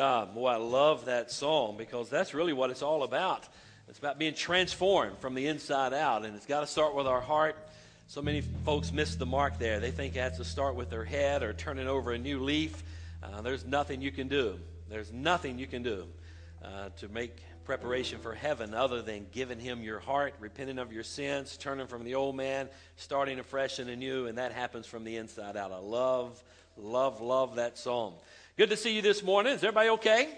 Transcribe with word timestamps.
Job. 0.00 0.34
Boy, 0.34 0.48
I 0.48 0.56
love 0.56 1.04
that 1.04 1.30
song 1.30 1.76
because 1.76 2.08
that's 2.08 2.32
really 2.32 2.54
what 2.54 2.70
it's 2.70 2.80
all 2.80 3.02
about. 3.02 3.46
It's 3.86 3.98
about 3.98 4.18
being 4.18 4.32
transformed 4.32 5.18
from 5.18 5.34
the 5.34 5.46
inside 5.46 5.92
out, 5.92 6.24
and 6.24 6.34
it's 6.34 6.46
got 6.46 6.60
to 6.60 6.66
start 6.66 6.94
with 6.94 7.06
our 7.06 7.20
heart. 7.20 7.54
So 8.06 8.22
many 8.22 8.40
folks 8.64 8.92
miss 8.92 9.16
the 9.16 9.26
mark 9.26 9.58
there. 9.58 9.78
They 9.78 9.90
think 9.90 10.16
it 10.16 10.20
has 10.20 10.38
to 10.38 10.44
start 10.46 10.74
with 10.74 10.88
their 10.88 11.04
head 11.04 11.42
or 11.42 11.52
turning 11.52 11.86
over 11.86 12.12
a 12.12 12.18
new 12.18 12.42
leaf. 12.42 12.82
Uh, 13.22 13.42
there's 13.42 13.66
nothing 13.66 14.00
you 14.00 14.10
can 14.10 14.28
do. 14.28 14.58
There's 14.88 15.12
nothing 15.12 15.58
you 15.58 15.66
can 15.66 15.82
do 15.82 16.06
uh, 16.64 16.88
to 16.96 17.08
make 17.08 17.36
preparation 17.66 18.20
for 18.20 18.34
heaven 18.34 18.72
other 18.72 19.02
than 19.02 19.26
giving 19.32 19.60
Him 19.60 19.82
your 19.82 19.98
heart, 19.98 20.32
repenting 20.40 20.78
of 20.78 20.94
your 20.94 21.04
sins, 21.04 21.58
turning 21.58 21.88
from 21.88 22.04
the 22.04 22.14
old 22.14 22.36
man, 22.36 22.70
starting 22.96 23.38
afresh 23.38 23.78
and 23.78 23.90
anew, 23.90 24.28
and 24.28 24.38
that 24.38 24.52
happens 24.52 24.86
from 24.86 25.04
the 25.04 25.16
inside 25.16 25.58
out. 25.58 25.72
I 25.72 25.78
love, 25.78 26.42
love, 26.78 27.20
love 27.20 27.56
that 27.56 27.76
song. 27.76 28.14
Good 28.60 28.68
to 28.68 28.76
see 28.76 28.94
you 28.94 29.00
this 29.00 29.22
morning. 29.22 29.54
Is 29.54 29.64
everybody 29.64 29.88
okay? 29.88 30.28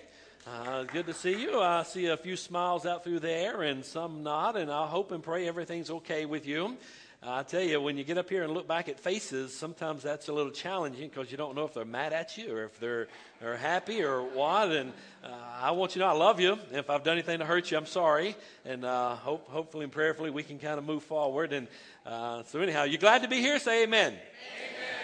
Uh, 0.47 0.85
good 0.85 1.07
to 1.07 1.13
see 1.13 1.43
you. 1.43 1.59
I 1.59 1.83
see 1.83 2.07
a 2.07 2.17
few 2.17 2.37
smiles 2.37 2.87
out 2.87 3.03
through 3.03 3.19
there 3.19 3.63
and 3.63 3.85
some 3.85 4.23
not, 4.23 4.57
and 4.57 4.71
I 4.71 4.87
hope 4.87 5.11
and 5.11 5.25
pray 5.25 5.49
everything's 5.49 5.91
okay 5.91 6.25
with 6.25 6.47
you. 6.47 6.77
Uh, 7.21 7.33
I 7.33 7.43
tell 7.43 7.63
you, 7.63 7.81
when 7.81 7.97
you 7.97 8.05
get 8.05 8.19
up 8.19 8.31
here 8.31 8.45
and 8.45 8.55
look 8.55 8.69
back 8.69 8.89
at 8.89 9.01
faces, 9.01 9.53
sometimes 9.53 10.05
that's 10.05 10.29
a 10.29 10.33
little 10.33 10.53
challenging 10.53 11.09
because 11.09 11.33
you 11.33 11.37
don't 11.37 11.57
know 11.57 11.65
if 11.65 11.75
they're 11.75 11.85
mad 11.85 12.13
at 12.13 12.39
you 12.39 12.55
or 12.55 12.63
if 12.67 12.79
they're, 12.79 13.09
they're 13.41 13.57
happy 13.57 14.05
or 14.05 14.23
what. 14.23 14.71
And 14.71 14.93
uh, 15.25 15.35
I 15.61 15.73
want 15.73 15.97
you 15.97 16.03
to 16.03 16.07
know 16.07 16.15
I 16.15 16.17
love 16.17 16.39
you. 16.39 16.61
If 16.71 16.91
I've 16.91 17.03
done 17.03 17.15
anything 17.15 17.41
to 17.41 17.45
hurt 17.45 17.73
you, 17.73 17.77
I'm 17.77 17.87
sorry. 17.87 18.37
And 18.65 18.85
uh, 18.85 19.17
hope, 19.17 19.49
hopefully 19.49 19.83
and 19.83 19.93
prayerfully 19.93 20.31
we 20.31 20.45
can 20.45 20.61
kind 20.61 20.79
of 20.79 20.85
move 20.85 21.03
forward. 21.03 21.53
And 21.53 21.67
uh, 22.07 22.45
so, 22.45 22.61
anyhow, 22.61 22.85
you 22.85 22.99
glad 22.99 23.23
to 23.23 23.29
be 23.29 23.41
here? 23.41 23.59
Say 23.59 23.83
amen. 23.83 24.13
amen. 24.13 24.21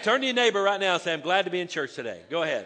Turn 0.03 0.21
to 0.21 0.25
your 0.25 0.35
neighbor 0.35 0.63
right 0.63 0.79
now 0.79 0.93
and 0.93 1.03
say, 1.03 1.11
I'm 1.11 1.19
glad 1.19 1.43
to 1.43 1.51
be 1.51 1.59
in 1.59 1.67
church 1.67 1.95
today. 1.95 2.21
Go 2.29 2.43
ahead. 2.43 2.65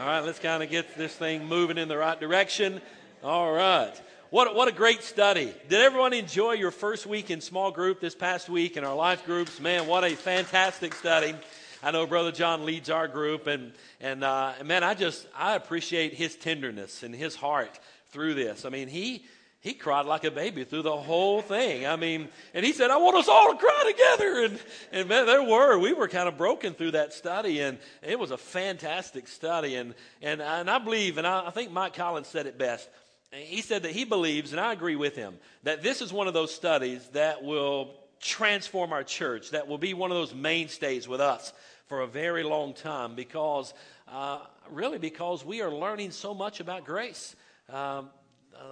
All 0.00 0.06
right, 0.06 0.20
let's 0.20 0.38
kind 0.38 0.62
of 0.62 0.70
get 0.70 0.96
this 0.96 1.12
thing 1.12 1.46
moving 1.46 1.76
in 1.76 1.88
the 1.88 1.98
right 1.98 2.20
direction. 2.20 2.80
All 3.24 3.52
right. 3.52 3.92
What, 4.30 4.54
what 4.54 4.68
a 4.68 4.72
great 4.72 5.02
study. 5.02 5.52
Did 5.68 5.80
everyone 5.80 6.12
enjoy 6.12 6.52
your 6.52 6.70
first 6.70 7.04
week 7.04 7.32
in 7.32 7.40
small 7.40 7.72
group 7.72 7.98
this 7.98 8.14
past 8.14 8.48
week 8.48 8.76
in 8.76 8.84
our 8.84 8.94
life 8.94 9.26
groups? 9.26 9.58
Man, 9.58 9.88
what 9.88 10.04
a 10.04 10.14
fantastic 10.14 10.94
study. 10.94 11.34
I 11.82 11.90
know 11.90 12.06
Brother 12.06 12.30
John 12.30 12.64
leads 12.64 12.90
our 12.90 13.08
group, 13.08 13.48
and, 13.48 13.72
and 14.00 14.22
uh, 14.22 14.52
man, 14.64 14.84
I 14.84 14.94
just, 14.94 15.26
I 15.36 15.56
appreciate 15.56 16.14
his 16.14 16.36
tenderness 16.36 17.02
and 17.02 17.12
his 17.12 17.34
heart 17.34 17.80
through 18.10 18.34
this. 18.34 18.64
I 18.64 18.68
mean, 18.68 18.86
he, 18.86 19.24
he 19.60 19.74
cried 19.74 20.06
like 20.06 20.24
a 20.24 20.30
baby 20.30 20.62
through 20.64 20.82
the 20.82 20.96
whole 20.96 21.42
thing. 21.42 21.84
I 21.84 21.96
mean, 21.96 22.28
and 22.54 22.64
he 22.64 22.72
said, 22.72 22.90
I 22.90 22.96
want 22.96 23.16
us 23.16 23.28
all 23.28 23.52
to 23.52 23.58
cry 23.58 23.84
together. 23.90 24.44
And, 24.44 24.60
and 24.92 25.08
man, 25.08 25.26
there 25.26 25.42
were. 25.42 25.78
We 25.78 25.92
were 25.92 26.06
kind 26.06 26.28
of 26.28 26.38
broken 26.38 26.74
through 26.74 26.92
that 26.92 27.12
study, 27.12 27.60
and 27.60 27.78
it 28.02 28.18
was 28.18 28.30
a 28.30 28.36
fantastic 28.36 29.26
study. 29.26 29.74
And, 29.74 29.94
and, 30.22 30.40
and 30.40 30.70
I 30.70 30.78
believe, 30.78 31.18
and 31.18 31.26
I, 31.26 31.48
I 31.48 31.50
think 31.50 31.72
Mike 31.72 31.94
Collins 31.94 32.28
said 32.28 32.46
it 32.46 32.56
best. 32.56 32.88
He 33.32 33.60
said 33.60 33.82
that 33.82 33.90
he 33.90 34.04
believes, 34.04 34.52
and 34.52 34.60
I 34.60 34.72
agree 34.72 34.96
with 34.96 35.16
him, 35.16 35.34
that 35.64 35.82
this 35.82 36.00
is 36.00 36.12
one 36.12 36.28
of 36.28 36.34
those 36.34 36.54
studies 36.54 37.06
that 37.12 37.42
will 37.42 37.94
transform 38.20 38.92
our 38.92 39.04
church, 39.04 39.50
that 39.50 39.66
will 39.66 39.76
be 39.78 39.92
one 39.92 40.10
of 40.10 40.16
those 40.16 40.34
mainstays 40.34 41.08
with 41.08 41.20
us 41.20 41.52
for 41.88 42.02
a 42.02 42.06
very 42.06 42.42
long 42.42 42.74
time 42.74 43.14
because, 43.14 43.74
uh, 44.06 44.38
really, 44.70 44.98
because 44.98 45.44
we 45.44 45.62
are 45.62 45.70
learning 45.70 46.12
so 46.12 46.32
much 46.32 46.60
about 46.60 46.84
grace. 46.84 47.34
Um, 47.68 48.08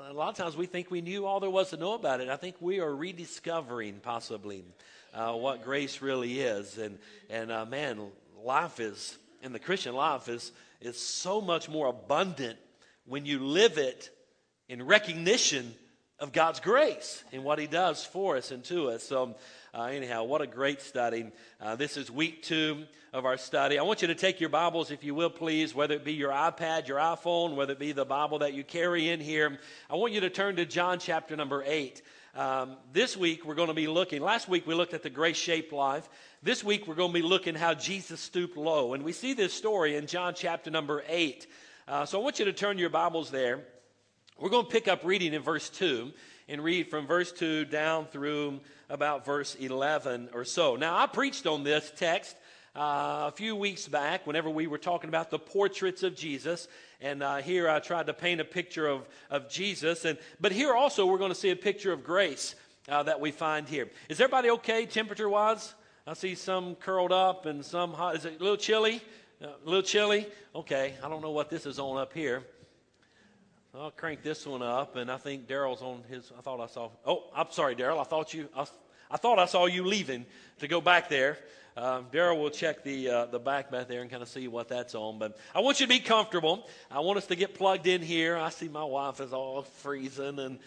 a 0.08 0.12
lot 0.12 0.28
of 0.30 0.36
times 0.36 0.56
we 0.56 0.66
think 0.66 0.90
we 0.90 1.00
knew 1.00 1.26
all 1.26 1.40
there 1.40 1.50
was 1.50 1.70
to 1.70 1.76
know 1.76 1.94
about 1.94 2.20
it. 2.20 2.28
I 2.28 2.36
think 2.36 2.56
we 2.60 2.80
are 2.80 2.94
rediscovering 2.94 4.00
possibly 4.00 4.64
uh, 5.14 5.32
what 5.32 5.62
grace 5.62 6.02
really 6.02 6.40
is. 6.40 6.78
And, 6.78 6.98
and 7.30 7.52
uh, 7.52 7.66
man, 7.66 8.00
life 8.42 8.80
is, 8.80 9.18
and 9.42 9.54
the 9.54 9.58
Christian 9.58 9.94
life 9.94 10.28
is, 10.28 10.52
is 10.80 10.98
so 10.98 11.40
much 11.40 11.68
more 11.68 11.86
abundant 11.86 12.58
when 13.06 13.26
you 13.26 13.38
live 13.40 13.78
it 13.78 14.10
in 14.68 14.84
recognition 14.84 15.74
of 16.18 16.32
God's 16.32 16.60
grace 16.60 17.22
and 17.32 17.44
what 17.44 17.58
He 17.58 17.66
does 17.66 18.04
for 18.04 18.36
us 18.36 18.50
and 18.50 18.64
to 18.64 18.88
us. 18.88 19.02
So, 19.02 19.36
uh, 19.74 19.84
anyhow, 19.84 20.24
what 20.24 20.40
a 20.40 20.46
great 20.46 20.80
study. 20.80 21.26
Uh, 21.60 21.76
this 21.76 21.98
is 21.98 22.10
week 22.10 22.42
two 22.42 22.84
of 23.12 23.26
our 23.26 23.36
study. 23.36 23.78
I 23.78 23.82
want 23.82 24.00
you 24.00 24.08
to 24.08 24.14
take 24.14 24.40
your 24.40 24.48
Bibles, 24.48 24.90
if 24.90 25.04
you 25.04 25.14
will, 25.14 25.28
please, 25.28 25.74
whether 25.74 25.94
it 25.94 26.04
be 26.04 26.14
your 26.14 26.30
iPad, 26.30 26.88
your 26.88 26.98
iPhone, 26.98 27.54
whether 27.54 27.72
it 27.72 27.78
be 27.78 27.92
the 27.92 28.06
Bible 28.06 28.38
that 28.38 28.54
you 28.54 28.64
carry 28.64 29.10
in 29.10 29.20
here. 29.20 29.58
I 29.90 29.96
want 29.96 30.14
you 30.14 30.20
to 30.20 30.30
turn 30.30 30.56
to 30.56 30.64
John 30.64 30.98
chapter 30.98 31.36
number 31.36 31.62
eight. 31.66 32.00
Um, 32.34 32.76
this 32.92 33.16
week, 33.16 33.44
we're 33.44 33.54
going 33.54 33.68
to 33.68 33.74
be 33.74 33.86
looking. 33.86 34.22
Last 34.22 34.48
week, 34.48 34.66
we 34.66 34.74
looked 34.74 34.94
at 34.94 35.02
the 35.02 35.10
grace 35.10 35.36
shaped 35.36 35.72
life. 35.72 36.08
This 36.42 36.64
week, 36.64 36.86
we're 36.86 36.94
going 36.94 37.10
to 37.10 37.14
be 37.14 37.22
looking 37.22 37.54
how 37.54 37.74
Jesus 37.74 38.20
stooped 38.20 38.56
low. 38.56 38.94
And 38.94 39.02
we 39.02 39.12
see 39.12 39.34
this 39.34 39.52
story 39.52 39.96
in 39.96 40.06
John 40.06 40.32
chapter 40.34 40.70
number 40.70 41.04
8. 41.08 41.46
Uh, 41.86 42.06
so 42.06 42.18
I 42.18 42.22
want 42.22 42.38
you 42.38 42.46
to 42.46 42.52
turn 42.54 42.78
your 42.78 42.90
Bibles 42.90 43.30
there. 43.30 43.64
We're 44.38 44.50
going 44.50 44.66
to 44.66 44.70
pick 44.70 44.86
up 44.86 45.02
reading 45.02 45.32
in 45.32 45.40
verse 45.40 45.70
2 45.70 46.12
and 46.48 46.62
read 46.62 46.90
from 46.90 47.06
verse 47.06 47.32
2 47.32 47.64
down 47.64 48.04
through 48.04 48.60
about 48.90 49.24
verse 49.24 49.54
11 49.54 50.28
or 50.34 50.44
so. 50.44 50.76
Now, 50.76 50.94
I 50.98 51.06
preached 51.06 51.46
on 51.46 51.64
this 51.64 51.90
text 51.96 52.36
uh, 52.76 53.28
a 53.28 53.32
few 53.34 53.56
weeks 53.56 53.88
back 53.88 54.26
whenever 54.26 54.50
we 54.50 54.66
were 54.66 54.76
talking 54.76 55.08
about 55.08 55.30
the 55.30 55.38
portraits 55.38 56.02
of 56.02 56.14
Jesus. 56.14 56.68
And 57.00 57.22
uh, 57.22 57.36
here 57.36 57.66
I 57.66 57.78
tried 57.78 58.08
to 58.08 58.12
paint 58.12 58.42
a 58.42 58.44
picture 58.44 58.86
of, 58.86 59.08
of 59.30 59.48
Jesus. 59.48 60.04
And, 60.04 60.18
but 60.38 60.52
here 60.52 60.74
also 60.74 61.06
we're 61.06 61.16
going 61.16 61.32
to 61.32 61.34
see 61.34 61.50
a 61.50 61.56
picture 61.56 61.94
of 61.94 62.04
grace 62.04 62.56
uh, 62.90 63.04
that 63.04 63.18
we 63.18 63.30
find 63.30 63.66
here. 63.66 63.88
Is 64.10 64.20
everybody 64.20 64.50
okay 64.50 64.84
temperature 64.84 65.30
wise? 65.30 65.74
I 66.06 66.12
see 66.12 66.34
some 66.34 66.74
curled 66.74 67.10
up 67.10 67.46
and 67.46 67.64
some 67.64 67.94
hot. 67.94 68.16
Is 68.16 68.26
it 68.26 68.38
a 68.38 68.42
little 68.42 68.58
chilly? 68.58 69.00
Uh, 69.42 69.46
a 69.46 69.64
little 69.64 69.80
chilly? 69.80 70.28
Okay. 70.54 70.92
I 71.02 71.08
don't 71.08 71.22
know 71.22 71.30
what 71.30 71.48
this 71.48 71.64
is 71.64 71.78
on 71.78 71.96
up 71.96 72.12
here. 72.12 72.42
I'll 73.78 73.90
crank 73.90 74.22
this 74.22 74.46
one 74.46 74.62
up, 74.62 74.96
and 74.96 75.10
I 75.10 75.18
think 75.18 75.46
Daryl's 75.46 75.82
on 75.82 76.02
his. 76.08 76.32
I 76.38 76.40
thought 76.40 76.60
I 76.60 76.66
saw. 76.66 76.88
Oh, 77.04 77.24
I'm 77.34 77.48
sorry, 77.50 77.76
Daryl. 77.76 78.00
I 78.00 78.04
thought 78.04 78.32
you. 78.32 78.48
I, 78.56 78.64
I, 79.10 79.18
thought 79.18 79.38
I 79.38 79.44
saw 79.44 79.66
you 79.66 79.84
leaving 79.84 80.24
to 80.60 80.68
go 80.68 80.80
back 80.80 81.10
there. 81.10 81.36
Um, 81.76 82.06
Daryl 82.10 82.40
will 82.40 82.48
check 82.48 82.84
the 82.84 83.10
uh, 83.10 83.26
the 83.26 83.38
back 83.38 83.70
back 83.70 83.86
there 83.86 84.00
and 84.00 84.10
kind 84.10 84.22
of 84.22 84.30
see 84.30 84.48
what 84.48 84.68
that's 84.68 84.94
on. 84.94 85.18
But 85.18 85.36
I 85.54 85.60
want 85.60 85.80
you 85.80 85.86
to 85.86 85.92
be 85.92 86.00
comfortable. 86.00 86.66
I 86.90 87.00
want 87.00 87.18
us 87.18 87.26
to 87.26 87.36
get 87.36 87.54
plugged 87.54 87.86
in 87.86 88.00
here. 88.00 88.38
I 88.38 88.48
see 88.48 88.68
my 88.68 88.84
wife 88.84 89.20
is 89.20 89.34
all 89.34 89.60
freezing, 89.62 90.38
and 90.38 90.58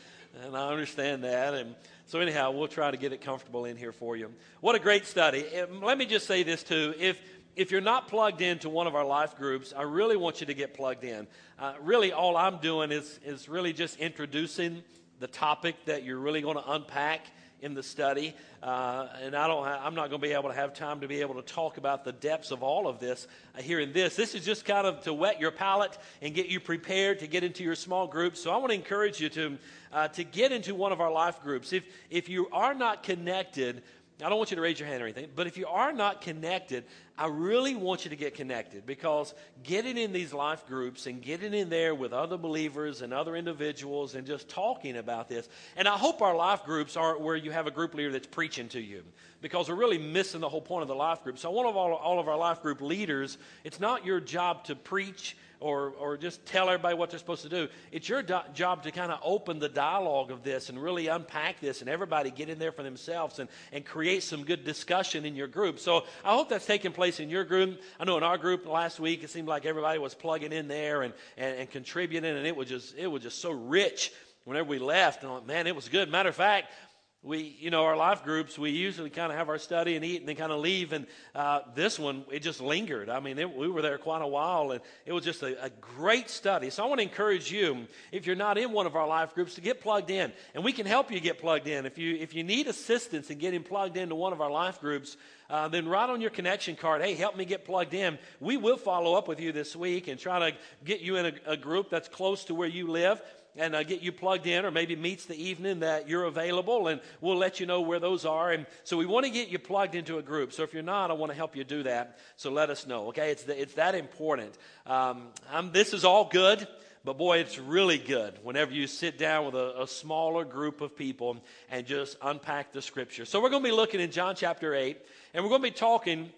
and 0.43 0.55
I 0.55 0.69
understand 0.69 1.23
that. 1.23 1.55
And 1.55 1.73
so 2.05 2.19
anyhow, 2.19 2.51
we'll 2.51 2.67
try 2.67 2.91
to 2.91 2.97
get 2.97 3.11
it 3.11 3.21
comfortable 3.21 3.65
in 3.65 3.75
here 3.75 3.91
for 3.91 4.17
you. 4.17 4.31
What 4.61 4.75
a 4.75 4.79
great 4.79 5.07
study! 5.07 5.45
Let 5.81 5.97
me 5.97 6.05
just 6.05 6.27
say 6.27 6.43
this 6.43 6.61
too. 6.61 6.93
If 6.99 7.19
if 7.55 7.71
you're 7.71 7.81
not 7.81 8.07
plugged 8.07 8.41
into 8.41 8.69
one 8.69 8.87
of 8.87 8.95
our 8.95 9.05
life 9.05 9.35
groups, 9.37 9.73
I 9.75 9.83
really 9.83 10.17
want 10.17 10.39
you 10.41 10.47
to 10.47 10.53
get 10.53 10.73
plugged 10.73 11.03
in. 11.03 11.27
Uh, 11.57 11.73
really, 11.81 12.11
all 12.11 12.37
I'm 12.37 12.57
doing 12.57 12.91
is, 12.91 13.19
is 13.25 13.49
really 13.49 13.73
just 13.73 13.97
introducing 13.99 14.83
the 15.19 15.27
topic 15.27 15.75
that 15.85 16.03
you're 16.03 16.19
really 16.19 16.41
going 16.41 16.57
to 16.57 16.71
unpack 16.71 17.27
in 17.61 17.73
the 17.73 17.83
study. 17.83 18.33
Uh, 18.63 19.07
and 19.21 19.35
I 19.35 19.47
don't, 19.47 19.65
I'm 19.65 19.95
not 19.95 20.09
going 20.09 20.21
to 20.21 20.27
be 20.27 20.33
able 20.33 20.49
to 20.49 20.55
have 20.55 20.73
time 20.73 21.01
to 21.01 21.07
be 21.07 21.21
able 21.21 21.35
to 21.35 21.41
talk 21.41 21.77
about 21.77 22.03
the 22.03 22.11
depths 22.11 22.51
of 22.51 22.63
all 22.63 22.87
of 22.87 22.99
this 22.99 23.27
uh, 23.57 23.61
here 23.61 23.79
in 23.79 23.93
this. 23.93 24.15
This 24.15 24.35
is 24.35 24.45
just 24.45 24.65
kind 24.65 24.87
of 24.87 25.01
to 25.03 25.13
wet 25.13 25.39
your 25.39 25.51
palate 25.51 25.97
and 26.21 26.33
get 26.33 26.47
you 26.47 26.59
prepared 26.59 27.19
to 27.19 27.27
get 27.27 27.43
into 27.43 27.63
your 27.63 27.75
small 27.75 28.07
groups. 28.07 28.41
So 28.41 28.51
I 28.51 28.57
want 28.57 28.69
to 28.69 28.75
encourage 28.75 29.19
you 29.19 29.29
to, 29.29 29.57
uh, 29.91 30.07
to 30.09 30.23
get 30.23 30.51
into 30.51 30.75
one 30.75 30.91
of 30.91 31.01
our 31.01 31.11
life 31.11 31.41
groups. 31.41 31.73
If, 31.73 31.83
if 32.09 32.29
you 32.29 32.47
are 32.51 32.73
not 32.73 33.03
connected, 33.03 33.83
I 34.21 34.27
don't 34.27 34.37
want 34.37 34.51
you 34.51 34.55
to 34.55 34.61
raise 34.61 34.77
your 34.77 34.89
hand 34.89 35.01
or 35.01 35.05
anything, 35.05 35.29
but 35.33 35.47
if 35.47 35.57
you 35.57 35.65
are 35.67 35.93
not 35.93 36.19
connected, 36.19 36.83
I 37.17 37.27
really 37.27 37.75
want 37.75 38.03
you 38.03 38.09
to 38.09 38.17
get 38.17 38.35
connected 38.35 38.85
because 38.85 39.33
getting 39.63 39.97
in 39.97 40.11
these 40.11 40.33
life 40.33 40.67
groups 40.67 41.07
and 41.07 41.21
getting 41.21 41.53
in 41.53 41.69
there 41.69 41.95
with 41.95 42.11
other 42.11 42.37
believers 42.37 43.01
and 43.01 43.13
other 43.13 43.37
individuals 43.37 44.15
and 44.15 44.27
just 44.27 44.49
talking 44.49 44.97
about 44.97 45.29
this. 45.29 45.47
And 45.77 45.87
I 45.87 45.97
hope 45.97 46.21
our 46.21 46.35
life 46.35 46.65
groups 46.65 46.97
aren't 46.97 47.21
where 47.21 47.37
you 47.37 47.51
have 47.51 47.65
a 47.65 47.71
group 47.71 47.93
leader 47.93 48.11
that's 48.11 48.27
preaching 48.27 48.67
to 48.69 48.81
you 48.81 49.03
because 49.41 49.69
we're 49.69 49.75
really 49.75 49.97
missing 49.97 50.41
the 50.41 50.49
whole 50.49 50.61
point 50.61 50.81
of 50.81 50.89
the 50.89 50.95
life 50.95 51.23
group. 51.23 51.39
So, 51.39 51.49
one 51.51 51.65
of 51.65 51.77
all, 51.77 51.93
all 51.93 52.19
of 52.19 52.27
our 52.27 52.37
life 52.37 52.61
group 52.61 52.81
leaders, 52.81 53.37
it's 53.63 53.79
not 53.79 54.05
your 54.05 54.19
job 54.19 54.65
to 54.65 54.75
preach 54.75 55.37
or, 55.59 55.93
or 55.99 56.17
just 56.17 56.45
tell 56.45 56.69
everybody 56.69 56.95
what 56.95 57.09
they're 57.09 57.19
supposed 57.19 57.43
to 57.43 57.49
do. 57.49 57.67
It's 57.91 58.07
your 58.07 58.21
do- 58.21 58.39
job 58.53 58.83
to 58.83 58.91
kind 58.91 59.11
of 59.11 59.19
open 59.23 59.59
the 59.59 59.69
dialogue 59.69 60.31
of 60.31 60.43
this 60.43 60.69
and 60.69 60.81
really 60.81 61.07
unpack 61.07 61.59
this 61.59 61.81
and 61.81 61.89
everybody 61.89 62.31
get 62.31 62.49
in 62.49 62.59
there 62.59 62.71
for 62.71 62.83
themselves 62.83 63.39
and, 63.39 63.49
and 63.71 63.85
create 63.85 64.23
some 64.23 64.43
good 64.43 64.63
discussion 64.63 65.25
in 65.25 65.35
your 65.35 65.47
group. 65.47 65.79
So 65.79 66.05
I 66.23 66.33
hope 66.33 66.49
that's 66.49 66.65
taking 66.65 66.91
place 66.91 67.19
in 67.19 67.29
your 67.29 67.43
group. 67.43 67.81
I 67.99 68.05
know 68.05 68.17
in 68.17 68.23
our 68.23 68.37
group 68.37 68.65
last 68.65 68.99
week, 68.99 69.23
it 69.23 69.29
seemed 69.29 69.47
like 69.47 69.65
everybody 69.65 69.99
was 69.99 70.15
plugging 70.15 70.53
in 70.53 70.67
there 70.67 71.01
and, 71.01 71.13
and, 71.37 71.59
and 71.59 71.71
contributing, 71.71 72.37
and 72.37 72.47
it 72.47 72.55
was 72.55 72.69
just, 72.69 72.97
it 72.97 73.07
was 73.07 73.23
just 73.23 73.41
so 73.41 73.51
rich 73.51 74.13
whenever 74.45 74.69
we 74.69 74.79
left. 74.79 75.23
And 75.23 75.45
man, 75.45 75.67
it 75.67 75.75
was 75.75 75.89
good. 75.89 76.09
Matter 76.09 76.29
of 76.29 76.35
fact, 76.35 76.71
we, 77.21 77.57
you 77.59 77.69
know, 77.69 77.83
our 77.83 77.97
life 77.97 78.23
groups, 78.23 78.57
we 78.57 78.71
usually 78.71 79.09
kind 79.09 79.29
of 79.29 79.37
have 79.37 79.49
our 79.49 79.57
study 79.57 79.97
and 79.97 80.05
eat 80.05 80.21
and 80.21 80.29
then 80.29 80.37
kind 80.37 80.53
of 80.53 80.61
leave. 80.61 80.93
And 80.93 81.05
uh, 81.35 81.61
this 81.75 81.99
one, 81.99 82.23
it 82.31 82.39
just 82.39 82.61
lingered. 82.61 83.09
I 83.09 83.19
mean, 83.19 83.37
it, 83.37 83.53
we 83.53 83.67
were 83.67 83.81
there 83.81 83.97
quite 83.97 84.21
a 84.21 84.27
while, 84.27 84.71
and 84.71 84.79
it 85.05 85.11
was 85.11 85.25
just 85.25 85.43
a, 85.43 85.65
a, 85.65 85.69
great 85.69 86.29
study. 86.29 86.69
So 86.69 86.81
I 86.81 86.87
want 86.87 86.99
to 86.99 87.03
encourage 87.03 87.51
you, 87.51 87.87
if 88.13 88.25
you're 88.25 88.37
not 88.37 88.57
in 88.57 88.71
one 88.71 88.85
of 88.85 88.95
our 88.95 89.05
life 89.05 89.35
groups, 89.35 89.55
to 89.55 89.61
get 89.61 89.81
plugged 89.81 90.09
in, 90.09 90.31
and 90.55 90.63
we 90.63 90.71
can 90.71 90.85
help 90.85 91.11
you 91.11 91.19
get 91.19 91.39
plugged 91.39 91.67
in. 91.67 91.85
If 91.85 91.97
you 91.97 92.15
if 92.15 92.33
you 92.33 92.43
need 92.43 92.67
assistance 92.67 93.29
in 93.29 93.37
getting 93.37 93.63
plugged 93.63 93.97
into 93.97 94.15
one 94.15 94.31
of 94.31 94.39
our 94.39 94.51
life 94.51 94.79
groups, 94.79 95.17
uh, 95.49 95.67
then 95.67 95.89
write 95.89 96.09
on 96.09 96.21
your 96.21 96.29
connection 96.29 96.77
card, 96.77 97.01
"Hey, 97.01 97.15
help 97.15 97.35
me 97.35 97.43
get 97.43 97.65
plugged 97.65 97.93
in." 97.93 98.17
We 98.39 98.55
will 98.55 98.77
follow 98.77 99.15
up 99.15 99.27
with 99.27 99.41
you 99.41 99.51
this 99.51 99.75
week 99.75 100.07
and 100.07 100.17
try 100.17 100.51
to 100.51 100.57
get 100.85 101.01
you 101.01 101.17
in 101.17 101.25
a, 101.25 101.33
a 101.47 101.57
group 101.57 101.89
that's 101.89 102.07
close 102.07 102.45
to 102.45 102.55
where 102.55 102.69
you 102.69 102.87
live 102.87 103.21
and 103.55 103.75
uh, 103.75 103.83
get 103.83 104.01
you 104.01 104.11
plugged 104.11 104.47
in, 104.47 104.65
or 104.65 104.71
maybe 104.71 104.95
meets 104.95 105.25
the 105.25 105.35
evening 105.35 105.79
that 105.79 106.07
you're 106.07 106.25
available, 106.25 106.87
and 106.87 107.01
we'll 107.21 107.37
let 107.37 107.59
you 107.59 107.65
know 107.65 107.81
where 107.81 107.99
those 107.99 108.25
are. 108.25 108.51
And 108.51 108.65
so 108.83 108.97
we 108.97 109.05
want 109.05 109.25
to 109.25 109.31
get 109.31 109.49
you 109.49 109.59
plugged 109.59 109.95
into 109.95 110.17
a 110.17 110.21
group. 110.21 110.53
So 110.53 110.63
if 110.63 110.73
you're 110.73 110.83
not, 110.83 111.11
I 111.11 111.13
want 111.13 111.31
to 111.31 111.35
help 111.35 111.55
you 111.55 111.63
do 111.63 111.83
that. 111.83 112.19
So 112.35 112.51
let 112.51 112.69
us 112.69 112.87
know, 112.87 113.07
okay? 113.07 113.31
It's, 113.31 113.43
the, 113.43 113.59
it's 113.59 113.73
that 113.73 113.95
important. 113.95 114.57
Um, 114.85 115.29
this 115.71 115.93
is 115.93 116.05
all 116.05 116.25
good. 116.25 116.67
But 117.05 117.17
boy, 117.17 117.37
it's 117.37 117.57
really 117.57 117.97
good 117.97 118.33
whenever 118.43 118.73
you 118.73 118.85
sit 118.85 119.17
down 119.17 119.45
with 119.45 119.55
a, 119.55 119.83
a, 119.83 119.87
smaller 119.87 120.43
group 120.43 120.81
of 120.81 120.97
people 120.97 121.37
and 121.71 121.87
just 121.87 122.17
unpack 122.21 122.73
the 122.73 122.81
scripture. 122.81 123.23
So 123.23 123.41
we're 123.41 123.49
going 123.49 123.63
to 123.63 123.69
be 123.69 123.75
looking 123.75 124.01
in 124.01 124.11
John 124.11 124.35
chapter 124.35 124.75
8, 124.75 124.97
and 125.33 125.41
we're 125.41 125.49
going 125.49 125.61
to 125.61 125.67
be 125.69 125.75
talking 125.75 126.29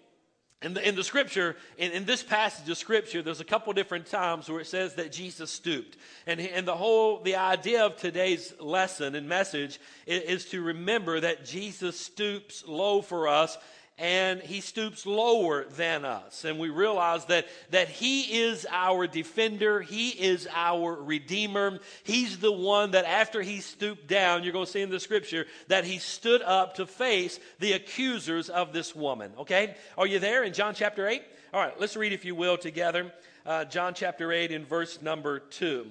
in 0.62 0.74
the, 0.74 0.88
in 0.88 0.94
the 0.94 1.04
scripture, 1.04 1.56
in, 1.76 1.92
in, 1.92 2.04
this 2.04 2.22
passage 2.22 2.68
of 2.68 2.76
scripture, 2.76 3.22
there's 3.22 3.40
a 3.40 3.44
couple 3.44 3.72
different 3.72 4.06
times 4.06 4.48
where 4.48 4.60
it 4.60 4.66
says 4.66 4.94
that 4.94 5.12
Jesus 5.12 5.50
stooped. 5.50 5.96
And, 6.26 6.40
and 6.40 6.66
the 6.66 6.76
whole, 6.76 7.20
the 7.20 7.36
idea 7.36 7.84
of 7.84 7.96
today's 7.96 8.54
lesson 8.60 9.14
and 9.14 9.28
message 9.28 9.80
is, 10.06 10.22
is 10.22 10.44
to 10.50 10.62
remember 10.62 11.20
that 11.20 11.44
Jesus 11.44 11.98
stoops 11.98 12.64
low 12.66 13.02
for 13.02 13.28
us 13.28 13.58
and 13.98 14.40
he 14.40 14.60
stoops 14.60 15.04
lower 15.04 15.64
than 15.64 16.04
us. 16.04 16.44
And 16.44 16.58
we 16.58 16.70
realize 16.70 17.26
that, 17.26 17.46
that 17.70 17.88
he 17.88 18.42
is 18.42 18.66
our 18.70 19.06
defender, 19.06 19.80
he 19.80 20.08
is 20.10 20.48
our 20.52 20.94
redeemer. 20.94 21.78
He's 22.02 22.38
the 22.38 22.52
one 22.52 22.92
that 22.92 23.04
after 23.04 23.42
he 23.42 23.60
stooped 23.60 24.06
down, 24.06 24.42
you're 24.42 24.52
going 24.52 24.66
to 24.66 24.70
see 24.70 24.80
in 24.80 24.90
the 24.90 24.98
scripture, 24.98 25.46
that 25.68 25.84
he 25.84 25.98
stood 25.98 26.42
up 26.42 26.74
to 26.76 26.86
face 26.86 27.38
the 27.60 27.72
accusers 27.72 28.48
of 28.48 28.72
this 28.72 28.94
woman. 28.94 29.32
Okay? 29.38 29.76
Are 29.98 30.06
you 30.06 30.18
there 30.18 30.42
in 30.42 30.52
John 30.52 30.74
chapter 30.74 31.06
8? 31.06 31.22
All 31.52 31.60
right, 31.60 31.78
let's 31.78 31.96
read, 31.96 32.12
if 32.12 32.24
you 32.24 32.34
will, 32.34 32.56
together. 32.56 33.12
Uh, 33.44 33.66
John 33.66 33.92
chapter 33.92 34.32
8 34.32 34.50
in 34.52 34.64
verse 34.64 35.02
number 35.02 35.38
2. 35.38 35.86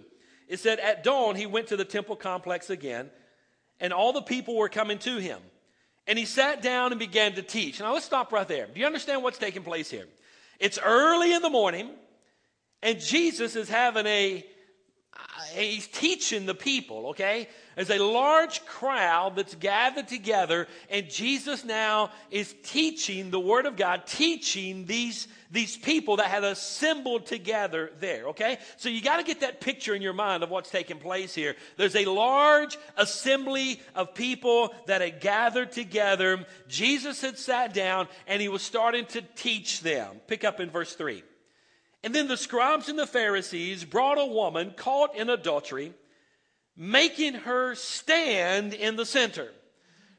It 0.48 0.60
said, 0.60 0.80
At 0.80 1.04
dawn, 1.04 1.36
he 1.36 1.46
went 1.46 1.68
to 1.68 1.78
the 1.78 1.86
temple 1.86 2.16
complex 2.16 2.70
again, 2.70 3.12
and 3.80 3.94
all 3.94 4.12
the 4.12 4.22
people 4.22 4.58
were 4.58 4.70
coming 4.70 4.98
to 5.00 5.18
him. 5.18 5.40
And 6.08 6.18
he 6.18 6.26
sat 6.26 6.62
down 6.62 6.92
and 6.92 7.00
began 7.00 7.34
to 7.34 7.42
teach. 7.42 7.80
Now 7.80 7.94
let's 7.94 8.06
stop 8.06 8.32
right 8.32 8.48
there. 8.48 8.68
Do 8.68 8.80
you 8.80 8.86
understand 8.86 9.24
what's 9.24 9.38
taking 9.38 9.64
place 9.64 9.90
here? 9.90 10.08
It's 10.60 10.80
early 10.84 11.34
in 11.34 11.42
the 11.42 11.50
morning, 11.50 11.90
and 12.84 13.00
Jesus 13.00 13.56
is 13.56 13.70
having 13.70 14.06
a, 14.06 14.46
he's 15.54 15.88
teaching 15.88 16.46
the 16.46 16.56
people, 16.56 17.08
okay? 17.08 17.48
There's 17.76 17.90
a 17.90 18.00
large 18.00 18.66
crowd 18.66 19.36
that's 19.36 19.56
gathered 19.56 20.08
together, 20.08 20.68
and 20.90 21.10
Jesus 21.10 21.64
now 21.64 22.12
is 22.30 22.54
teaching 22.64 23.32
the 23.32 23.40
Word 23.40 23.66
of 23.66 23.78
God, 23.78 24.06
teaching 24.06 24.86
these, 24.86 25.28
these 25.50 25.78
people 25.78 26.18
that 26.18 26.28
had 26.28 26.44
assembled 26.44 27.26
together 27.26 27.92
there, 28.00 28.28
okay? 28.28 28.58
So 28.78 28.90
you 28.90 29.02
got 29.02 29.18
to 29.18 29.24
get 29.24 29.40
that 29.40 29.62
picture 29.62 29.96
in 29.96 30.02
your 30.02 30.14
mind 30.14 30.44
of 30.44 30.50
what's 30.50 30.70
taking 30.70 30.98
place 30.98 31.34
here. 31.34 31.56
There's 31.78 31.96
a 31.96 32.06
large 32.06 32.78
assembly 32.98 33.82
of 33.96 34.14
people 34.14 34.74
that 34.88 35.02
had 35.02 35.22
gathered 35.22 35.72
together. 35.72 36.46
Jesus 36.68 37.22
had 37.22 37.38
sat 37.38 37.74
down, 37.74 38.08
and 38.28 38.42
he 38.42 38.50
was 38.50 38.62
starting 38.62 39.06
to 39.08 39.22
teach 39.22 39.82
them. 39.82 40.20
Pick 40.28 40.44
up 40.44 40.60
in 40.60 40.70
verse 40.70 40.94
3. 40.94 41.24
And 42.04 42.16
then 42.16 42.28
the 42.28 42.38
scribes 42.38 42.90
and 42.90 42.98
the 42.98 43.08
Pharisees 43.08 43.86
brought 43.86 44.18
a 44.18 44.26
woman 44.26 44.74
caught 44.76 45.16
in 45.16 45.30
adultery 45.30 45.94
making 46.76 47.34
her 47.34 47.76
stand 47.76 48.74
in 48.74 48.96
the 48.96 49.06
center. 49.06 49.50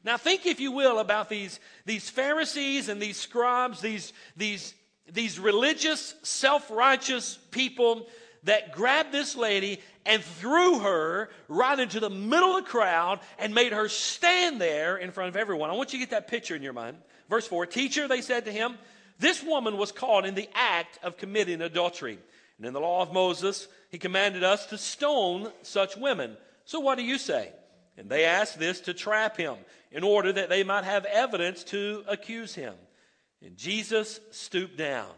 Now, 0.03 0.17
think, 0.17 0.45
if 0.45 0.59
you 0.59 0.71
will, 0.71 0.99
about 0.99 1.29
these, 1.29 1.59
these 1.85 2.09
Pharisees 2.09 2.89
and 2.89 3.01
these 3.01 3.17
scribes, 3.17 3.81
these, 3.81 4.13
these, 4.35 4.73
these 5.11 5.39
religious, 5.39 6.15
self 6.23 6.69
righteous 6.69 7.37
people 7.51 8.07
that 8.43 8.73
grabbed 8.73 9.13
this 9.13 9.35
lady 9.35 9.79
and 10.05 10.21
threw 10.21 10.79
her 10.79 11.29
right 11.47 11.79
into 11.79 12.01
the 12.01 12.09
middle 12.09 12.57
of 12.57 12.65
the 12.65 12.69
crowd 12.69 13.21
and 13.39 13.55
made 13.55 13.71
her 13.71 13.87
stand 13.87 14.59
there 14.59 14.97
in 14.97 15.11
front 15.11 15.29
of 15.29 15.37
everyone. 15.37 15.69
I 15.69 15.73
want 15.73 15.93
you 15.93 15.99
to 15.99 16.05
get 16.05 16.11
that 16.11 16.27
picture 16.27 16.55
in 16.55 16.61
your 16.61 16.73
mind. 16.73 16.97
Verse 17.29 17.47
4 17.47 17.65
Teacher, 17.65 18.07
they 18.07 18.21
said 18.21 18.45
to 18.45 18.51
him, 18.51 18.77
this 19.19 19.43
woman 19.43 19.77
was 19.77 19.91
caught 19.91 20.25
in 20.25 20.35
the 20.35 20.49
act 20.53 20.99
of 21.03 21.17
committing 21.17 21.61
adultery. 21.61 22.17
And 22.57 22.65
in 22.65 22.73
the 22.73 22.79
law 22.79 23.01
of 23.01 23.13
Moses, 23.13 23.67
he 23.89 23.97
commanded 23.97 24.43
us 24.43 24.65
to 24.67 24.77
stone 24.77 25.51
such 25.61 25.97
women. 25.97 26.37
So 26.65 26.79
what 26.79 26.97
do 26.97 27.03
you 27.03 27.17
say? 27.17 27.51
And 27.97 28.09
they 28.09 28.25
asked 28.25 28.57
this 28.57 28.81
to 28.81 28.93
trap 28.93 29.37
him 29.37 29.55
in 29.91 30.03
order 30.03 30.33
that 30.33 30.49
they 30.49 30.63
might 30.63 30.83
have 30.83 31.05
evidence 31.05 31.63
to 31.65 32.03
accuse 32.07 32.55
him. 32.55 32.73
And 33.41 33.57
Jesus 33.57 34.19
stooped 34.31 34.77
down. 34.77 35.09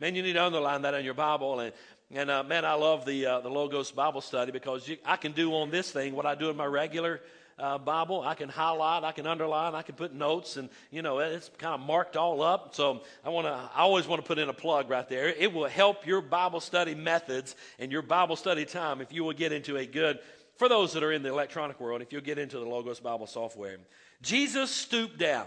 Man, 0.00 0.14
you 0.14 0.22
need 0.22 0.32
to 0.32 0.44
underline 0.44 0.82
that 0.82 0.94
in 0.94 1.04
your 1.04 1.14
Bible. 1.14 1.60
And, 1.60 1.72
and 2.10 2.30
uh, 2.30 2.42
man, 2.42 2.64
I 2.64 2.74
love 2.74 3.04
the, 3.04 3.26
uh, 3.26 3.40
the 3.40 3.50
Logos 3.50 3.90
Bible 3.92 4.20
study 4.20 4.50
because 4.50 4.88
you, 4.88 4.96
I 5.04 5.16
can 5.16 5.32
do 5.32 5.54
on 5.54 5.70
this 5.70 5.90
thing 5.90 6.14
what 6.14 6.26
I 6.26 6.34
do 6.34 6.50
in 6.50 6.56
my 6.56 6.66
regular 6.66 7.20
uh, 7.58 7.78
Bible. 7.78 8.22
I 8.22 8.34
can 8.34 8.48
highlight, 8.48 9.04
I 9.04 9.12
can 9.12 9.26
underline, 9.26 9.74
I 9.74 9.82
can 9.82 9.94
put 9.94 10.12
notes, 10.12 10.56
and 10.56 10.68
you 10.90 11.02
know 11.02 11.18
it's 11.18 11.50
kind 11.58 11.74
of 11.74 11.80
marked 11.80 12.16
all 12.16 12.42
up. 12.42 12.74
So 12.74 13.02
I 13.24 13.30
want 13.30 13.46
to, 13.46 13.52
I 13.52 13.80
always 13.80 14.06
want 14.06 14.22
to 14.22 14.26
put 14.26 14.38
in 14.38 14.48
a 14.48 14.54
plug 14.54 14.90
right 14.90 15.08
there. 15.08 15.28
It 15.28 15.52
will 15.52 15.68
help 15.68 16.06
your 16.06 16.20
Bible 16.20 16.60
study 16.60 16.94
methods 16.94 17.56
and 17.78 17.92
your 17.92 18.02
Bible 18.02 18.36
study 18.36 18.64
time 18.64 19.00
if 19.00 19.12
you 19.12 19.24
will 19.24 19.32
get 19.32 19.52
into 19.52 19.76
a 19.76 19.86
good. 19.86 20.18
For 20.56 20.68
those 20.68 20.92
that 20.92 21.02
are 21.02 21.10
in 21.10 21.22
the 21.22 21.30
electronic 21.30 21.80
world, 21.80 22.00
if 22.00 22.12
you'll 22.12 22.22
get 22.22 22.38
into 22.38 22.58
the 22.58 22.64
Logos 22.64 23.00
Bible 23.00 23.26
software, 23.26 23.76
Jesus 24.22 24.70
stooped 24.70 25.18
down 25.18 25.46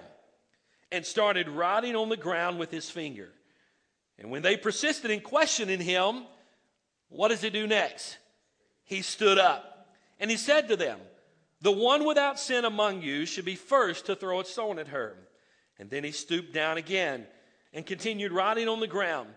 and 0.91 1.05
started 1.05 1.47
writing 1.47 1.95
on 1.95 2.09
the 2.09 2.17
ground 2.17 2.59
with 2.59 2.71
his 2.71 2.89
finger. 2.89 3.29
And 4.19 4.31
when 4.31 4.41
they 4.41 4.57
persisted 4.57 5.11
in 5.11 5.21
questioning 5.21 5.79
him, 5.79 6.23
what 7.09 7.29
does 7.29 7.41
he 7.41 7.49
do 7.49 7.67
next? 7.67 8.17
He 8.83 9.01
stood 9.01 9.37
up 9.37 9.87
and 10.19 10.31
he 10.31 10.37
said 10.37 10.69
to 10.69 10.75
them, 10.75 10.99
the 11.61 11.71
one 11.71 12.05
without 12.05 12.39
sin 12.39 12.65
among 12.65 13.01
you 13.01 13.25
should 13.25 13.45
be 13.45 13.55
first 13.55 14.05
to 14.05 14.15
throw 14.15 14.39
a 14.39 14.45
stone 14.45 14.79
at 14.79 14.89
her. 14.89 15.15
And 15.79 15.89
then 15.89 16.03
he 16.03 16.11
stooped 16.11 16.53
down 16.53 16.77
again 16.77 17.25
and 17.73 17.85
continued 17.85 18.31
writing 18.31 18.67
on 18.67 18.79
the 18.79 18.87
ground. 18.87 19.29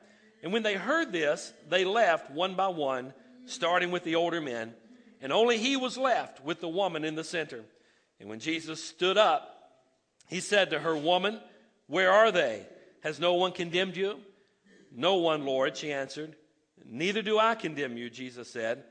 And 0.43 0.53
when 0.53 0.63
they 0.63 0.75
heard 0.75 1.13
this, 1.13 1.53
they 1.69 1.85
left 1.85 2.31
one 2.31 2.55
by 2.55 2.69
one, 2.69 3.13
starting 3.47 3.91
with 3.91 4.05
the 4.05 4.17
older 4.17 4.41
men. 4.41 4.75
And 5.21 5.33
only 5.33 5.59
he 5.59 5.77
was 5.77 5.99
left 5.99 6.43
with 6.45 6.61
the 6.61 6.69
woman 6.69 7.05
in 7.05 7.15
the 7.15 7.25
center. 7.25 7.65
And 8.19 8.29
when 8.29 8.41
Jesus 8.41 8.83
stood 8.83 9.19
up, 9.19 9.57
he 10.29 10.41
said 10.41 10.71
to 10.71 10.79
her, 10.79 10.97
Woman, 10.97 11.41
where 11.87 12.13
are 12.13 12.31
they? 12.31 12.67
Has 13.03 13.19
no 13.19 13.35
one 13.35 13.53
condemned 13.53 13.97
you? 13.97 14.21
No 14.95 15.17
one, 15.17 15.45
Lord, 15.45 15.77
she 15.77 15.93
answered. 15.93 16.37
Neither 16.85 17.23
do 17.23 17.39
I 17.39 17.55
condemn 17.55 17.97
you, 17.97 18.11
Jesus 18.11 18.51
said. 18.51 18.85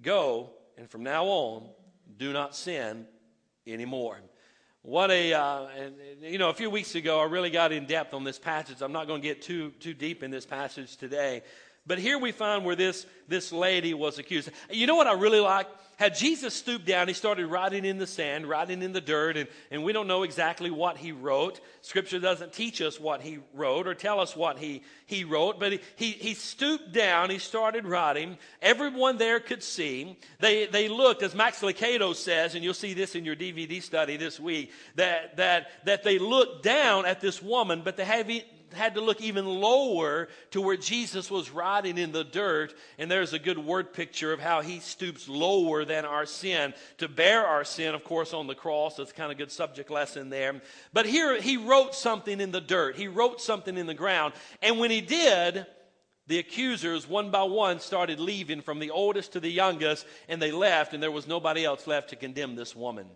Go, 0.00 0.50
and 0.76 0.90
from 0.90 1.02
now 1.02 1.26
on, 1.26 1.68
do 2.16 2.32
not 2.32 2.54
sin 2.54 3.06
anymore. 3.66 4.20
What 4.82 5.10
a, 5.10 5.32
uh, 5.32 5.66
and, 5.78 5.94
you 6.20 6.36
know, 6.36 6.50
a 6.50 6.54
few 6.54 6.68
weeks 6.68 6.94
ago, 6.94 7.18
I 7.18 7.24
really 7.24 7.48
got 7.48 7.72
in 7.72 7.86
depth 7.86 8.12
on 8.12 8.22
this 8.22 8.38
passage. 8.38 8.82
I'm 8.82 8.92
not 8.92 9.06
going 9.06 9.22
to 9.22 9.26
get 9.26 9.40
too, 9.40 9.70
too 9.80 9.94
deep 9.94 10.22
in 10.22 10.30
this 10.30 10.44
passage 10.44 10.98
today. 10.98 11.42
But 11.86 11.98
here 11.98 12.18
we 12.18 12.32
find 12.32 12.64
where 12.64 12.76
this, 12.76 13.04
this 13.28 13.52
lady 13.52 13.92
was 13.92 14.18
accused. 14.18 14.48
You 14.70 14.86
know 14.86 14.94
what 14.94 15.06
I 15.06 15.12
really 15.12 15.40
like? 15.40 15.66
Had 15.96 16.16
Jesus 16.16 16.54
stooped 16.54 16.86
down, 16.86 17.06
he 17.06 17.14
started 17.14 17.46
writing 17.46 17.84
in 17.84 17.98
the 17.98 18.06
sand, 18.06 18.46
writing 18.46 18.82
in 18.82 18.92
the 18.92 19.00
dirt, 19.00 19.36
and, 19.36 19.48
and 19.70 19.84
we 19.84 19.92
don't 19.92 20.08
know 20.08 20.24
exactly 20.24 20.70
what 20.70 20.96
he 20.96 21.12
wrote. 21.12 21.60
Scripture 21.82 22.18
doesn't 22.18 22.52
teach 22.52 22.80
us 22.80 22.98
what 22.98 23.20
he 23.20 23.38
wrote 23.52 23.86
or 23.86 23.94
tell 23.94 24.18
us 24.18 24.34
what 24.34 24.58
he, 24.58 24.82
he 25.06 25.22
wrote, 25.24 25.60
but 25.60 25.72
he, 25.72 25.80
he, 25.94 26.10
he 26.10 26.34
stooped 26.34 26.92
down, 26.92 27.30
he 27.30 27.38
started 27.38 27.86
writing. 27.86 28.38
Everyone 28.60 29.18
there 29.18 29.38
could 29.38 29.62
see. 29.62 30.18
They, 30.40 30.66
they 30.66 30.88
looked, 30.88 31.22
as 31.22 31.34
Max 31.34 31.60
Lucado 31.60 32.14
says, 32.14 32.54
and 32.54 32.64
you'll 32.64 32.74
see 32.74 32.94
this 32.94 33.14
in 33.14 33.24
your 33.24 33.36
DVD 33.36 33.80
study 33.80 34.16
this 34.16 34.40
week, 34.40 34.72
that, 34.96 35.36
that, 35.36 35.68
that 35.84 36.02
they 36.02 36.18
looked 36.18 36.64
down 36.64 37.06
at 37.06 37.20
this 37.20 37.40
woman, 37.40 37.82
but 37.84 37.96
they 37.96 38.04
have, 38.04 38.28
had 38.74 38.94
to 38.94 39.00
look 39.00 39.20
even 39.20 39.46
lower 39.46 40.28
to 40.50 40.60
where 40.60 40.76
Jesus 40.76 41.30
was 41.30 41.50
riding 41.50 41.98
in 41.98 42.12
the 42.12 42.24
dirt. 42.24 42.74
And 42.98 43.10
there's 43.10 43.32
a 43.32 43.38
good 43.38 43.58
word 43.58 43.92
picture 43.92 44.32
of 44.32 44.40
how 44.40 44.60
he 44.60 44.80
stoops 44.80 45.28
lower 45.28 45.84
than 45.84 46.04
our 46.04 46.26
sin 46.26 46.74
to 46.98 47.08
bear 47.08 47.46
our 47.46 47.64
sin, 47.64 47.94
of 47.94 48.04
course, 48.04 48.32
on 48.32 48.46
the 48.46 48.54
cross. 48.54 48.96
That's 48.96 49.12
kind 49.12 49.32
of 49.32 49.38
good 49.38 49.52
subject 49.52 49.90
lesson 49.90 50.30
there. 50.30 50.60
But 50.92 51.06
here 51.06 51.40
he 51.40 51.56
wrote 51.56 51.94
something 51.94 52.40
in 52.40 52.50
the 52.50 52.60
dirt, 52.60 52.96
he 52.96 53.08
wrote 53.08 53.40
something 53.40 53.76
in 53.76 53.86
the 53.86 53.94
ground. 53.94 54.34
And 54.62 54.78
when 54.78 54.90
he 54.90 55.00
did, 55.00 55.66
the 56.26 56.38
accusers, 56.38 57.06
one 57.08 57.30
by 57.30 57.42
one, 57.42 57.80
started 57.80 58.18
leaving 58.18 58.62
from 58.62 58.78
the 58.78 58.90
oldest 58.90 59.32
to 59.32 59.40
the 59.40 59.50
youngest, 59.50 60.06
and 60.28 60.40
they 60.40 60.52
left, 60.52 60.94
and 60.94 61.02
there 61.02 61.10
was 61.10 61.26
nobody 61.26 61.64
else 61.64 61.86
left 61.86 62.10
to 62.10 62.16
condemn 62.16 62.56
this 62.56 62.74
woman. 62.74 63.06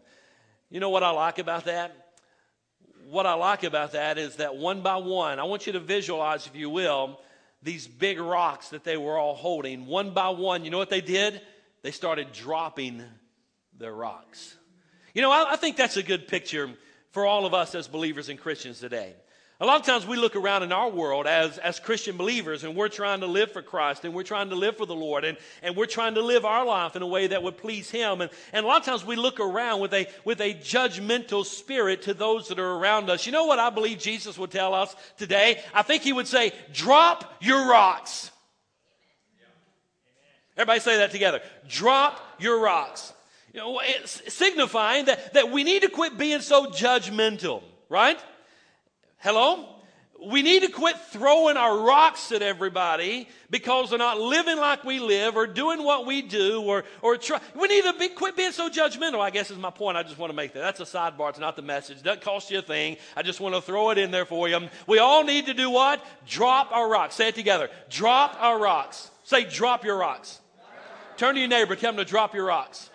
You 0.70 0.80
know 0.80 0.90
what 0.90 1.02
I 1.02 1.10
like 1.10 1.38
about 1.38 1.64
that? 1.64 2.07
What 3.10 3.24
I 3.24 3.34
like 3.34 3.64
about 3.64 3.92
that 3.92 4.18
is 4.18 4.36
that 4.36 4.56
one 4.56 4.82
by 4.82 4.96
one, 4.96 5.38
I 5.38 5.44
want 5.44 5.66
you 5.66 5.72
to 5.72 5.80
visualize, 5.80 6.46
if 6.46 6.54
you 6.54 6.68
will, 6.68 7.18
these 7.62 7.88
big 7.88 8.20
rocks 8.20 8.68
that 8.68 8.84
they 8.84 8.96
were 8.96 9.16
all 9.16 9.34
holding. 9.34 9.86
One 9.86 10.12
by 10.12 10.28
one, 10.28 10.64
you 10.64 10.70
know 10.70 10.78
what 10.78 10.90
they 10.90 11.00
did? 11.00 11.40
They 11.82 11.90
started 11.90 12.32
dropping 12.32 13.02
their 13.78 13.94
rocks. 13.94 14.56
You 15.14 15.22
know, 15.22 15.30
I, 15.30 15.52
I 15.52 15.56
think 15.56 15.76
that's 15.76 15.96
a 15.96 16.02
good 16.02 16.28
picture 16.28 16.70
for 17.10 17.24
all 17.24 17.46
of 17.46 17.54
us 17.54 17.74
as 17.74 17.88
believers 17.88 18.28
and 18.28 18.38
Christians 18.38 18.78
today. 18.78 19.14
A 19.60 19.66
lot 19.66 19.80
of 19.80 19.86
times 19.86 20.06
we 20.06 20.16
look 20.16 20.36
around 20.36 20.62
in 20.62 20.70
our 20.70 20.88
world 20.88 21.26
as, 21.26 21.58
as 21.58 21.80
Christian 21.80 22.16
believers 22.16 22.62
and 22.62 22.76
we're 22.76 22.88
trying 22.88 23.20
to 23.20 23.26
live 23.26 23.50
for 23.50 23.60
Christ 23.60 24.04
and 24.04 24.14
we're 24.14 24.22
trying 24.22 24.50
to 24.50 24.54
live 24.54 24.76
for 24.76 24.86
the 24.86 24.94
Lord 24.94 25.24
and, 25.24 25.36
and 25.64 25.74
we're 25.74 25.86
trying 25.86 26.14
to 26.14 26.22
live 26.22 26.44
our 26.44 26.64
life 26.64 26.94
in 26.94 27.02
a 27.02 27.06
way 27.08 27.26
that 27.26 27.42
would 27.42 27.58
please 27.58 27.90
Him. 27.90 28.20
And, 28.20 28.30
and 28.52 28.64
a 28.64 28.68
lot 28.68 28.78
of 28.78 28.86
times 28.86 29.04
we 29.04 29.16
look 29.16 29.40
around 29.40 29.80
with 29.80 29.92
a, 29.94 30.06
with 30.24 30.40
a 30.40 30.54
judgmental 30.54 31.44
spirit 31.44 32.02
to 32.02 32.14
those 32.14 32.46
that 32.48 32.60
are 32.60 32.76
around 32.76 33.10
us. 33.10 33.26
You 33.26 33.32
know 33.32 33.46
what 33.46 33.58
I 33.58 33.70
believe 33.70 33.98
Jesus 33.98 34.38
would 34.38 34.52
tell 34.52 34.74
us 34.74 34.94
today? 35.16 35.60
I 35.74 35.82
think 35.82 36.04
He 36.04 36.12
would 36.12 36.28
say, 36.28 36.52
drop 36.72 37.34
your 37.40 37.68
rocks. 37.68 38.30
Everybody 40.56 40.78
say 40.78 40.98
that 40.98 41.10
together. 41.10 41.40
Drop 41.66 42.20
your 42.38 42.60
rocks. 42.60 43.12
You 43.52 43.58
know, 43.58 43.80
signifying 44.04 45.06
that, 45.06 45.34
that 45.34 45.50
we 45.50 45.64
need 45.64 45.82
to 45.82 45.88
quit 45.88 46.16
being 46.16 46.42
so 46.42 46.66
judgmental, 46.66 47.64
right? 47.88 48.20
Hello? 49.18 49.74
We 50.24 50.42
need 50.42 50.62
to 50.62 50.68
quit 50.68 50.96
throwing 51.12 51.56
our 51.56 51.78
rocks 51.78 52.32
at 52.32 52.42
everybody 52.42 53.28
because 53.50 53.90
they're 53.90 54.00
not 54.00 54.18
living 54.18 54.56
like 54.56 54.82
we 54.82 54.98
live 54.98 55.36
or 55.36 55.46
doing 55.46 55.84
what 55.84 56.06
we 56.06 56.22
do 56.22 56.60
or, 56.62 56.84
or 57.02 57.16
try. 57.16 57.40
We 57.54 57.68
need 57.68 57.84
to 57.84 57.92
be, 57.92 58.08
quit 58.08 58.36
being 58.36 58.50
so 58.50 58.68
judgmental, 58.68 59.20
I 59.20 59.30
guess 59.30 59.52
is 59.52 59.58
my 59.58 59.70
point. 59.70 59.96
I 59.96 60.02
just 60.02 60.18
want 60.18 60.30
to 60.30 60.36
make 60.36 60.54
that. 60.54 60.60
That's 60.60 60.80
a 60.80 60.84
sidebar. 60.84 61.30
It's 61.30 61.38
not 61.38 61.54
the 61.54 61.62
message. 61.62 61.98
It 61.98 62.02
doesn't 62.02 62.22
cost 62.22 62.50
you 62.50 62.58
a 62.58 62.62
thing. 62.62 62.96
I 63.16 63.22
just 63.22 63.38
want 63.38 63.54
to 63.54 63.60
throw 63.60 63.90
it 63.90 63.98
in 63.98 64.10
there 64.10 64.24
for 64.24 64.48
you. 64.48 64.68
We 64.88 64.98
all 64.98 65.22
need 65.22 65.46
to 65.46 65.54
do 65.54 65.70
what? 65.70 66.04
Drop 66.26 66.72
our 66.72 66.88
rocks. 66.88 67.14
Say 67.14 67.28
it 67.28 67.36
together. 67.36 67.70
Drop 67.88 68.36
our 68.40 68.58
rocks. 68.58 69.12
Say, 69.22 69.44
drop 69.44 69.84
your 69.84 69.98
rocks. 69.98 70.40
Turn 71.16 71.34
to 71.34 71.40
your 71.40 71.48
neighbor. 71.48 71.76
Tell 71.76 71.92
them 71.92 72.04
to 72.04 72.10
drop 72.10 72.34
your 72.34 72.46
rocks. 72.46 72.90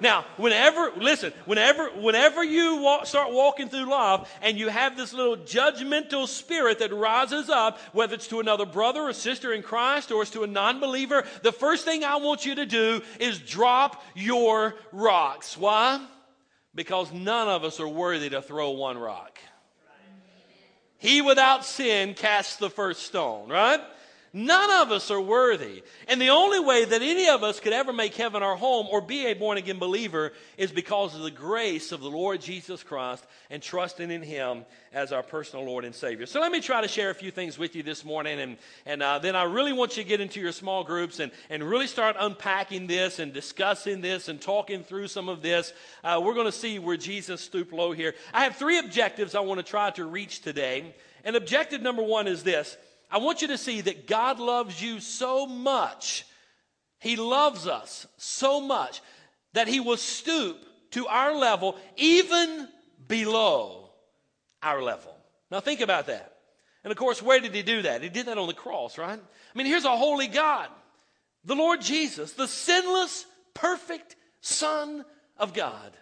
Now, 0.00 0.26
whenever, 0.36 0.92
listen, 0.96 1.32
whenever, 1.46 1.88
whenever 1.88 2.44
you 2.44 2.76
walk, 2.76 3.06
start 3.06 3.32
walking 3.32 3.68
through 3.68 3.90
life 3.90 4.28
and 4.42 4.58
you 4.58 4.68
have 4.68 4.96
this 4.96 5.12
little 5.12 5.36
judgmental 5.36 6.28
spirit 6.28 6.80
that 6.80 6.92
rises 6.92 7.48
up, 7.48 7.78
whether 7.92 8.14
it's 8.14 8.26
to 8.28 8.40
another 8.40 8.66
brother 8.66 9.02
or 9.02 9.12
sister 9.12 9.52
in 9.52 9.62
Christ 9.62 10.10
or 10.10 10.22
it's 10.22 10.30
to 10.32 10.42
a 10.42 10.46
non 10.46 10.80
believer, 10.80 11.24
the 11.42 11.52
first 11.52 11.84
thing 11.84 12.04
I 12.04 12.16
want 12.16 12.44
you 12.44 12.56
to 12.56 12.66
do 12.66 13.00
is 13.18 13.38
drop 13.38 14.02
your 14.14 14.74
rocks. 14.92 15.56
Why? 15.56 16.04
Because 16.74 17.10
none 17.12 17.48
of 17.48 17.64
us 17.64 17.80
are 17.80 17.88
worthy 17.88 18.28
to 18.30 18.42
throw 18.42 18.70
one 18.70 18.98
rock. 18.98 19.38
He 20.98 21.22
without 21.22 21.64
sin 21.64 22.14
casts 22.14 22.56
the 22.56 22.70
first 22.70 23.02
stone, 23.02 23.48
right? 23.48 23.80
None 24.36 24.82
of 24.82 24.92
us 24.92 25.10
are 25.10 25.18
worthy. 25.18 25.82
And 26.08 26.20
the 26.20 26.28
only 26.28 26.60
way 26.60 26.84
that 26.84 27.00
any 27.00 27.26
of 27.30 27.42
us 27.42 27.58
could 27.58 27.72
ever 27.72 27.90
make 27.90 28.14
heaven 28.14 28.42
our 28.42 28.54
home 28.54 28.86
or 28.90 29.00
be 29.00 29.24
a 29.28 29.32
born 29.32 29.56
again 29.56 29.78
believer 29.78 30.34
is 30.58 30.70
because 30.70 31.14
of 31.14 31.22
the 31.22 31.30
grace 31.30 31.90
of 31.90 32.02
the 32.02 32.10
Lord 32.10 32.42
Jesus 32.42 32.82
Christ 32.82 33.24
and 33.48 33.62
trusting 33.62 34.10
in 34.10 34.20
Him 34.20 34.66
as 34.92 35.10
our 35.10 35.22
personal 35.22 35.64
Lord 35.64 35.86
and 35.86 35.94
Savior. 35.94 36.26
So 36.26 36.38
let 36.38 36.52
me 36.52 36.60
try 36.60 36.82
to 36.82 36.86
share 36.86 37.08
a 37.08 37.14
few 37.14 37.30
things 37.30 37.56
with 37.56 37.74
you 37.74 37.82
this 37.82 38.04
morning. 38.04 38.38
And, 38.38 38.58
and 38.84 39.02
uh, 39.02 39.20
then 39.20 39.34
I 39.34 39.44
really 39.44 39.72
want 39.72 39.96
you 39.96 40.02
to 40.02 40.08
get 40.08 40.20
into 40.20 40.38
your 40.38 40.52
small 40.52 40.84
groups 40.84 41.18
and, 41.18 41.32
and 41.48 41.64
really 41.64 41.86
start 41.86 42.16
unpacking 42.20 42.88
this 42.88 43.20
and 43.20 43.32
discussing 43.32 44.02
this 44.02 44.28
and 44.28 44.38
talking 44.38 44.84
through 44.84 45.08
some 45.08 45.30
of 45.30 45.40
this. 45.40 45.72
Uh, 46.04 46.20
we're 46.22 46.34
going 46.34 46.44
to 46.44 46.52
see 46.52 46.78
where 46.78 46.98
Jesus 46.98 47.40
stooped 47.40 47.72
low 47.72 47.92
here. 47.92 48.14
I 48.34 48.44
have 48.44 48.56
three 48.56 48.80
objectives 48.80 49.34
I 49.34 49.40
want 49.40 49.60
to 49.60 49.64
try 49.64 49.92
to 49.92 50.04
reach 50.04 50.42
today. 50.42 50.94
And 51.24 51.36
objective 51.36 51.80
number 51.80 52.02
one 52.02 52.26
is 52.26 52.42
this 52.42 52.76
I 53.10 53.18
want 53.18 53.42
you 53.42 53.48
to 53.48 53.58
see 53.58 53.80
that 53.82 54.06
God 54.06 54.38
loves 54.38 54.82
you 54.82 55.00
so 55.00 55.46
much. 55.46 56.26
He 56.98 57.16
loves 57.16 57.66
us 57.66 58.06
so 58.16 58.60
much 58.60 59.00
that 59.52 59.68
He 59.68 59.80
will 59.80 59.96
stoop 59.96 60.58
to 60.92 61.06
our 61.06 61.34
level, 61.34 61.76
even 61.96 62.68
below 63.06 63.90
our 64.62 64.82
level. 64.82 65.14
Now, 65.50 65.60
think 65.60 65.80
about 65.80 66.06
that. 66.06 66.32
And 66.82 66.90
of 66.90 66.96
course, 66.96 67.22
where 67.22 67.40
did 67.40 67.54
He 67.54 67.62
do 67.62 67.82
that? 67.82 68.02
He 68.02 68.08
did 68.08 68.26
that 68.26 68.38
on 68.38 68.46
the 68.46 68.54
cross, 68.54 68.98
right? 68.98 69.18
I 69.18 69.58
mean, 69.58 69.66
here's 69.66 69.84
a 69.84 69.96
holy 69.96 70.26
God, 70.28 70.68
the 71.44 71.54
Lord 71.54 71.80
Jesus, 71.80 72.32
the 72.32 72.48
sinless, 72.48 73.26
perfect 73.54 74.16
Son 74.40 75.04
of 75.38 75.54
God 75.54 75.92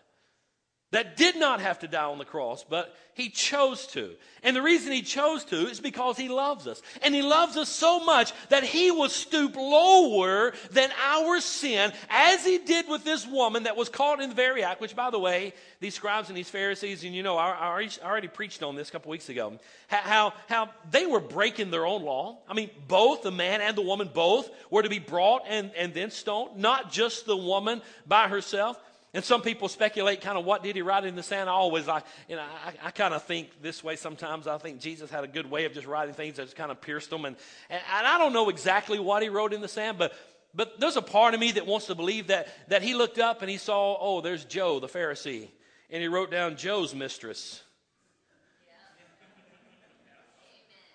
that 0.94 1.16
did 1.16 1.36
not 1.36 1.60
have 1.60 1.80
to 1.80 1.88
die 1.88 2.04
on 2.04 2.18
the 2.18 2.24
cross, 2.24 2.64
but 2.68 2.94
he 3.14 3.28
chose 3.28 3.88
to. 3.88 4.10
And 4.44 4.54
the 4.54 4.62
reason 4.62 4.92
he 4.92 5.02
chose 5.02 5.44
to 5.46 5.66
is 5.66 5.80
because 5.80 6.16
he 6.16 6.28
loves 6.28 6.68
us. 6.68 6.82
And 7.02 7.12
he 7.12 7.22
loves 7.22 7.56
us 7.56 7.68
so 7.68 8.04
much 8.04 8.32
that 8.48 8.62
he 8.62 8.92
will 8.92 9.08
stoop 9.08 9.56
lower 9.56 10.52
than 10.70 10.90
our 11.04 11.40
sin, 11.40 11.92
as 12.10 12.44
he 12.44 12.58
did 12.58 12.88
with 12.88 13.02
this 13.02 13.26
woman 13.26 13.64
that 13.64 13.76
was 13.76 13.88
caught 13.88 14.20
in 14.20 14.28
the 14.28 14.36
very 14.36 14.62
act, 14.62 14.80
which, 14.80 14.94
by 14.94 15.10
the 15.10 15.18
way, 15.18 15.52
these 15.80 15.94
scribes 15.94 16.28
and 16.28 16.38
these 16.38 16.48
Pharisees, 16.48 17.02
and 17.02 17.12
you 17.12 17.24
know, 17.24 17.36
I, 17.36 17.68
already, 17.68 17.90
I 18.00 18.06
already 18.06 18.28
preached 18.28 18.62
on 18.62 18.76
this 18.76 18.88
a 18.88 18.92
couple 18.92 19.10
weeks 19.10 19.28
ago, 19.28 19.58
how, 19.88 20.32
how 20.48 20.70
they 20.92 21.06
were 21.06 21.20
breaking 21.20 21.72
their 21.72 21.86
own 21.86 22.04
law. 22.04 22.38
I 22.48 22.54
mean, 22.54 22.70
both 22.86 23.22
the 23.22 23.32
man 23.32 23.60
and 23.60 23.76
the 23.76 23.82
woman, 23.82 24.10
both 24.14 24.48
were 24.70 24.84
to 24.84 24.88
be 24.88 25.00
brought 25.00 25.42
and, 25.48 25.72
and 25.76 25.92
then 25.92 26.12
stoned, 26.12 26.56
not 26.56 26.92
just 26.92 27.26
the 27.26 27.36
woman 27.36 27.82
by 28.06 28.28
herself. 28.28 28.78
And 29.14 29.24
some 29.24 29.42
people 29.42 29.68
speculate 29.68 30.20
kind 30.22 30.36
of 30.36 30.44
what 30.44 30.64
did 30.64 30.74
he 30.74 30.82
write 30.82 31.04
in 31.04 31.14
the 31.14 31.22
sand. 31.22 31.48
I 31.48 31.52
always 31.52 31.86
like, 31.86 32.04
you 32.28 32.34
know, 32.34 32.42
I, 32.42 32.88
I 32.88 32.90
kind 32.90 33.14
of 33.14 33.22
think 33.22 33.62
this 33.62 33.82
way 33.82 33.94
sometimes. 33.94 34.48
I 34.48 34.58
think 34.58 34.80
Jesus 34.80 35.08
had 35.08 35.22
a 35.22 35.28
good 35.28 35.48
way 35.48 35.66
of 35.66 35.72
just 35.72 35.86
writing 35.86 36.14
things 36.14 36.36
that 36.36 36.42
just 36.44 36.56
kind 36.56 36.72
of 36.72 36.80
pierced 36.80 37.10
them. 37.10 37.24
And, 37.24 37.36
and, 37.70 37.80
and 37.96 38.06
I 38.06 38.18
don't 38.18 38.32
know 38.32 38.48
exactly 38.48 38.98
what 38.98 39.22
he 39.22 39.28
wrote 39.28 39.52
in 39.52 39.60
the 39.60 39.68
sand, 39.68 39.98
but, 39.98 40.12
but 40.52 40.80
there's 40.80 40.96
a 40.96 41.02
part 41.02 41.32
of 41.32 41.38
me 41.38 41.52
that 41.52 41.64
wants 41.64 41.86
to 41.86 41.94
believe 41.94 42.26
that, 42.26 42.48
that 42.68 42.82
he 42.82 42.94
looked 42.94 43.20
up 43.20 43.40
and 43.40 43.48
he 43.48 43.56
saw, 43.56 43.96
oh, 44.00 44.20
there's 44.20 44.44
Joe, 44.44 44.80
the 44.80 44.88
Pharisee. 44.88 45.48
And 45.90 46.02
he 46.02 46.08
wrote 46.08 46.32
down 46.32 46.56
Joe's 46.56 46.92
mistress. 46.92 47.62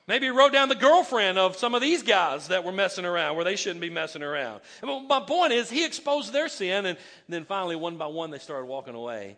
Maybe 0.10 0.26
he 0.26 0.32
wrote 0.32 0.52
down 0.52 0.70
the 0.70 0.76
girlfriend 0.76 1.38
of 1.38 1.56
some 1.56 1.76
of 1.76 1.84
these 1.84 2.02
guys 2.02 2.48
that 2.48 2.64
were 2.64 2.72
messing 2.72 3.06
around 3.06 3.36
where 3.36 3.46
they 3.46 3.56
shouldn't 3.56 3.80
be 3.80 3.92
messing 3.92 4.24
around. 4.24 4.62
And 4.82 5.08
my 5.08 5.20
point 5.20 5.54
is, 5.54 5.70
he 5.70 5.86
exposed 5.86 6.34
their 6.34 6.50
sin, 6.50 6.88
and 6.88 6.98
then 7.28 7.46
finally, 7.46 7.76
one 7.76 7.96
by 7.96 8.08
one, 8.08 8.32
they 8.32 8.40
started 8.40 8.66
walking 8.66 8.96
away. 8.96 9.38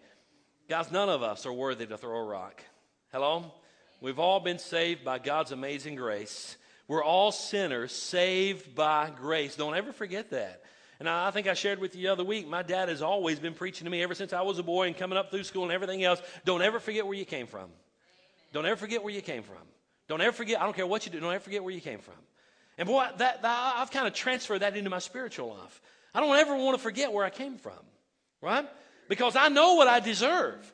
Guys, 0.70 0.90
none 0.90 1.10
of 1.10 1.24
us 1.24 1.46
are 1.46 1.52
worthy 1.52 1.86
to 1.88 1.98
throw 1.98 2.18
a 2.18 2.24
rock. 2.24 2.64
Hello? 3.12 3.52
We've 4.00 4.18
all 4.18 4.40
been 4.40 4.60
saved 4.60 5.04
by 5.04 5.20
God's 5.20 5.52
amazing 5.52 5.96
grace. 5.96 6.56
We're 6.88 7.04
all 7.04 7.34
sinners 7.34 7.92
saved 7.92 8.74
by 8.74 9.12
grace. 9.14 9.58
Don't 9.58 9.76
ever 9.76 9.92
forget 9.92 10.30
that. 10.30 10.64
And 11.02 11.10
I 11.10 11.32
think 11.32 11.48
I 11.48 11.54
shared 11.54 11.80
with 11.80 11.98
you 11.98 12.04
the 12.04 12.14
other 12.14 12.24
week, 12.24 12.48
my 12.48 12.64
dad 12.64 12.88
has 12.88 13.02
always 13.02 13.40
been 13.40 13.56
preaching 13.56 13.84
to 13.84 13.92
me 13.92 14.02
ever 14.02 14.16
since 14.16 14.32
I 14.32 14.44
was 14.44 14.58
a 14.58 14.64
boy 14.64 14.88
and 14.88 14.96
coming 14.96 15.18
up 15.18 15.32
through 15.32 15.44
school 15.44 15.64
and 15.64 15.74
everything 15.74 16.02
else. 16.06 16.22
Don't 16.46 16.62
ever 16.62 16.80
forget 16.80 17.06
where 17.06 17.18
you 17.18 17.26
came 17.26 17.48
from. 17.48 17.70
Don't 18.54 18.66
ever 18.66 18.78
forget 18.78 19.04
where 19.04 19.14
you 19.14 19.22
came 19.22 19.44
from. 19.44 19.58
Don't 20.12 20.20
ever 20.20 20.34
forget, 20.34 20.60
I 20.60 20.66
don't 20.66 20.76
care 20.76 20.86
what 20.86 21.06
you 21.06 21.12
do, 21.14 21.22
don't 21.22 21.34
ever 21.34 21.42
forget 21.42 21.64
where 21.64 21.74
you 21.74 21.80
came 21.80 22.00
from. 22.00 22.16
And 22.78 22.86
boy, 22.86 23.08
that, 23.16 23.44
that, 23.44 23.74
I've 23.78 23.92
kind 23.92 24.08
of 24.08 24.14
transferred 24.14 24.60
that 24.60 24.76
into 24.76 24.90
my 24.90 25.00
spiritual 25.00 25.52
life. 25.52 25.82
I 26.14 26.20
don't 26.20 26.36
ever 26.36 26.54
want 26.54 26.78
to 26.78 26.84
forget 26.84 27.14
where 27.14 27.24
I 27.24 27.30
came 27.30 27.56
from, 27.56 27.80
right? 28.42 28.68
Because 29.08 29.38
I 29.38 29.48
know 29.48 29.76
what 29.76 29.88
I 29.88 30.02
deserve. 30.02 30.70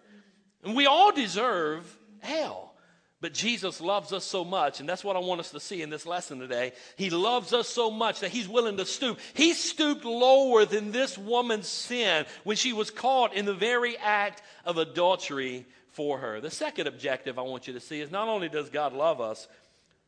And 0.64 0.76
we 0.76 0.88
all 0.88 1.12
deserve 1.12 1.86
hell. 2.18 2.74
But 3.22 3.36
Jesus 3.36 3.80
loves 3.80 4.12
us 4.12 4.26
so 4.26 4.44
much, 4.44 4.80
and 4.80 4.90
that's 4.90 5.04
what 5.04 5.16
I 5.16 5.20
want 5.20 5.40
us 5.40 5.52
to 5.52 5.60
see 5.60 5.84
in 5.84 5.92
this 5.92 6.08
lesson 6.08 6.40
today. 6.40 6.72
He 6.96 7.12
loves 7.12 7.54
us 7.54 7.68
so 7.68 7.92
much 7.92 8.22
that 8.22 8.32
he's 8.32 8.50
willing 8.50 8.78
to 8.78 8.86
stoop. 8.86 9.20
He 9.36 9.54
stooped 9.54 10.04
lower 10.04 10.66
than 10.66 10.92
this 10.92 11.16
woman's 11.16 11.68
sin 11.68 12.26
when 12.44 12.58
she 12.58 12.74
was 12.74 12.90
caught 12.90 13.36
in 13.36 13.46
the 13.46 13.54
very 13.54 13.98
act 13.98 14.42
of 14.66 14.80
adultery 14.80 15.68
for 15.98 16.20
her. 16.20 16.40
The 16.40 16.52
second 16.52 16.86
objective 16.86 17.40
I 17.40 17.42
want 17.42 17.66
you 17.68 17.74
to 17.74 17.80
see 17.80 18.02
is 18.02 18.12
not 18.12 18.28
only 18.28 18.50
does 18.50 18.70
God 18.70 18.94
love 18.94 19.20
us 19.20 19.48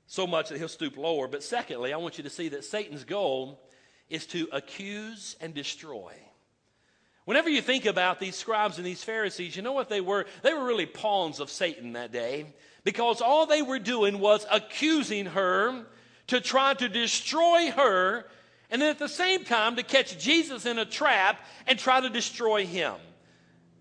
so 0.06 0.28
much 0.28 0.50
that 0.50 0.60
he'll 0.60 0.68
stoop 0.68 0.98
lower, 0.98 1.28
but 1.28 1.42
secondly, 1.42 1.94
I 1.94 1.98
want 1.98 2.20
you 2.20 2.24
to 2.26 2.30
see 2.30 2.50
that 2.50 2.64
Satan's 2.64 3.04
goal 3.04 3.60
is 4.08 4.28
to 4.28 4.48
accuse 4.52 5.36
and 5.42 5.52
destroy. 5.52 6.14
Whenever 7.26 7.50
you 7.50 7.60
think 7.60 7.88
about 7.88 8.20
these 8.20 8.36
scribes 8.36 8.78
and 8.78 8.86
these 8.86 9.04
Pharisees, 9.04 9.56
you 9.56 9.64
know 9.64 9.74
what 9.74 9.90
they 9.90 10.00
were? 10.00 10.28
They 10.44 10.54
were 10.54 10.64
really 10.64 10.86
pawns 10.86 11.40
of 11.40 11.50
Satan 11.50 11.94
that 11.94 12.12
day 12.12 12.54
because 12.84 13.20
all 13.20 13.48
they 13.48 13.64
were 13.64 13.80
doing 13.80 14.20
was 14.20 14.46
accusing 14.52 15.26
her 15.26 15.88
to 16.28 16.40
try 16.40 16.76
to 16.76 16.88
destroy 16.88 17.72
her 17.72 18.28
and 18.70 18.80
then 18.80 18.92
at 18.92 19.00
the 19.00 19.10
same 19.10 19.44
time 19.44 19.76
to 19.78 19.84
catch 19.84 20.20
Jesus 20.20 20.68
in 20.68 20.78
a 20.78 20.86
trap 20.86 21.44
and 21.66 21.80
try 21.80 22.00
to 22.00 22.10
destroy 22.12 22.68
him. 22.68 22.94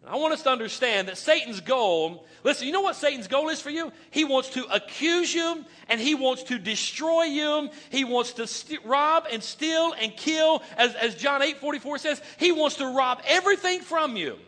I 0.09 0.17
want 0.17 0.33
us 0.33 0.43
to 0.45 0.51
understand 0.51 1.09
that 1.09 1.19
Satan's 1.19 1.61
goal, 1.61 2.25
listen, 2.43 2.67
you 2.67 2.73
know 2.73 2.81
what 2.81 2.97
Satan's 2.97 3.29
goal 3.29 3.51
is 3.51 3.61
for 3.61 3.69
you? 3.69 3.93
He 4.11 4.25
wants 4.25 4.49
to 4.51 4.65
accuse 4.73 5.35
you 5.35 5.65
and 5.89 6.01
he 6.01 6.15
wants 6.15 6.45
to 6.45 6.59
destroy 6.59 7.25
you. 7.25 7.69
He 7.91 8.05
wants 8.05 8.33
to 8.35 8.47
st- 8.47 8.85
rob 8.87 9.27
and 9.31 9.43
steal 9.43 9.93
and 10.01 10.17
kill. 10.17 10.63
As, 10.79 10.95
as 10.95 11.15
John 11.15 11.43
8 11.43 11.59
44 11.59 11.99
says, 11.99 12.23
he 12.39 12.53
wants 12.53 12.77
to 12.77 12.87
rob 12.87 13.21
everything 13.27 13.81
from 13.81 14.17
you. 14.17 14.39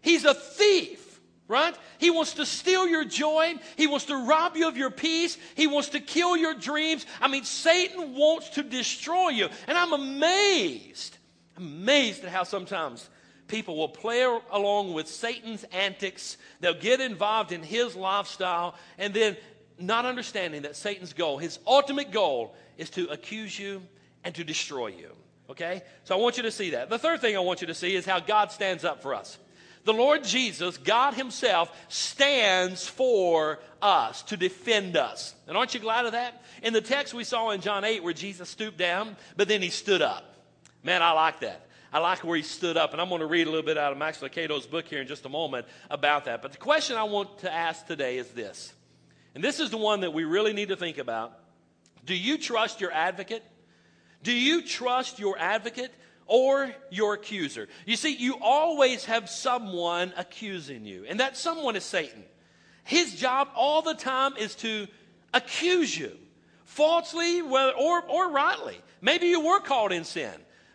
He's 0.00 0.24
a 0.24 0.32
thief, 0.32 1.20
right? 1.46 1.76
He 1.98 2.10
wants 2.10 2.34
to 2.34 2.46
steal 2.46 2.88
your 2.88 3.04
joy. 3.04 3.56
He 3.76 3.86
wants 3.86 4.06
to 4.06 4.16
rob 4.16 4.56
you 4.56 4.66
of 4.66 4.78
your 4.78 4.90
peace. 4.90 5.36
He 5.54 5.66
wants 5.66 5.90
to 5.90 6.00
kill 6.00 6.38
your 6.38 6.54
dreams. 6.54 7.04
I 7.20 7.28
mean, 7.28 7.44
Satan 7.44 8.16
wants 8.16 8.48
to 8.50 8.62
destroy 8.62 9.28
you. 9.28 9.50
And 9.66 9.76
I'm 9.76 9.92
amazed, 9.92 11.18
amazed 11.58 12.24
at 12.24 12.30
how 12.30 12.44
sometimes 12.44 13.10
people 13.52 13.76
will 13.76 13.88
play 13.88 14.22
along 14.50 14.94
with 14.94 15.06
Satan's 15.06 15.62
antics. 15.64 16.38
They'll 16.60 16.74
get 16.74 17.00
involved 17.00 17.52
in 17.52 17.62
his 17.62 17.94
lifestyle 17.94 18.74
and 18.98 19.12
then 19.12 19.36
not 19.78 20.06
understanding 20.06 20.62
that 20.62 20.74
Satan's 20.74 21.12
goal, 21.12 21.36
his 21.36 21.58
ultimate 21.66 22.10
goal, 22.10 22.56
is 22.78 22.88
to 22.90 23.08
accuse 23.08 23.56
you 23.58 23.82
and 24.24 24.34
to 24.34 24.42
destroy 24.42 24.88
you. 24.88 25.10
Okay? 25.50 25.82
So 26.04 26.16
I 26.16 26.18
want 26.18 26.38
you 26.38 26.44
to 26.44 26.50
see 26.50 26.70
that. 26.70 26.88
The 26.88 26.98
third 26.98 27.20
thing 27.20 27.36
I 27.36 27.40
want 27.40 27.60
you 27.60 27.66
to 27.66 27.74
see 27.74 27.94
is 27.94 28.06
how 28.06 28.20
God 28.20 28.50
stands 28.50 28.84
up 28.84 29.02
for 29.02 29.14
us. 29.14 29.38
The 29.84 29.92
Lord 29.92 30.24
Jesus, 30.24 30.78
God 30.78 31.12
Himself, 31.12 31.70
stands 31.88 32.86
for 32.86 33.58
us 33.82 34.22
to 34.24 34.36
defend 34.36 34.96
us. 34.96 35.34
And 35.46 35.58
aren't 35.58 35.74
you 35.74 35.80
glad 35.80 36.06
of 36.06 36.12
that? 36.12 36.42
In 36.62 36.72
the 36.72 36.80
text 36.80 37.12
we 37.12 37.24
saw 37.24 37.50
in 37.50 37.60
John 37.60 37.84
8 37.84 38.02
where 38.02 38.14
Jesus 38.14 38.48
stooped 38.48 38.78
down, 38.78 39.16
but 39.36 39.48
then 39.48 39.60
He 39.60 39.70
stood 39.70 40.00
up. 40.00 40.36
Man, 40.82 41.02
I 41.02 41.12
like 41.12 41.40
that. 41.40 41.66
I 41.92 41.98
like 41.98 42.24
where 42.24 42.36
he 42.36 42.42
stood 42.42 42.78
up, 42.78 42.92
and 42.92 43.02
I'm 43.02 43.10
going 43.10 43.20
to 43.20 43.26
read 43.26 43.46
a 43.46 43.50
little 43.50 43.66
bit 43.66 43.76
out 43.76 43.92
of 43.92 43.98
Max 43.98 44.22
Lucado's 44.22 44.64
book 44.64 44.86
here 44.88 45.02
in 45.02 45.06
just 45.06 45.26
a 45.26 45.28
moment 45.28 45.66
about 45.90 46.24
that. 46.24 46.40
But 46.40 46.52
the 46.52 46.58
question 46.58 46.96
I 46.96 47.02
want 47.02 47.40
to 47.40 47.52
ask 47.52 47.86
today 47.86 48.16
is 48.16 48.28
this, 48.28 48.72
and 49.34 49.44
this 49.44 49.60
is 49.60 49.68
the 49.68 49.76
one 49.76 50.00
that 50.00 50.12
we 50.12 50.24
really 50.24 50.54
need 50.54 50.68
to 50.68 50.76
think 50.76 50.96
about. 50.96 51.38
Do 52.06 52.14
you 52.14 52.38
trust 52.38 52.80
your 52.80 52.92
advocate? 52.92 53.42
Do 54.22 54.32
you 54.32 54.62
trust 54.62 55.18
your 55.18 55.38
advocate 55.38 55.92
or 56.26 56.74
your 56.90 57.14
accuser? 57.14 57.68
You 57.84 57.96
see, 57.96 58.16
you 58.16 58.38
always 58.40 59.04
have 59.04 59.28
someone 59.28 60.14
accusing 60.16 60.86
you, 60.86 61.04
and 61.06 61.20
that 61.20 61.36
someone 61.36 61.76
is 61.76 61.84
Satan. 61.84 62.24
His 62.84 63.14
job 63.14 63.48
all 63.54 63.82
the 63.82 63.94
time 63.94 64.36
is 64.38 64.54
to 64.56 64.86
accuse 65.34 65.96
you, 65.96 66.12
falsely 66.64 67.42
or, 67.42 68.02
or 68.02 68.30
rightly. 68.30 68.78
Maybe 69.02 69.26
you 69.26 69.44
were 69.44 69.60
caught 69.60 69.92
in 69.92 70.04
sin. 70.04 70.32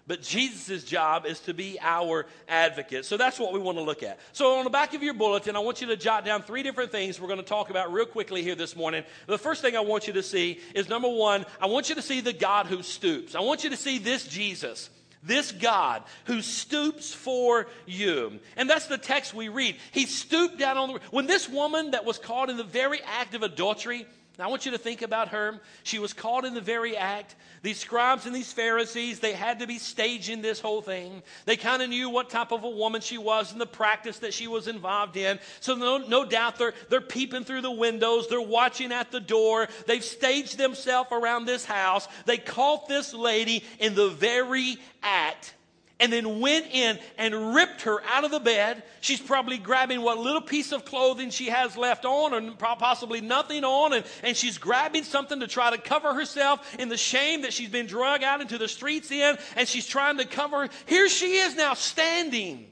But 0.07 0.21
Jesus' 0.21 0.85
job 0.85 1.25
is 1.25 1.41
to 1.41 1.53
be 1.53 1.77
our 1.81 2.25
advocate. 2.47 3.03
So 3.03 3.17
that's 3.17 3.37
what 3.37 3.51
we 3.51 3.59
want 3.59 3.77
to 3.77 3.83
look 3.83 4.03
at. 4.03 4.19
So 4.31 4.57
on 4.57 4.63
the 4.63 4.69
back 4.69 4.93
of 4.93 5.03
your 5.03 5.13
bulletin, 5.13 5.57
I 5.57 5.59
want 5.59 5.81
you 5.81 5.87
to 5.87 5.97
jot 5.97 6.23
down 6.23 6.43
three 6.43 6.63
different 6.63 6.91
things 6.91 7.19
we're 7.19 7.27
going 7.27 7.41
to 7.41 7.45
talk 7.45 7.69
about 7.69 7.91
real 7.91 8.05
quickly 8.05 8.41
here 8.41 8.55
this 8.55 8.75
morning. 8.75 9.03
The 9.27 9.37
first 9.37 9.61
thing 9.61 9.75
I 9.75 9.81
want 9.81 10.07
you 10.07 10.13
to 10.13 10.23
see 10.23 10.61
is 10.73 10.87
number 10.87 11.09
one, 11.09 11.45
I 11.59 11.65
want 11.65 11.89
you 11.89 11.95
to 11.95 12.01
see 12.01 12.21
the 12.21 12.31
God 12.31 12.67
who 12.67 12.83
stoops. 12.83 13.35
I 13.35 13.41
want 13.41 13.65
you 13.65 13.69
to 13.71 13.77
see 13.77 13.97
this 13.97 14.25
Jesus. 14.25 14.89
This 15.23 15.51
God 15.51 16.03
who 16.25 16.41
stoops 16.41 17.13
for 17.13 17.67
you. 17.85 18.39
And 18.55 18.69
that's 18.69 18.87
the 18.87 18.97
text 18.97 19.33
we 19.33 19.49
read. 19.49 19.75
He 19.91 20.05
stooped 20.05 20.57
down 20.57 20.77
on 20.77 20.93
the. 20.93 20.99
When 21.11 21.25
this 21.25 21.49
woman 21.49 21.91
that 21.91 22.05
was 22.05 22.17
caught 22.17 22.49
in 22.49 22.55
the 22.55 22.63
very 22.63 23.01
act 23.03 23.33
of 23.33 23.43
adultery, 23.43 24.05
now, 24.37 24.45
I 24.45 24.47
want 24.49 24.67
you 24.67 24.71
to 24.73 24.77
think 24.77 25.01
about 25.01 25.29
her. 25.29 25.59
She 25.81 25.97
was 25.97 26.13
caught 26.13 26.45
in 26.45 26.53
the 26.53 26.61
very 26.61 26.95
act. 26.95 27.35
These 27.63 27.79
scribes 27.79 28.27
and 28.27 28.35
these 28.35 28.53
Pharisees, 28.53 29.19
they 29.19 29.33
had 29.33 29.59
to 29.59 29.67
be 29.67 29.79
staging 29.79 30.43
this 30.43 30.59
whole 30.59 30.83
thing. 30.83 31.23
They 31.45 31.57
kind 31.57 31.81
of 31.81 31.89
knew 31.89 32.11
what 32.11 32.29
type 32.29 32.51
of 32.51 32.63
a 32.63 32.69
woman 32.69 33.01
she 33.01 33.17
was 33.17 33.51
and 33.51 33.59
the 33.59 33.65
practice 33.65 34.19
that 34.19 34.35
she 34.35 34.47
was 34.47 34.67
involved 34.67 35.17
in. 35.17 35.39
So, 35.59 35.73
no, 35.73 35.97
no 35.97 36.23
doubt, 36.23 36.59
they're, 36.59 36.75
they're 36.89 37.01
peeping 37.01 37.45
through 37.45 37.61
the 37.61 37.71
windows. 37.71 38.27
They're 38.27 38.39
watching 38.39 38.91
at 38.91 39.11
the 39.11 39.19
door. 39.19 39.69
They've 39.87 40.03
staged 40.03 40.59
themselves 40.59 41.09
around 41.11 41.45
this 41.45 41.65
house. 41.65 42.07
They 42.27 42.37
caught 42.37 42.87
this 42.87 43.15
lady 43.15 43.63
in 43.79 43.95
the 43.95 44.09
very 44.09 44.77
act 45.01 45.55
and 45.99 46.13
then 46.13 46.39
went 46.39 46.67
in 46.67 46.99
and 47.17 47.55
ripped 47.55 47.81
her 47.81 48.03
out 48.05 48.23
of 48.23 48.31
the 48.31 48.39
bed. 48.39 48.83
She's 49.01 49.19
probably 49.19 49.57
grabbing 49.57 50.01
what 50.01 50.17
little 50.17 50.41
piece 50.41 50.71
of 50.71 50.85
clothing 50.85 51.29
she 51.29 51.47
has 51.47 51.75
left 51.75 52.05
on, 52.05 52.33
or 52.33 52.51
possibly 52.75 53.21
nothing 53.21 53.63
on, 53.63 53.93
and, 53.93 54.05
and 54.23 54.37
she's 54.37 54.57
grabbing 54.57 55.03
something 55.03 55.39
to 55.39 55.47
try 55.47 55.71
to 55.71 55.77
cover 55.77 56.13
herself 56.13 56.75
in 56.77 56.89
the 56.89 56.97
shame 56.97 57.41
that 57.41 57.53
she's 57.53 57.69
been 57.69 57.87
dragged 57.87 58.23
out 58.23 58.41
into 58.41 58.57
the 58.57 58.67
streets 58.67 59.11
in, 59.11 59.37
and 59.55 59.67
she's 59.67 59.87
trying 59.87 60.17
to 60.17 60.25
cover. 60.25 60.69
Here 60.85 61.09
she 61.09 61.37
is 61.37 61.55
now 61.55 61.73
standing 61.73 62.67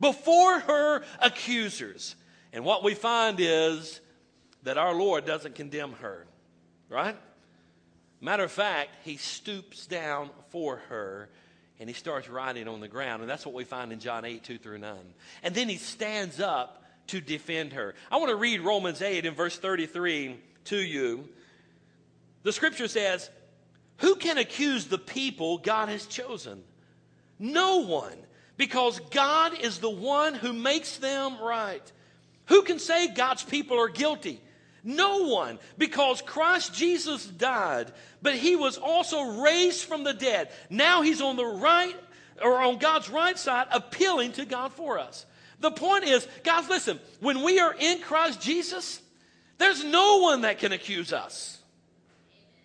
before 0.00 0.60
her 0.60 1.02
accusers. 1.20 2.14
And 2.52 2.64
what 2.64 2.84
we 2.84 2.94
find 2.94 3.38
is 3.40 4.00
that 4.64 4.78
our 4.78 4.94
Lord 4.94 5.24
doesn't 5.24 5.54
condemn 5.54 5.92
her, 5.92 6.26
right? 6.88 7.16
Matter 8.20 8.44
of 8.44 8.52
fact, 8.52 8.96
he 9.04 9.16
stoops 9.16 9.86
down 9.86 10.30
for 10.50 10.78
her 10.88 11.30
and 11.78 11.88
he 11.88 11.94
starts 11.94 12.28
writing 12.28 12.68
on 12.68 12.80
the 12.80 12.88
ground. 12.88 13.22
And 13.22 13.30
that's 13.30 13.44
what 13.44 13.54
we 13.54 13.64
find 13.64 13.92
in 13.92 14.00
John 14.00 14.24
8, 14.24 14.42
2 14.42 14.58
through 14.58 14.78
9. 14.78 14.96
And 15.42 15.54
then 15.54 15.68
he 15.68 15.76
stands 15.76 16.40
up 16.40 16.84
to 17.08 17.20
defend 17.20 17.74
her. 17.74 17.94
I 18.10 18.16
want 18.16 18.30
to 18.30 18.36
read 18.36 18.60
Romans 18.60 19.02
8 19.02 19.24
in 19.24 19.34
verse 19.34 19.58
33 19.58 20.38
to 20.64 20.76
you. 20.76 21.28
The 22.42 22.52
scripture 22.52 22.88
says, 22.88 23.28
Who 23.98 24.16
can 24.16 24.38
accuse 24.38 24.86
the 24.86 24.98
people 24.98 25.58
God 25.58 25.88
has 25.88 26.06
chosen? 26.06 26.62
No 27.38 27.78
one, 27.78 28.16
because 28.56 28.98
God 29.10 29.58
is 29.60 29.78
the 29.78 29.90
one 29.90 30.34
who 30.34 30.52
makes 30.52 30.96
them 30.96 31.38
right. 31.40 31.92
Who 32.46 32.62
can 32.62 32.78
say 32.78 33.08
God's 33.08 33.42
people 33.42 33.78
are 33.80 33.88
guilty? 33.88 34.40
No 34.86 35.24
one, 35.24 35.58
because 35.76 36.22
Christ 36.22 36.72
Jesus 36.72 37.26
died, 37.26 37.92
but 38.22 38.36
he 38.36 38.54
was 38.54 38.78
also 38.78 39.42
raised 39.42 39.82
from 39.82 40.04
the 40.04 40.14
dead. 40.14 40.48
Now 40.70 41.02
he's 41.02 41.20
on 41.20 41.34
the 41.34 41.44
right, 41.44 41.96
or 42.40 42.60
on 42.60 42.78
God's 42.78 43.10
right 43.10 43.36
side, 43.36 43.66
appealing 43.72 44.30
to 44.34 44.44
God 44.44 44.72
for 44.72 45.00
us. 45.00 45.26
The 45.58 45.72
point 45.72 46.04
is, 46.04 46.28
guys, 46.44 46.68
listen, 46.68 47.00
when 47.18 47.42
we 47.42 47.58
are 47.58 47.74
in 47.76 48.00
Christ 48.00 48.40
Jesus, 48.40 49.00
there's 49.58 49.82
no 49.82 50.18
one 50.18 50.42
that 50.42 50.60
can 50.60 50.70
accuse 50.70 51.12
us. 51.12 51.58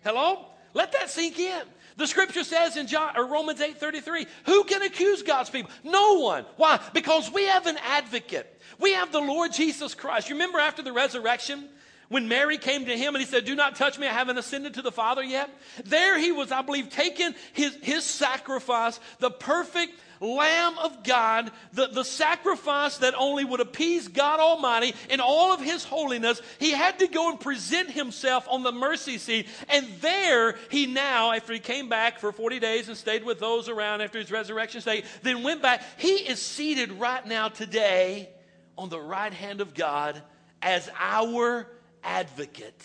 Hello? 0.04 0.46
Let 0.74 0.92
that 0.92 1.10
sink 1.10 1.40
in. 1.40 1.62
The 1.96 2.06
scripture 2.06 2.44
says 2.44 2.76
in 2.76 2.86
John, 2.86 3.16
or 3.16 3.26
Romans 3.26 3.60
8 3.60 3.78
33, 3.78 4.26
who 4.46 4.62
can 4.62 4.82
accuse 4.82 5.24
God's 5.24 5.50
people? 5.50 5.72
No 5.82 6.20
one. 6.20 6.46
Why? 6.56 6.78
Because 6.92 7.32
we 7.32 7.46
have 7.46 7.66
an 7.66 7.78
advocate. 7.82 8.60
We 8.78 8.92
have 8.92 9.10
the 9.10 9.20
Lord 9.20 9.52
Jesus 9.52 9.96
Christ. 9.96 10.28
You 10.28 10.36
remember 10.36 10.60
after 10.60 10.82
the 10.82 10.92
resurrection, 10.92 11.68
when 12.12 12.28
Mary 12.28 12.58
came 12.58 12.84
to 12.84 12.96
him 12.96 13.14
and 13.14 13.24
he 13.24 13.28
said, 13.28 13.44
Do 13.44 13.54
not 13.54 13.76
touch 13.76 13.98
me, 13.98 14.06
I 14.06 14.12
haven't 14.12 14.38
ascended 14.38 14.74
to 14.74 14.82
the 14.82 14.92
Father 14.92 15.22
yet. 15.22 15.50
There 15.84 16.18
he 16.18 16.30
was, 16.30 16.52
I 16.52 16.62
believe, 16.62 16.90
taking 16.90 17.34
his, 17.54 17.76
his 17.82 18.04
sacrifice, 18.04 19.00
the 19.18 19.30
perfect 19.30 19.98
Lamb 20.20 20.78
of 20.78 21.02
God, 21.02 21.50
the, 21.72 21.88
the 21.88 22.04
sacrifice 22.04 22.98
that 22.98 23.14
only 23.16 23.44
would 23.44 23.60
appease 23.60 24.06
God 24.06 24.38
Almighty 24.38 24.94
in 25.10 25.20
all 25.20 25.52
of 25.52 25.60
His 25.60 25.84
holiness. 25.84 26.40
He 26.60 26.70
had 26.70 27.00
to 27.00 27.08
go 27.08 27.30
and 27.30 27.40
present 27.40 27.90
Himself 27.90 28.46
on 28.48 28.62
the 28.62 28.70
mercy 28.70 29.18
seat. 29.18 29.48
And 29.68 29.88
there 30.00 30.56
he 30.70 30.86
now, 30.86 31.32
after 31.32 31.52
he 31.52 31.58
came 31.58 31.88
back 31.88 32.20
for 32.20 32.30
40 32.30 32.60
days 32.60 32.86
and 32.86 32.96
stayed 32.96 33.24
with 33.24 33.40
those 33.40 33.68
around 33.68 34.00
after 34.00 34.20
his 34.20 34.30
resurrection 34.30 34.80
state, 34.80 35.06
then 35.22 35.42
went 35.42 35.60
back. 35.60 35.82
He 35.96 36.14
is 36.14 36.40
seated 36.40 36.92
right 36.92 37.26
now 37.26 37.48
today 37.48 38.28
on 38.78 38.90
the 38.90 39.00
right 39.00 39.32
hand 39.32 39.60
of 39.60 39.74
God 39.74 40.22
as 40.62 40.88
our 41.00 41.66
advocate. 42.02 42.82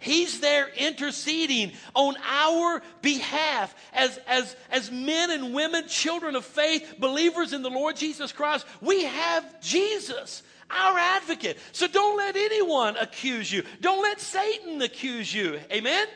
He's 0.00 0.40
there 0.40 0.68
interceding 0.76 1.72
on 1.94 2.14
our 2.24 2.82
behalf 3.02 3.74
as, 3.92 4.18
as, 4.28 4.54
as 4.70 4.92
men 4.92 5.30
and 5.32 5.52
women, 5.52 5.88
children 5.88 6.36
of 6.36 6.44
faith, 6.44 6.94
believers 6.98 7.52
in 7.52 7.62
the 7.62 7.70
Lord 7.70 7.96
Jesus 7.96 8.30
Christ. 8.30 8.64
We 8.80 9.04
have 9.04 9.60
Jesus 9.60 10.42
our 10.70 10.98
advocate. 10.98 11.58
So 11.72 11.86
don't 11.88 12.16
let 12.16 12.36
anyone 12.36 12.96
accuse 12.96 13.50
you. 13.50 13.64
Don't 13.80 14.02
let 14.02 14.20
Satan 14.20 14.80
accuse 14.82 15.34
you. 15.34 15.58
Amen? 15.72 16.06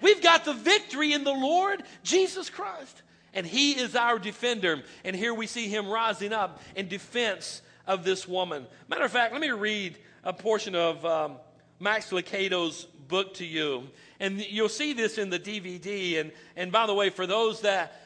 We've 0.00 0.22
got 0.22 0.44
the 0.44 0.52
victory 0.52 1.12
in 1.12 1.24
the 1.24 1.32
Lord 1.32 1.82
Jesus 2.02 2.50
Christ. 2.50 3.02
And 3.32 3.46
he 3.46 3.72
is 3.72 3.94
our 3.94 4.18
defender. 4.18 4.82
And 5.04 5.14
here 5.14 5.34
we 5.34 5.46
see 5.46 5.68
him 5.68 5.88
rising 5.88 6.32
up 6.32 6.60
in 6.74 6.88
defense 6.88 7.62
of 7.86 8.04
this 8.04 8.26
woman. 8.26 8.66
Matter 8.88 9.04
of 9.04 9.12
fact, 9.12 9.32
let 9.32 9.40
me 9.40 9.50
read 9.50 9.96
a 10.24 10.32
portion 10.32 10.74
of 10.74 11.04
um, 11.04 11.36
Max 11.78 12.12
Lucado's 12.12 12.84
book 13.08 13.34
to 13.34 13.44
you. 13.44 13.88
And 14.18 14.40
you'll 14.40 14.68
see 14.68 14.92
this 14.92 15.18
in 15.18 15.30
the 15.30 15.38
DVD. 15.38 16.20
And, 16.20 16.32
and 16.56 16.72
by 16.72 16.86
the 16.86 16.94
way, 16.94 17.10
for 17.10 17.26
those 17.26 17.60
that, 17.62 18.00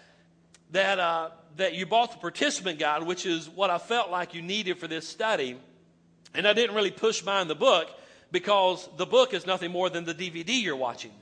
that, 0.73 0.99
uh, 0.99 1.31
that 1.57 1.75
you 1.75 1.87
bought 1.87 2.13
the 2.13 2.19
participant 2.19 2.79
guide, 2.79 3.03
which 3.05 3.27
is 3.27 3.49
what 3.49 3.71
I 3.71 3.79
felt 3.79 4.11
like 4.11 4.35
you 4.35 4.43
needed 4.43 4.79
for 4.79 4.89
this 4.89 5.07
study, 5.07 5.59
and 6.35 6.47
I 6.47 6.53
didn't 6.53 6.75
really 6.75 6.91
push 6.91 7.25
mine 7.25 7.49
the 7.49 7.55
book 7.55 7.89
because 8.33 8.89
the 8.97 9.07
book 9.07 9.35
is 9.35 9.47
nothing 9.47 9.71
more 9.71 9.91
than 9.91 10.05
the 10.05 10.15
DVD 10.15 10.63
you're 10.63 10.77
watching. 10.77 11.13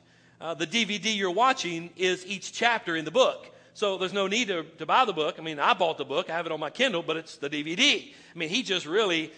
Uh, 0.40 0.54
the 0.54 0.66
DVD 0.66 1.16
you're 1.16 1.30
watching 1.30 1.90
is 1.96 2.24
each 2.26 2.52
chapter 2.52 2.94
in 2.96 3.04
the 3.04 3.10
book. 3.10 3.50
So 3.74 3.96
there's 3.96 4.12
no 4.12 4.26
need 4.26 4.48
to, 4.48 4.64
to 4.78 4.86
buy 4.86 5.04
the 5.04 5.12
book. 5.12 5.36
I 5.38 5.42
mean, 5.42 5.58
I 5.58 5.72
bought 5.72 5.98
the 5.98 6.04
book, 6.04 6.30
I 6.30 6.32
have 6.34 6.46
it 6.46 6.52
on 6.52 6.60
my 6.60 6.70
Kindle, 6.70 7.02
but 7.02 7.16
it's 7.16 7.36
the 7.36 7.48
DVD. 7.48 8.12
I 8.34 8.38
mean, 8.38 8.48
he 8.48 8.62
just 8.62 8.86
really 8.86 9.32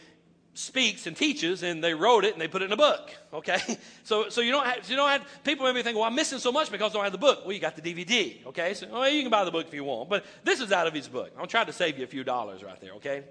speaks 0.54 1.06
and 1.06 1.16
teaches, 1.16 1.62
and 1.62 1.82
they 1.82 1.94
wrote 1.94 2.24
it 2.24 2.32
and 2.32 2.40
they 2.40 2.48
put 2.48 2.62
it 2.62 2.66
in 2.66 2.72
a 2.72 2.76
book. 2.76 3.10
Okay, 3.32 3.58
so 4.04 4.28
so 4.28 4.40
you 4.40 4.52
don't 4.52 4.66
have, 4.66 4.88
you 4.88 4.96
don't 4.96 5.08
have 5.08 5.26
people 5.44 5.66
maybe 5.66 5.82
think, 5.82 5.96
well, 5.96 6.06
I'm 6.06 6.14
missing 6.14 6.38
so 6.38 6.52
much 6.52 6.70
because 6.70 6.92
I 6.92 6.94
don't 6.94 7.04
have 7.04 7.12
the 7.12 7.18
book. 7.18 7.40
Well, 7.44 7.52
you 7.52 7.60
got 7.60 7.76
the 7.76 7.82
DVD. 7.82 8.46
Okay, 8.46 8.74
so 8.74 8.88
well, 8.90 9.08
you 9.08 9.22
can 9.22 9.30
buy 9.30 9.44
the 9.44 9.50
book 9.50 9.66
if 9.66 9.74
you 9.74 9.84
want, 9.84 10.08
but 10.08 10.24
this 10.44 10.60
is 10.60 10.72
out 10.72 10.86
of 10.86 10.94
his 10.94 11.08
book. 11.08 11.30
I'm 11.38 11.48
trying 11.48 11.66
to 11.66 11.72
save 11.72 11.98
you 11.98 12.04
a 12.04 12.08
few 12.08 12.24
dollars 12.24 12.62
right 12.62 12.80
there. 12.80 12.92
Okay, 12.94 13.24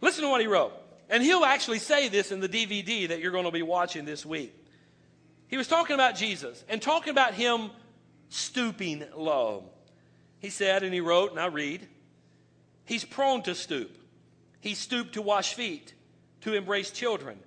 listen 0.00 0.24
to 0.24 0.30
what 0.30 0.40
he 0.40 0.46
wrote, 0.46 0.72
and 1.08 1.22
he'll 1.22 1.44
actually 1.44 1.78
say 1.78 2.08
this 2.08 2.32
in 2.32 2.40
the 2.40 2.48
DVD 2.48 3.08
that 3.08 3.20
you're 3.20 3.32
going 3.32 3.44
to 3.44 3.50
be 3.50 3.62
watching 3.62 4.04
this 4.04 4.24
week. 4.24 4.54
He 5.48 5.56
was 5.56 5.66
talking 5.66 5.94
about 5.94 6.14
Jesus 6.14 6.64
and 6.68 6.80
talking 6.80 7.10
about 7.10 7.34
him 7.34 7.70
stooping 8.28 9.04
low. 9.16 9.64
He 10.40 10.50
said, 10.50 10.82
and 10.82 10.94
he 10.94 11.00
wrote, 11.00 11.30
and 11.30 11.40
I 11.40 11.46
read, 11.46 11.86
He's 12.84 13.04
prone 13.04 13.42
to 13.42 13.54
stoop. 13.54 13.94
He 14.60 14.74
stooped 14.74 15.12
to 15.14 15.22
wash 15.22 15.52
feet, 15.52 15.92
to 16.42 16.54
embrace 16.54 16.90
children. 16.90 17.38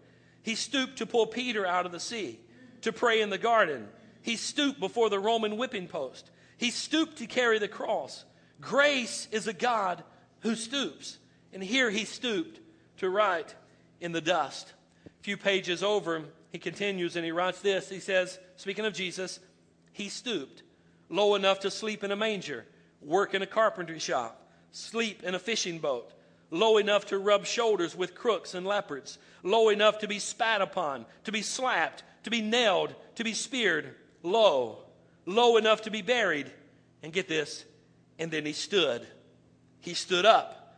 He 0.43 0.55
stooped 0.55 0.97
to 0.97 1.05
pull 1.05 1.27
Peter 1.27 1.65
out 1.65 1.85
of 1.85 1.91
the 1.91 1.99
sea, 1.99 2.39
to 2.81 2.91
pray 2.91 3.21
in 3.21 3.29
the 3.29 3.37
garden. 3.37 3.87
He 4.21 4.35
stooped 4.35 4.79
before 4.79 5.09
the 5.09 5.19
Roman 5.19 5.57
whipping 5.57 5.87
post. 5.87 6.29
He 6.57 6.71
stooped 6.71 7.17
to 7.17 7.27
carry 7.27 7.59
the 7.59 7.67
cross. 7.67 8.25
Grace 8.59 9.27
is 9.31 9.47
a 9.47 9.53
God 9.53 10.03
who 10.41 10.55
stoops. 10.55 11.17
And 11.53 11.63
here 11.63 11.89
he 11.89 12.05
stooped 12.05 12.59
to 12.97 13.09
write 13.09 13.55
in 13.99 14.11
the 14.11 14.21
dust. 14.21 14.73
A 15.05 15.23
few 15.23 15.37
pages 15.37 15.83
over, 15.83 16.23
he 16.51 16.59
continues 16.59 17.15
and 17.15 17.25
he 17.25 17.31
writes 17.31 17.61
this. 17.61 17.89
He 17.89 17.99
says, 17.99 18.39
speaking 18.55 18.85
of 18.85 18.93
Jesus, 18.93 19.39
he 19.91 20.09
stooped 20.09 20.63
low 21.09 21.35
enough 21.35 21.59
to 21.61 21.71
sleep 21.71 22.03
in 22.03 22.11
a 22.11 22.15
manger, 22.15 22.65
work 23.01 23.33
in 23.33 23.41
a 23.41 23.47
carpentry 23.47 23.99
shop, 23.99 24.49
sleep 24.71 25.23
in 25.23 25.35
a 25.35 25.39
fishing 25.39 25.79
boat, 25.79 26.13
low 26.51 26.77
enough 26.77 27.05
to 27.07 27.17
rub 27.17 27.45
shoulders 27.45 27.95
with 27.95 28.13
crooks 28.13 28.53
and 28.53 28.65
leopards, 28.65 29.17
low 29.41 29.69
enough 29.69 29.99
to 29.99 30.07
be 30.07 30.19
spat 30.19 30.61
upon, 30.61 31.05
to 31.23 31.31
be 31.31 31.41
slapped, 31.41 32.03
to 32.23 32.29
be 32.29 32.41
nailed, 32.41 32.93
to 33.15 33.23
be 33.23 33.33
speared, 33.33 33.95
low, 34.21 34.83
low 35.25 35.57
enough 35.57 35.81
to 35.81 35.91
be 35.91 36.01
buried. 36.01 36.51
And 37.03 37.11
get 37.11 37.27
this, 37.27 37.65
and 38.19 38.29
then 38.29 38.45
he 38.45 38.53
stood. 38.53 39.07
He 39.79 39.95
stood 39.95 40.23
up, 40.23 40.77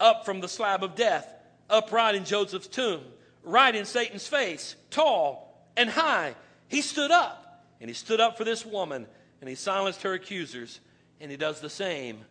up 0.00 0.24
from 0.24 0.40
the 0.40 0.48
slab 0.48 0.82
of 0.82 0.94
death, 0.94 1.28
upright 1.68 2.14
in 2.14 2.24
Joseph's 2.24 2.68
tomb 2.68 3.02
right 3.48 3.74
in 3.74 3.84
Satan's 3.84 4.26
face, 4.26 4.76
tall 4.90 5.66
and 5.76 5.88
high. 5.88 6.34
He 6.68 6.82
stood 6.82 7.10
up, 7.10 7.64
and 7.80 7.88
he 7.88 7.94
stood 7.94 8.20
up 8.20 8.36
for 8.36 8.44
this 8.44 8.64
woman, 8.64 9.06
and 9.40 9.48
he 9.48 9.56
silenced 9.56 10.02
her 10.02 10.12
accusers, 10.12 10.80
and 11.20 11.30
he 11.30 11.36
does 11.36 11.60
the 11.60 11.70
same 11.70 12.24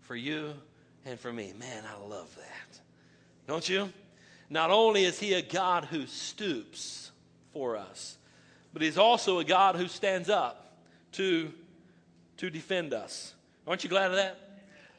for 0.00 0.14
you 0.14 0.54
and 1.04 1.18
for 1.18 1.32
me. 1.32 1.52
Man, 1.58 1.84
I 1.86 2.06
love 2.06 2.34
that. 2.36 2.80
Don't 3.46 3.68
you? 3.68 3.92
Not 4.48 4.70
only 4.70 5.04
is 5.04 5.18
he 5.18 5.34
a 5.34 5.42
God 5.42 5.84
who 5.84 6.06
stoops 6.06 7.10
for 7.52 7.76
us, 7.76 8.18
but 8.72 8.82
he's 8.82 8.98
also 8.98 9.38
a 9.38 9.44
God 9.44 9.76
who 9.76 9.88
stands 9.88 10.28
up 10.28 10.76
to, 11.12 11.52
to 12.38 12.50
defend 12.50 12.92
us. 12.92 13.34
Aren't 13.66 13.84
you 13.84 13.90
glad 13.90 14.10
of 14.10 14.16
that? 14.16 14.38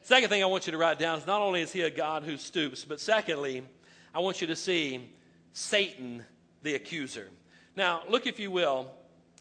Second 0.02 0.30
thing 0.30 0.42
I 0.42 0.46
want 0.46 0.66
you 0.66 0.72
to 0.72 0.78
write 0.78 0.98
down 0.98 1.18
is 1.18 1.26
not 1.26 1.42
only 1.42 1.60
is 1.60 1.72
he 1.72 1.82
a 1.82 1.90
God 1.90 2.24
who 2.24 2.36
stoops, 2.36 2.84
but 2.84 3.00
secondly, 3.00 3.62
I 4.14 4.20
want 4.20 4.40
you 4.40 4.46
to 4.48 4.56
see 4.56 5.08
Satan 5.52 6.24
the 6.62 6.74
accuser. 6.74 7.28
Now, 7.76 8.02
look, 8.08 8.26
if 8.26 8.40
you 8.40 8.50
will, 8.50 8.90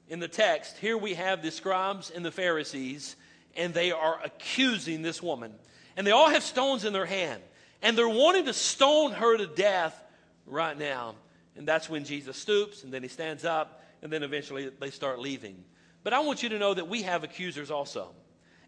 in 0.08 0.20
the 0.20 0.28
text, 0.28 0.78
here 0.78 0.98
we 0.98 1.14
have 1.16 1.42
the 1.42 1.52
scribes 1.52 2.12
and 2.12 2.24
the 2.24 2.32
Pharisees, 2.32 3.16
and 3.56 3.74
they 3.74 3.92
are 3.92 4.20
accusing 4.24 5.02
this 5.02 5.22
woman. 5.22 5.54
And 6.02 6.08
they 6.08 6.14
all 6.14 6.32
have 6.32 6.42
stones 6.42 6.84
in 6.84 6.94
their 6.94 7.06
hand, 7.06 7.44
and 7.84 7.96
they're 7.96 8.10
wanting 8.10 8.46
to 8.46 8.54
stone 8.54 9.12
her 9.12 9.38
to 9.38 9.46
death 9.46 10.04
right 10.48 10.76
now. 10.76 11.14
And 11.56 11.68
that's 11.68 11.88
when 11.88 12.06
Jesus 12.06 12.38
stoops, 12.38 12.84
and 12.84 12.92
then 12.92 13.04
he 13.04 13.08
stands 13.08 13.46
up, 13.46 13.84
and 14.02 14.12
then 14.12 14.24
eventually 14.24 14.72
they 14.80 14.90
start 14.90 15.20
leaving. 15.20 15.64
But 16.02 16.14
I 16.14 16.22
want 16.22 16.42
you 16.42 16.50
to 16.50 16.58
know 16.58 16.74
that 16.74 16.88
we 16.88 17.04
have 17.04 17.24
accusers 17.24 17.70
also. 17.70 18.16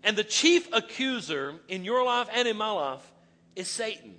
And 0.03 0.15
the 0.15 0.23
chief 0.23 0.71
accuser 0.71 1.55
in 1.67 1.83
your 1.83 2.05
life 2.05 2.27
and 2.31 2.47
in 2.47 2.55
my 2.55 2.69
life 2.69 3.11
is 3.55 3.67
Satan. 3.67 4.13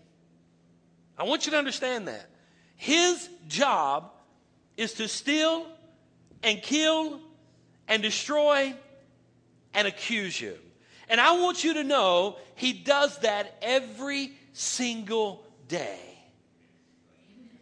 I 1.17 1.23
want 1.23 1.47
you 1.47 1.53
to 1.53 1.59
understand 1.59 2.09
that. 2.09 2.29
His 2.75 3.29
job 3.47 4.11
is 4.77 4.95
to 4.95 5.07
steal 5.07 5.69
and 6.43 6.61
kill 6.61 7.21
and 7.87 8.03
destroy 8.03 8.75
and 9.73 9.87
accuse 9.87 10.41
you. 10.41 10.59
And 11.15 11.21
I 11.21 11.41
want 11.41 11.63
you 11.63 11.75
to 11.75 11.85
know 11.85 12.39
he 12.57 12.73
does 12.73 13.19
that 13.19 13.57
every 13.63 14.33
single 14.53 15.45
day. 15.69 16.01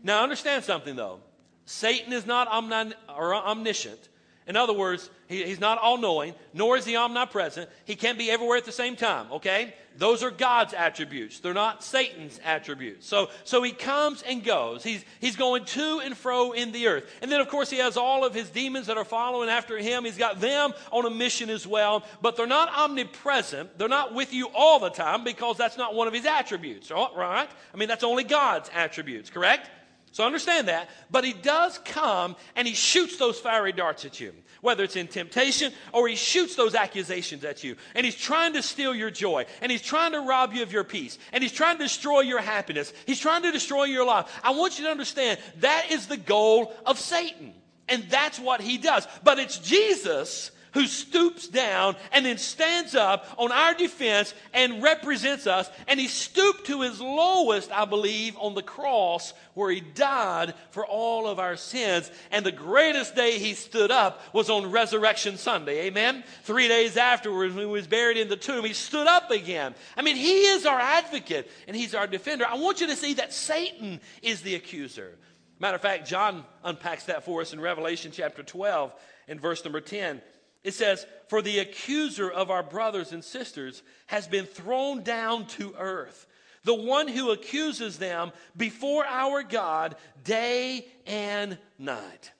Now, 0.02 0.22
understand 0.22 0.64
something 0.64 0.96
though. 0.96 1.20
Satan 1.66 2.14
is 2.14 2.24
not 2.24 2.48
omniscient. 2.48 4.08
In 4.46 4.56
other 4.56 4.72
words, 4.72 5.08
he, 5.28 5.44
he's 5.44 5.60
not 5.60 5.78
all 5.78 5.98
knowing, 5.98 6.34
nor 6.52 6.76
is 6.76 6.84
he 6.84 6.96
omnipresent. 6.96 7.70
He 7.84 7.94
can't 7.94 8.18
be 8.18 8.30
everywhere 8.30 8.56
at 8.56 8.64
the 8.64 8.72
same 8.72 8.96
time, 8.96 9.30
okay? 9.32 9.74
Those 9.96 10.22
are 10.22 10.30
God's 10.30 10.74
attributes. 10.74 11.40
They're 11.40 11.54
not 11.54 11.84
Satan's 11.84 12.40
attributes. 12.44 13.06
So, 13.06 13.28
so 13.44 13.62
he 13.62 13.72
comes 13.72 14.22
and 14.22 14.42
goes. 14.42 14.82
He's, 14.82 15.04
he's 15.20 15.36
going 15.36 15.64
to 15.66 16.00
and 16.00 16.16
fro 16.16 16.52
in 16.52 16.72
the 16.72 16.88
earth. 16.88 17.08
And 17.20 17.30
then, 17.30 17.40
of 17.40 17.48
course, 17.48 17.70
he 17.70 17.76
has 17.78 17.96
all 17.96 18.24
of 18.24 18.34
his 18.34 18.50
demons 18.50 18.86
that 18.86 18.96
are 18.96 19.04
following 19.04 19.48
after 19.48 19.78
him. 19.78 20.04
He's 20.04 20.16
got 20.16 20.40
them 20.40 20.72
on 20.90 21.04
a 21.04 21.10
mission 21.10 21.50
as 21.50 21.66
well. 21.66 22.04
But 22.22 22.36
they're 22.36 22.46
not 22.46 22.72
omnipresent. 22.72 23.78
They're 23.78 23.88
not 23.88 24.14
with 24.14 24.32
you 24.32 24.48
all 24.54 24.80
the 24.80 24.90
time 24.90 25.24
because 25.24 25.56
that's 25.58 25.76
not 25.76 25.94
one 25.94 26.08
of 26.08 26.14
his 26.14 26.24
attributes, 26.24 26.90
right? 26.90 27.48
I 27.72 27.76
mean, 27.76 27.88
that's 27.88 28.04
only 28.04 28.24
God's 28.24 28.70
attributes, 28.72 29.30
correct? 29.30 29.68
So 30.12 30.24
understand 30.24 30.68
that. 30.68 30.88
But 31.10 31.24
he 31.24 31.32
does 31.32 31.78
come 31.78 32.36
and 32.54 32.68
he 32.68 32.74
shoots 32.74 33.16
those 33.16 33.40
fiery 33.40 33.72
darts 33.72 34.04
at 34.04 34.20
you 34.20 34.32
whether 34.62 34.84
it's 34.84 34.96
in 34.96 35.08
temptation 35.08 35.72
or 35.92 36.08
he 36.08 36.16
shoots 36.16 36.54
those 36.54 36.74
accusations 36.74 37.44
at 37.44 37.62
you. 37.62 37.76
And 37.94 38.06
he's 38.06 38.16
trying 38.16 38.54
to 38.54 38.62
steal 38.62 38.94
your 38.94 39.10
joy. 39.10 39.44
And 39.60 39.70
he's 39.70 39.82
trying 39.82 40.12
to 40.12 40.20
rob 40.20 40.54
you 40.54 40.62
of 40.62 40.72
your 40.72 40.84
peace. 40.84 41.18
And 41.32 41.42
he's 41.42 41.52
trying 41.52 41.76
to 41.76 41.82
destroy 41.82 42.20
your 42.20 42.40
happiness. 42.40 42.92
He's 43.04 43.18
trying 43.18 43.42
to 43.42 43.52
destroy 43.52 43.84
your 43.84 44.06
life. 44.06 44.26
I 44.42 44.52
want 44.52 44.78
you 44.78 44.86
to 44.86 44.90
understand 44.90 45.38
that 45.58 45.90
is 45.90 46.06
the 46.06 46.16
goal 46.16 46.72
of 46.86 46.98
Satan. 46.98 47.52
And 47.88 48.04
that's 48.04 48.38
what 48.38 48.60
he 48.60 48.78
does. 48.78 49.06
But 49.22 49.38
it's 49.38 49.58
Jesus 49.58 50.52
who 50.72 50.86
stoops 50.86 51.48
down 51.48 51.96
and 52.12 52.24
then 52.24 52.38
stands 52.38 52.94
up 52.94 53.26
on 53.38 53.52
our 53.52 53.74
defense 53.74 54.34
and 54.52 54.82
represents 54.82 55.46
us. 55.46 55.70
And 55.86 55.98
he 56.00 56.08
stooped 56.08 56.66
to 56.66 56.82
his 56.82 57.00
lowest, 57.00 57.70
I 57.72 57.84
believe, 57.84 58.36
on 58.38 58.54
the 58.54 58.62
cross 58.62 59.34
where 59.54 59.70
he 59.70 59.80
died 59.80 60.54
for 60.70 60.86
all 60.86 61.28
of 61.28 61.38
our 61.38 61.56
sins. 61.56 62.10
And 62.30 62.44
the 62.44 62.52
greatest 62.52 63.14
day 63.14 63.38
he 63.38 63.54
stood 63.54 63.90
up 63.90 64.22
was 64.32 64.50
on 64.50 64.70
Resurrection 64.70 65.36
Sunday. 65.36 65.86
Amen? 65.86 66.24
Three 66.44 66.68
days 66.68 66.96
afterwards, 66.96 67.54
when 67.54 67.66
he 67.66 67.70
was 67.70 67.86
buried 67.86 68.16
in 68.16 68.28
the 68.28 68.36
tomb, 68.36 68.64
he 68.64 68.72
stood 68.72 69.06
up 69.06 69.30
again. 69.30 69.74
I 69.96 70.02
mean, 70.02 70.16
he 70.16 70.42
is 70.42 70.64
our 70.64 70.80
advocate 70.80 71.50
and 71.66 71.76
he's 71.76 71.94
our 71.94 72.06
defender. 72.06 72.46
I 72.48 72.54
want 72.54 72.80
you 72.80 72.86
to 72.88 72.96
see 72.96 73.14
that 73.14 73.32
Satan 73.32 74.00
is 74.22 74.40
the 74.42 74.54
accuser. 74.54 75.18
Matter 75.58 75.76
of 75.76 75.82
fact, 75.82 76.08
John 76.08 76.44
unpacks 76.64 77.04
that 77.04 77.24
for 77.24 77.40
us 77.40 77.52
in 77.52 77.60
Revelation 77.60 78.10
chapter 78.12 78.42
12 78.42 78.92
and 79.28 79.40
verse 79.40 79.64
number 79.64 79.80
10. 79.80 80.20
It 80.64 80.74
says, 80.74 81.06
For 81.28 81.42
the 81.42 81.58
accuser 81.58 82.30
of 82.30 82.50
our 82.50 82.62
brothers 82.62 83.12
and 83.12 83.24
sisters 83.24 83.82
has 84.06 84.26
been 84.26 84.46
thrown 84.46 85.02
down 85.02 85.46
to 85.46 85.74
earth, 85.78 86.26
the 86.64 86.74
one 86.74 87.08
who 87.08 87.30
accuses 87.30 87.98
them 87.98 88.32
before 88.56 89.04
our 89.04 89.42
God 89.42 89.96
day 90.22 90.86
and 91.06 91.58
night. 91.78 92.32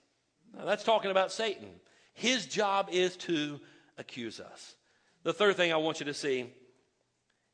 Now, 0.55 0.65
that's 0.65 0.83
talking 0.83 1.11
about 1.11 1.31
Satan. 1.31 1.67
His 2.13 2.45
job 2.45 2.89
is 2.91 3.17
to 3.17 3.59
accuse 3.97 4.39
us. 4.39 4.75
The 5.23 5.33
third 5.33 5.55
thing 5.55 5.73
I 5.73 5.77
want 5.77 5.99
you 5.99 6.05
to 6.05 6.13
see 6.13 6.49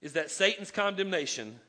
is 0.01 0.13
that 0.13 0.32
Satan's 0.32 0.71
condemnation 0.71 1.60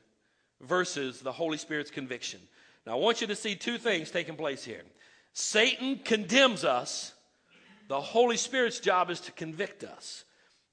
versus 0.61 1.21
the 1.21 1.31
Holy 1.31 1.57
Spirit's 1.57 1.91
conviction. 1.91 2.39
Now, 2.85 2.93
I 2.93 2.95
want 2.95 3.21
you 3.21 3.27
to 3.27 3.35
see 3.35 3.55
two 3.55 3.77
things 3.77 4.11
taking 4.11 4.35
place 4.35 4.63
here. 4.63 4.81
Satan 5.33 5.99
condemns 6.03 6.65
us, 6.65 7.13
the 7.91 7.99
Holy 7.99 8.37
Spirit's 8.37 8.79
job 8.79 9.09
is 9.09 9.19
to 9.19 9.33
convict 9.33 9.83
us. 9.83 10.23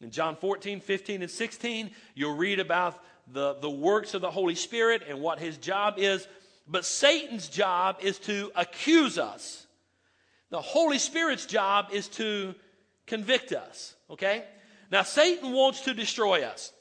In 0.01 0.13
John 0.13 0.37
14, 0.37 0.79
15, 0.79 1.23
and 1.23 1.29
16, 1.29 1.91
you'll 2.15 2.37
read 2.37 2.61
about 2.61 3.03
the, 3.33 3.55
the 3.55 3.69
works 3.69 4.15
of 4.15 4.21
the 4.21 4.31
Holy 4.31 4.55
Spirit 4.55 5.03
and 5.09 5.21
what 5.21 5.41
his 5.41 5.57
job 5.57 5.95
is. 5.97 6.29
But 6.69 6.85
Satan's 6.85 7.49
job 7.49 7.97
is 8.03 8.21
to 8.21 8.53
accuse 8.55 9.19
us. 9.19 9.67
The 10.51 10.61
Holy 10.61 11.01
Spirit's 11.01 11.45
job 11.45 11.89
is 11.93 12.07
to 12.11 12.55
convict 13.09 13.51
us. 13.51 13.97
Okay? 14.09 14.45
Now, 14.93 15.03
Satan 15.03 15.51
wants 15.51 15.81
to 15.87 15.95
destroy 15.95 16.45
us. 16.45 16.73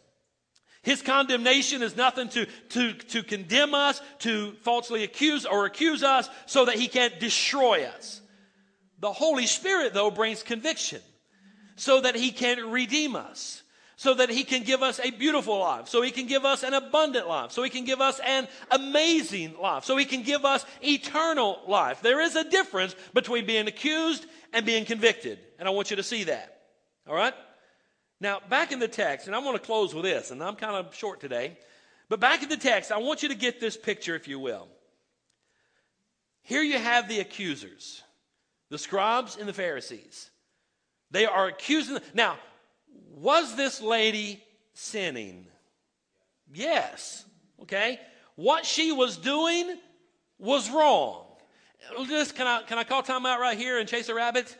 His 0.83 1.01
condemnation 1.01 1.81
is 1.81 1.97
nothing 1.97 2.29
to, 2.29 2.45
to, 2.45 2.93
to 2.93 3.23
condemn 3.23 3.73
us, 3.73 4.03
to 4.19 4.51
falsely 4.61 5.03
accuse 5.03 5.47
or 5.47 5.65
accuse 5.65 6.03
us 6.03 6.29
so 6.45 6.65
that 6.65 6.75
he 6.75 6.87
can't 6.87 7.19
destroy 7.19 7.85
us. 7.85 8.21
The 8.99 9.13
Holy 9.13 9.45
Spirit, 9.45 9.93
though, 9.93 10.11
brings 10.11 10.43
conviction 10.43 11.01
so 11.75 12.01
that 12.01 12.15
he 12.15 12.31
can 12.31 12.71
redeem 12.71 13.15
us, 13.15 13.61
so 13.95 14.15
that 14.15 14.29
he 14.29 14.43
can 14.43 14.63
give 14.63 14.81
us 14.81 14.99
a 14.99 15.11
beautiful 15.11 15.59
life, 15.59 15.87
so 15.87 16.01
he 16.01 16.11
can 16.11 16.25
give 16.25 16.45
us 16.45 16.63
an 16.63 16.73
abundant 16.73 17.27
life, 17.27 17.51
so 17.51 17.61
he 17.63 17.69
can 17.69 17.85
give 17.85 18.01
us 18.01 18.19
an 18.25 18.47
amazing 18.71 19.55
life, 19.59 19.85
so 19.85 19.95
he 19.97 20.05
can 20.05 20.23
give 20.23 20.45
us 20.45 20.65
eternal 20.81 21.61
life. 21.67 22.01
There 22.01 22.21
is 22.21 22.35
a 22.35 22.49
difference 22.49 22.95
between 23.13 23.45
being 23.45 23.67
accused 23.67 24.25
and 24.53 24.65
being 24.65 24.85
convicted, 24.85 25.39
and 25.59 25.67
I 25.67 25.71
want 25.71 25.91
you 25.91 25.97
to 25.97 26.03
see 26.03 26.25
that. 26.25 26.61
All 27.07 27.15
right? 27.15 27.33
Now, 28.19 28.39
back 28.49 28.71
in 28.71 28.79
the 28.79 28.87
text, 28.87 29.27
and 29.27 29.35
I'm 29.35 29.43
going 29.43 29.57
to 29.57 29.63
close 29.63 29.93
with 29.93 30.03
this, 30.03 30.31
and 30.31 30.43
I'm 30.43 30.55
kind 30.55 30.75
of 30.75 30.95
short 30.95 31.19
today, 31.19 31.57
but 32.09 32.19
back 32.19 32.41
in 32.41 32.49
the 32.49 32.57
text, 32.57 32.91
I 32.91 32.97
want 32.97 33.21
you 33.21 33.29
to 33.29 33.35
get 33.35 33.59
this 33.59 33.77
picture, 33.77 34.15
if 34.15 34.27
you 34.27 34.39
will. 34.39 34.67
Here 36.41 36.63
you 36.63 36.79
have 36.79 37.07
the 37.07 37.19
accusers, 37.19 38.01
the 38.69 38.77
scribes 38.77 39.37
and 39.37 39.47
the 39.47 39.53
Pharisees. 39.53 40.29
They 41.11 41.25
are 41.25 41.47
accusing. 41.47 41.99
Now, 42.13 42.37
was 43.15 43.55
this 43.55 43.81
lady 43.81 44.43
sinning? 44.73 45.47
Yes. 46.53 47.25
Okay? 47.61 47.99
What 48.35 48.65
she 48.65 48.91
was 48.91 49.17
doing 49.17 49.77
was 50.37 50.69
wrong. 50.69 51.25
Just, 52.07 52.35
can 52.35 52.47
I, 52.47 52.63
can 52.63 52.77
I 52.77 52.83
call 52.83 53.01
time 53.03 53.25
out 53.25 53.39
right 53.39 53.57
here 53.57 53.79
and 53.79 53.87
chase 53.87 54.09
a 54.09 54.13
rabbit? 54.13 54.55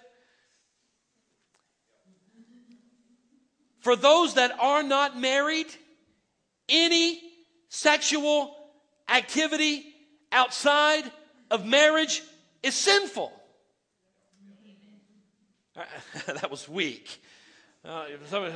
For 3.82 3.96
those 3.96 4.36
that 4.36 4.58
are 4.60 4.84
not 4.84 5.18
married, 5.18 5.68
any 6.68 7.22
sexual 7.70 8.56
activity 9.10 9.86
outside 10.32 11.10
of 11.52 11.66
marriage 11.66 12.22
is 12.64 12.76
sinful. 12.76 13.32
that 16.28 16.50
was 16.50 16.68
weak. 16.68 17.22
Uh, 17.86 18.06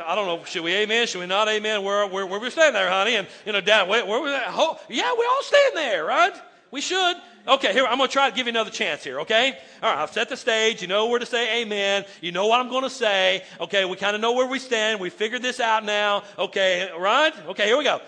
I 0.06 0.16
don't 0.16 0.26
know. 0.26 0.44
Should 0.46 0.64
we 0.64 0.74
amen? 0.76 1.08
Should 1.08 1.22
we 1.22 1.26
not 1.26 1.48
amen? 1.48 1.84
Where, 1.84 2.06
where, 2.08 2.26
where 2.26 2.40
we 2.40 2.50
stand 2.50 2.76
there, 2.76 2.90
honey? 2.90 3.16
And 3.16 3.28
you 3.46 3.54
know, 3.54 3.62
Dad, 3.62 3.88
where, 3.88 4.06
where 4.06 4.30
that? 4.32 4.54
yeah, 4.90 5.14
we 5.18 5.26
all 5.26 5.44
stand 5.44 5.76
there, 5.76 6.04
right? 6.04 6.34
We 6.72 6.82
should. 6.82 7.16
Okay, 7.48 7.74
here, 7.74 7.86
I'm 7.86 7.98
going 7.98 8.08
to 8.08 8.14
try 8.14 8.30
to 8.30 8.36
give 8.36 8.46
you 8.46 8.52
another 8.52 8.70
chance 8.70 9.04
here, 9.04 9.22
okay? 9.22 9.58
All 9.82 9.90
right, 9.90 10.04
I've 10.04 10.12
set 10.12 10.30
the 10.30 10.38
stage. 10.38 10.82
You 10.82 10.88
know 10.88 11.08
where 11.08 11.20
to 11.20 11.26
say 11.26 11.62
amen. 11.62 12.06
You 12.22 12.32
know 12.32 12.48
what 12.48 12.60
I'm 12.60 12.70
going 12.70 12.84
to 12.84 12.90
say. 12.90 13.44
Okay, 13.60 13.84
we 13.86 13.96
kind 13.98 14.16
of 14.16 14.22
know 14.22 14.34
where 14.34 14.48
we 14.48 14.60
stand. 14.60 15.00
We 15.00 15.10
figured 15.10 15.42
this 15.42 15.60
out 15.60 15.84
now. 15.84 16.24
Okay, 16.38 16.90
right? 16.98 17.34
Okay, 17.48 17.66
here 17.66 17.78
we 17.78 17.84
go. 17.84 18.00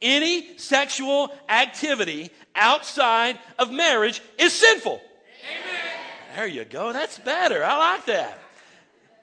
Any 0.00 0.58
sexual 0.58 1.32
activity 1.48 2.30
outside 2.54 3.38
of 3.58 3.70
marriage 3.70 4.20
is 4.38 4.52
sinful. 4.52 5.00
Amen. 5.50 5.80
There 6.36 6.46
you 6.46 6.64
go. 6.64 6.92
That's 6.92 7.18
better. 7.18 7.64
I 7.64 7.76
like 7.78 8.06
that. 8.06 8.38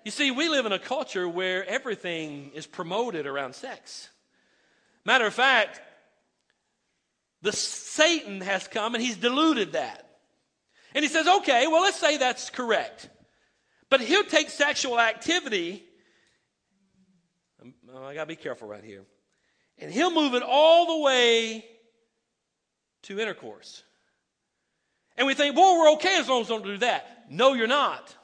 You 0.09 0.11
see, 0.11 0.31
we 0.31 0.49
live 0.49 0.65
in 0.65 0.71
a 0.71 0.79
culture 0.79 1.29
where 1.29 1.63
everything 1.69 2.49
is 2.55 2.65
promoted 2.65 3.27
around 3.27 3.53
sex. 3.53 4.09
Matter 5.05 5.27
of 5.27 5.35
fact, 5.35 5.79
the 7.43 7.51
Satan 7.51 8.41
has 8.41 8.67
come 8.67 8.95
and 8.95 9.03
he's 9.03 9.17
diluted 9.17 9.73
that. 9.73 10.09
And 10.95 11.05
he 11.05 11.09
says, 11.09 11.27
okay, 11.27 11.67
well, 11.67 11.83
let's 11.83 11.99
say 11.99 12.17
that's 12.17 12.49
correct. 12.49 13.07
But 13.91 14.01
he'll 14.01 14.23
take 14.23 14.49
sexual 14.49 14.99
activity. 14.99 15.83
Oh, 17.93 18.03
I 18.03 18.15
got 18.15 18.23
to 18.23 18.29
be 18.29 18.35
careful 18.35 18.67
right 18.67 18.83
here. 18.83 19.03
And 19.77 19.93
he'll 19.93 20.09
move 20.09 20.33
it 20.33 20.41
all 20.41 20.97
the 20.97 21.05
way 21.05 21.63
to 23.03 23.19
intercourse. 23.19 23.83
And 25.17 25.27
we 25.27 25.35
think, 25.35 25.55
well, 25.55 25.77
we're 25.77 25.91
okay 25.97 26.17
as 26.17 26.27
long 26.27 26.41
as 26.41 26.49
we 26.49 26.55
don't 26.55 26.65
do 26.65 26.77
that. 26.79 27.25
No, 27.29 27.53
you're 27.53 27.67
not. 27.67 28.15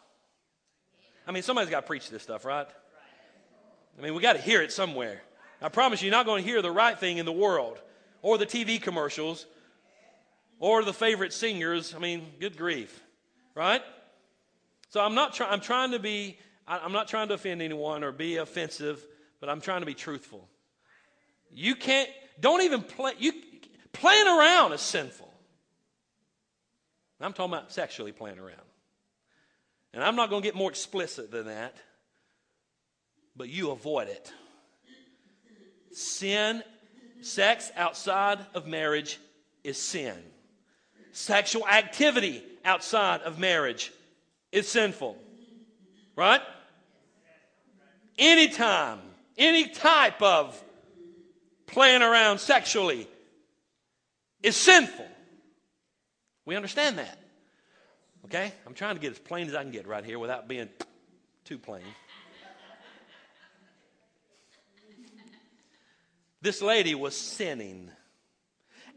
I 1.27 1.31
mean, 1.31 1.43
somebody's 1.43 1.69
got 1.69 1.81
to 1.81 1.87
preach 1.87 2.09
this 2.09 2.23
stuff, 2.23 2.45
right? 2.45 2.67
I 3.97 4.01
mean, 4.01 4.13
we 4.13 4.21
got 4.21 4.33
to 4.33 4.41
hear 4.41 4.61
it 4.61 4.71
somewhere. 4.71 5.21
I 5.61 5.69
promise 5.69 6.01
you, 6.01 6.07
you're 6.07 6.17
not 6.17 6.25
going 6.25 6.43
to 6.43 6.49
hear 6.49 6.61
the 6.61 6.71
right 6.71 6.99
thing 6.99 7.17
in 7.17 7.25
the 7.25 7.31
world 7.31 7.79
or 8.21 8.37
the 8.37 8.45
TV 8.45 8.81
commercials 8.81 9.45
or 10.59 10.83
the 10.83 10.93
favorite 10.93 11.33
singers. 11.33 11.95
I 11.95 11.99
mean, 11.99 12.27
good 12.39 12.57
grief, 12.57 13.01
right? 13.55 13.81
So 14.89 15.01
I'm 15.01 15.15
not 15.15 15.33
trying. 15.33 15.51
I'm 15.51 15.61
trying 15.61 15.91
to 15.91 15.99
be. 15.99 16.37
I'm 16.67 16.91
not 16.91 17.07
trying 17.07 17.27
to 17.29 17.35
offend 17.35 17.61
anyone 17.61 18.03
or 18.03 18.11
be 18.11 18.37
offensive, 18.37 19.05
but 19.39 19.49
I'm 19.49 19.61
trying 19.61 19.81
to 19.81 19.85
be 19.85 19.93
truthful. 19.93 20.47
You 21.51 21.75
can't. 21.75 22.09
Don't 22.39 22.63
even 22.63 22.81
play. 22.81 23.13
You 23.17 23.33
playing 23.93 24.27
around 24.27 24.73
is 24.73 24.81
sinful. 24.81 25.31
I'm 27.21 27.33
talking 27.33 27.53
about 27.53 27.71
sexually 27.71 28.11
playing 28.11 28.39
around. 28.39 28.61
And 29.95 30.03
I'm 30.03 30.15
not 30.15 30.29
going 30.29 30.43
to 30.43 30.47
get 30.47 30.55
more 30.55 30.69
explicit 30.69 31.31
than 31.31 31.47
that, 31.47 31.75
but 33.35 33.49
you 33.49 33.71
avoid 33.71 34.09
it. 34.09 34.31
Sin 35.91 36.61
Sex 37.25 37.71
outside 37.75 38.37
of 38.53 38.67
marriage 38.67 39.19
is 39.63 39.81
sin. 39.81 40.15
Sexual 41.11 41.67
activity 41.67 42.43
outside 42.63 43.21
of 43.21 43.39
marriage 43.39 43.91
is 44.51 44.67
sinful. 44.67 45.17
Right? 46.15 46.41
Anytime, 48.19 48.99
any 49.39 49.69
type 49.69 50.21
of 50.21 50.63
playing 51.65 52.03
around 52.03 52.37
sexually 52.37 53.07
is 54.43 54.55
sinful. 54.55 55.07
We 56.45 56.55
understand 56.55 56.99
that. 56.99 57.17
Okay? 58.25 58.51
I'm 58.65 58.73
trying 58.73 58.95
to 58.95 59.01
get 59.01 59.11
as 59.11 59.19
plain 59.19 59.47
as 59.47 59.55
I 59.55 59.61
can 59.61 59.71
get 59.71 59.87
right 59.87 60.03
here 60.03 60.17
without 60.17 60.47
being 60.47 60.67
too 61.45 61.59
plain. 61.59 61.83
This 66.41 66.61
lady 66.61 66.93
was 66.93 67.15
sinning. 67.15 67.89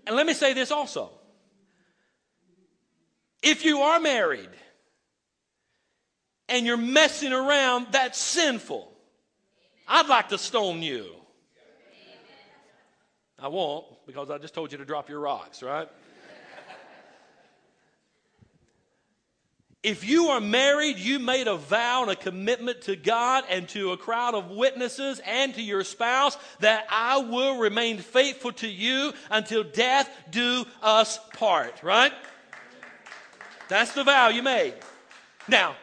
And 0.07 0.17
let 0.17 0.27
me 0.27 0.35
say 0.35 0.53
this 0.53 0.71
also. 0.71 1.11
If 3.43 3.65
you 3.65 3.81
are 3.81 4.01
married 4.01 4.51
and 6.49 6.67
you're 6.67 6.77
messing 6.77 7.33
around, 7.33 7.89
that's 7.91 8.19
sinful. 8.19 8.91
I'd 9.87 10.09
like 10.09 10.31
to 10.31 10.39
stone 10.39 10.83
you. 10.83 11.15
I 13.39 13.49
won't 13.49 13.87
because 14.07 14.31
I 14.31 14.39
just 14.39 14.55
told 14.55 14.73
you 14.73 14.79
to 14.79 14.85
drop 14.85 15.09
your 15.09 15.21
rocks, 15.21 15.63
right? 15.63 15.89
If 19.89 20.07
you 20.07 20.29
are 20.29 20.41
married, 20.41 20.99
you 20.99 21.19
made 21.19 21.49
a 21.49 21.57
vow 21.57 22.03
and 22.03 22.11
a 22.11 22.15
commitment 22.15 22.83
to 22.83 22.95
God 22.95 23.45
and 23.49 23.67
to 23.71 23.93
a 23.93 23.97
crowd 23.97 24.35
of 24.35 24.51
witnesses 24.51 25.19
and 25.25 25.55
to 25.55 25.63
your 25.63 25.83
spouse 25.83 26.37
that 26.61 26.87
I 26.91 27.17
will 27.17 27.57
remain 27.57 27.97
faithful 27.97 28.53
to 28.53 28.69
you 28.69 29.15
until 29.31 29.65
death 29.65 30.11
do 30.29 30.67
us 30.83 31.19
part, 31.33 31.83
right? 31.83 32.13
That's 33.69 33.93
the 33.93 34.05
vow 34.05 34.29
you 34.29 34.43
made. 34.43 34.75
Now, 35.49 35.75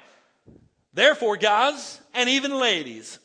therefore, 0.93 1.35
guys, 1.35 1.99
and 2.13 2.29
even 2.29 2.59
ladies, 2.59 3.17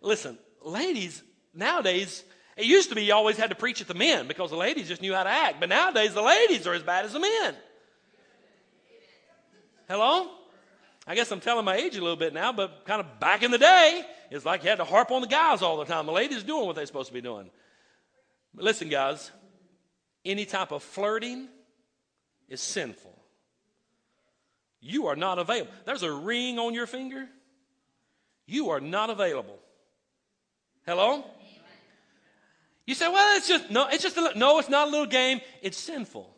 listen, 0.00 0.38
ladies 0.62 1.24
nowadays, 1.52 2.22
it 2.56 2.66
used 2.66 2.90
to 2.90 2.94
be 2.94 3.02
you 3.02 3.14
always 3.14 3.36
had 3.36 3.50
to 3.50 3.56
preach 3.56 3.80
at 3.80 3.88
the 3.88 3.94
men 3.94 4.28
because 4.28 4.50
the 4.50 4.56
ladies 4.56 4.86
just 4.86 5.02
knew 5.02 5.12
how 5.12 5.24
to 5.24 5.28
act, 5.28 5.58
but 5.58 5.68
nowadays 5.68 6.14
the 6.14 6.22
ladies 6.22 6.68
are 6.68 6.74
as 6.74 6.84
bad 6.84 7.04
as 7.04 7.14
the 7.14 7.18
men. 7.18 7.56
Hello? 9.90 10.30
I 11.04 11.16
guess 11.16 11.32
I'm 11.32 11.40
telling 11.40 11.64
my 11.64 11.74
age 11.74 11.96
a 11.96 12.00
little 12.00 12.14
bit 12.14 12.32
now, 12.32 12.52
but 12.52 12.84
kind 12.84 13.00
of 13.00 13.18
back 13.18 13.42
in 13.42 13.50
the 13.50 13.58
day, 13.58 14.04
it's 14.30 14.44
like 14.44 14.62
you 14.62 14.68
had 14.68 14.78
to 14.78 14.84
harp 14.84 15.10
on 15.10 15.20
the 15.20 15.26
guys 15.26 15.62
all 15.62 15.78
the 15.78 15.84
time. 15.84 16.06
The 16.06 16.12
ladies 16.12 16.44
doing 16.44 16.64
what 16.64 16.76
they're 16.76 16.86
supposed 16.86 17.08
to 17.08 17.12
be 17.12 17.20
doing. 17.20 17.50
But 18.54 18.64
listen, 18.64 18.88
guys, 18.88 19.32
any 20.24 20.44
type 20.44 20.70
of 20.70 20.84
flirting 20.84 21.48
is 22.48 22.60
sinful. 22.60 23.20
you 24.80 25.08
are 25.08 25.16
not 25.16 25.40
available. 25.40 25.72
There's 25.84 26.04
a 26.04 26.12
ring 26.12 26.60
on 26.60 26.72
your 26.72 26.86
finger. 26.86 27.28
You 28.46 28.70
are 28.70 28.80
not 28.80 29.10
available. 29.10 29.58
Hello? 30.86 31.24
You 32.86 32.94
say, 32.94 33.08
well, 33.10 33.36
it's 33.36 33.48
just, 33.48 33.72
no, 33.72 33.88
it's 33.88 34.04
just, 34.04 34.16
a, 34.16 34.38
no, 34.38 34.60
it's 34.60 34.68
not 34.68 34.86
a 34.86 34.90
little 34.92 35.06
game. 35.06 35.40
It's 35.62 35.76
sinful. 35.76 36.32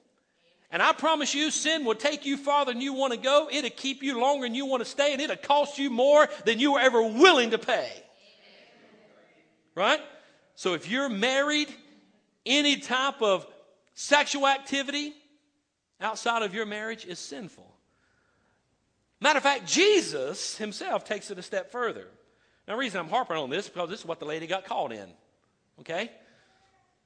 And 0.73 0.83
I 0.83 0.93
promise 0.93 1.35
you, 1.35 1.51
sin 1.51 1.85
will 1.85 1.95
take 1.95 2.25
you 2.25 2.39
farther 2.39 2.73
than 2.73 2.81
you 2.81 2.95
want 2.95 3.13
to 3.13 3.19
go. 3.19 3.49
It'll 3.53 3.69
keep 3.69 4.03
you 4.03 4.19
longer 4.19 4.47
than 4.47 4.55
you 4.55 4.65
want 4.65 4.83
to 4.83 4.89
stay, 4.89 5.13
and 5.13 5.21
it'll 5.21 5.37
cost 5.37 5.79
you 5.79 5.91
more 5.91 6.27
than 6.47 6.59
you 6.59 6.73
were 6.73 6.81
ever 6.81 7.03
willing 7.03 7.51
to 7.51 7.59
pay. 7.59 7.91
Right? 9.75 10.01
So 10.55 10.73
if 10.73 10.91
you're 10.91 11.11
married, 11.11 11.69
any 12.47 12.77
type 12.77 13.21
of 13.21 13.47
sexual 13.95 14.49
activity 14.49 15.13
outside 16.01 16.43
of 16.43 16.55
your 16.55 16.65
marriage 16.65 17.05
is 17.05 17.19
sinful. 17.19 17.71
Matter 19.21 19.37
of 19.37 19.43
fact, 19.43 19.67
Jesus 19.67 20.57
himself 20.57 21.05
takes 21.05 21.31
it 21.31 21.39
a 21.39 21.43
step 21.43 21.71
further. 21.71 22.09
Now, 22.67 22.75
the 22.75 22.79
reason 22.79 22.99
I'm 22.99 23.09
harping 23.09 23.37
on 23.37 23.51
this 23.51 23.67
is 23.67 23.71
because 23.71 23.91
this 23.91 24.01
is 24.01 24.07
what 24.07 24.21
the 24.21 24.25
lady 24.25 24.47
got 24.47 24.65
caught 24.65 24.93
in. 24.93 25.09
Okay? 25.81 26.11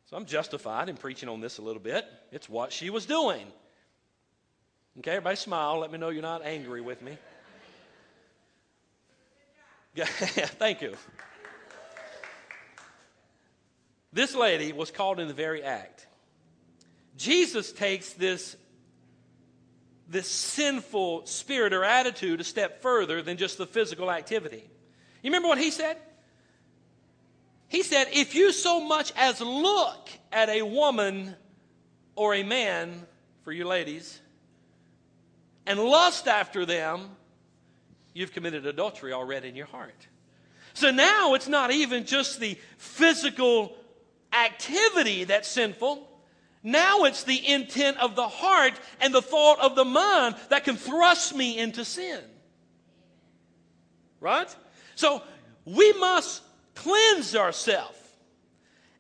So 0.07 0.17
I'm 0.17 0.25
justified 0.25 0.89
in 0.89 0.97
preaching 0.97 1.29
on 1.29 1.41
this 1.41 1.59
a 1.59 1.63
little 1.63 1.83
bit. 1.83 2.05
It's 2.31 2.49
what 2.49 2.73
she 2.73 2.91
was 2.91 3.07
doing. 3.07 3.47
Okay, 4.99 5.11
everybody 5.11 5.37
smile. 5.37 5.81
Let 5.81 5.91
me 5.91 5.99
know 5.99 6.11
you're 6.11 6.23
not 6.23 6.45
angry 6.45 6.81
with 6.81 7.03
me. 7.03 7.19
Yeah, 9.97 10.05
thank 10.59 10.81
you. 10.81 10.95
This 14.13 14.35
lady 14.35 14.73
was 14.73 14.91
caught 14.91 15.19
in 15.19 15.27
the 15.27 15.35
very 15.35 15.63
act. 15.63 16.07
Jesus 17.17 17.73
takes 17.73 18.13
this, 18.13 18.57
this 20.09 20.29
sinful 20.29 21.27
spirit 21.27 21.73
or 21.73 21.83
attitude 21.83 22.41
a 22.41 22.45
step 22.45 22.81
further 22.81 23.23
than 23.23 23.39
just 23.39 23.59
the 23.59 23.67
physical 23.67 24.11
activity. 24.11 24.63
You 25.23 25.31
remember 25.31 25.49
what 25.49 25.59
he 25.59 25.71
said? 25.71 25.97
He 27.69 27.83
said, 27.83 28.09
if 28.13 28.35
you 28.35 28.53
so 28.53 28.81
much 28.81 29.13
as 29.17 29.41
look 29.41 30.09
at 30.33 30.49
a 30.49 30.63
woman 30.63 31.35
or 32.15 32.35
a 32.35 32.43
man, 32.43 33.07
for 33.43 33.53
you 33.53 33.65
ladies, 33.65 34.21
and 35.67 35.79
lust 35.79 36.29
after 36.29 36.65
them, 36.65 37.11
you've 38.15 38.33
committed 38.33 38.67
adultery 38.67 39.13
already 39.13 39.49
in 39.49 39.57
your 39.57 39.67
heart. 39.67 40.07
So 40.75 40.91
now 40.91 41.35
it's 41.35 41.49
not 41.49 41.71
even 41.71 42.07
just 42.07 42.39
the 42.39 42.59
physical 42.77 43.77
activity 44.33 45.25
that's 45.25 45.49
sinful. 45.49 46.09
Now 46.63 47.05
it's 47.05 47.25
the 47.25 47.49
intent 47.49 47.99
of 47.99 48.17
the 48.17 48.29
heart 48.29 48.75
and 49.01 49.15
the 49.15 49.23
thought 49.23 49.61
of 49.61 49.77
the 49.77 49.85
mind 49.85 50.37
that 50.49 50.65
can 50.65 50.77
thrust 50.77 51.35
me 51.35 51.59
into 51.59 51.85
sin. 51.85 52.21
Right? 54.21 54.55
So 54.95 55.23
we 55.65 55.93
must 55.95 56.43
cleanse 56.77 57.35
ourselves. 57.35 57.99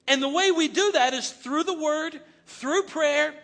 And 0.08 0.22
the 0.22 0.28
way 0.28 0.50
we 0.50 0.68
do 0.68 0.92
that 0.92 1.14
is 1.14 1.30
through 1.30 1.64
the 1.64 1.78
Word, 1.78 2.20
through 2.46 2.82
prayer, 2.84 3.34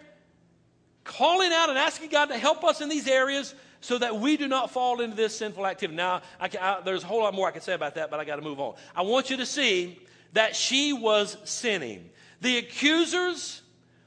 calling 1.04 1.52
out 1.52 1.68
and 1.68 1.78
asking 1.78 2.10
God 2.10 2.26
to 2.26 2.38
help 2.38 2.64
us 2.64 2.80
in 2.80 2.88
these 2.88 3.08
areas 3.08 3.54
so 3.80 3.98
that 3.98 4.20
we 4.20 4.36
do 4.36 4.46
not 4.46 4.70
fall 4.70 5.00
into 5.00 5.16
this 5.16 5.36
sinful 5.36 5.66
activity. 5.66 5.96
Now, 5.96 6.22
I 6.40 6.48
I, 6.60 6.80
there's 6.84 7.02
a 7.02 7.06
whole 7.06 7.20
lot 7.20 7.34
more 7.34 7.48
I 7.48 7.50
can 7.50 7.62
say 7.62 7.74
about 7.74 7.96
that, 7.96 8.10
but 8.10 8.20
I 8.20 8.24
got 8.24 8.36
to 8.36 8.42
move 8.42 8.60
on. 8.60 8.74
I 8.94 9.02
want 9.02 9.30
you 9.30 9.38
to 9.38 9.46
see 9.46 9.98
that 10.34 10.54
she 10.54 10.92
was 10.92 11.36
sinning. 11.44 12.10
The 12.40 12.58
accusers 12.58 13.61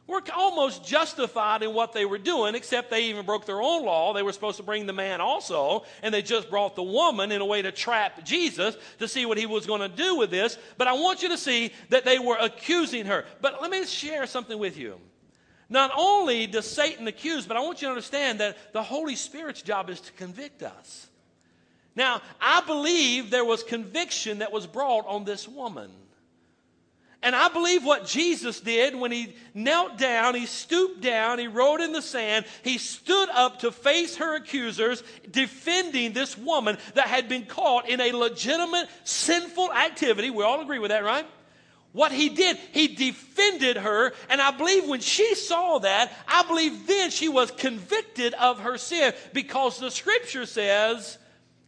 were 0.07 0.21
almost 0.35 0.85
justified 0.85 1.63
in 1.63 1.73
what 1.73 1.93
they 1.93 2.05
were 2.05 2.17
doing, 2.17 2.53
except 2.53 2.91
they 2.91 3.05
even 3.05 3.25
broke 3.25 3.45
their 3.45 3.61
own 3.61 3.83
law. 3.83 4.13
They 4.13 4.21
were 4.21 4.33
supposed 4.33 4.57
to 4.57 4.63
bring 4.63 4.85
the 4.85 4.93
man 4.93 5.19
also, 5.19 5.83
and 6.03 6.13
they 6.13 6.21
just 6.21 6.49
brought 6.49 6.75
the 6.75 6.83
woman 6.83 7.31
in 7.31 7.41
a 7.41 7.45
way 7.45 7.61
to 7.61 7.71
trap 7.71 8.23
Jesus 8.23 8.77
to 8.99 9.07
see 9.07 9.25
what 9.25 9.37
he 9.37 9.45
was 9.45 9.65
going 9.65 9.81
to 9.81 9.89
do 9.89 10.15
with 10.17 10.29
this. 10.29 10.57
But 10.77 10.87
I 10.87 10.93
want 10.93 11.23
you 11.23 11.29
to 11.29 11.37
see 11.37 11.71
that 11.89 12.05
they 12.05 12.19
were 12.19 12.37
accusing 12.39 13.07
her. 13.07 13.25
But 13.41 13.61
let 13.61 13.71
me 13.71 13.85
share 13.85 14.27
something 14.27 14.59
with 14.59 14.77
you. 14.77 14.99
Not 15.69 15.91
only 15.97 16.45
does 16.45 16.69
Satan 16.69 17.07
accuse, 17.07 17.47
but 17.47 17.57
I 17.57 17.61
want 17.61 17.81
you 17.81 17.87
to 17.87 17.91
understand 17.93 18.39
that 18.39 18.73
the 18.73 18.83
Holy 18.83 19.15
Spirit's 19.15 19.63
job 19.63 19.89
is 19.89 19.99
to 20.01 20.11
convict 20.13 20.61
us. 20.61 21.07
Now, 21.95 22.21
I 22.39 22.61
believe 22.61 23.31
there 23.31 23.45
was 23.45 23.63
conviction 23.63 24.39
that 24.39 24.51
was 24.51 24.67
brought 24.67 25.07
on 25.07 25.23
this 25.23 25.47
woman. 25.47 25.89
And 27.25 27.35
I 27.35 27.49
believe 27.49 27.83
what 27.83 28.05
Jesus 28.05 28.59
did 28.59 28.93
when 28.93 29.11
he 29.11 29.35
knelt 29.55 29.97
down, 29.97 30.35
he 30.35 30.45
stooped 30.45 31.01
down, 31.01 31.39
he 31.39 31.47
wrote 31.47 31.81
in 31.81 31.91
the 31.91 32.03
sand, 32.03 32.45
he 32.61 32.77
stood 32.77 33.29
up 33.29 33.61
to 33.61 33.71
face 33.71 34.17
her 34.17 34.35
accusers, 34.35 35.01
defending 35.31 36.13
this 36.13 36.37
woman 36.37 36.77
that 36.93 37.07
had 37.07 37.27
been 37.27 37.47
caught 37.47 37.89
in 37.89 37.99
a 37.99 38.11
legitimate 38.11 38.87
sinful 39.05 39.73
activity. 39.73 40.29
We 40.29 40.43
all 40.43 40.61
agree 40.61 40.77
with 40.77 40.91
that, 40.91 41.03
right? 41.03 41.25
What 41.93 42.11
he 42.11 42.29
did, 42.29 42.57
he 42.73 42.89
defended 42.89 43.77
her. 43.77 44.13
And 44.29 44.39
I 44.39 44.51
believe 44.51 44.87
when 44.87 44.99
she 44.99 45.33
saw 45.33 45.79
that, 45.79 46.13
I 46.27 46.43
believe 46.43 46.85
then 46.85 47.09
she 47.09 47.27
was 47.27 47.49
convicted 47.49 48.35
of 48.35 48.59
her 48.59 48.77
sin 48.77 49.15
because 49.33 49.79
the 49.79 49.89
scripture 49.89 50.45
says, 50.45 51.17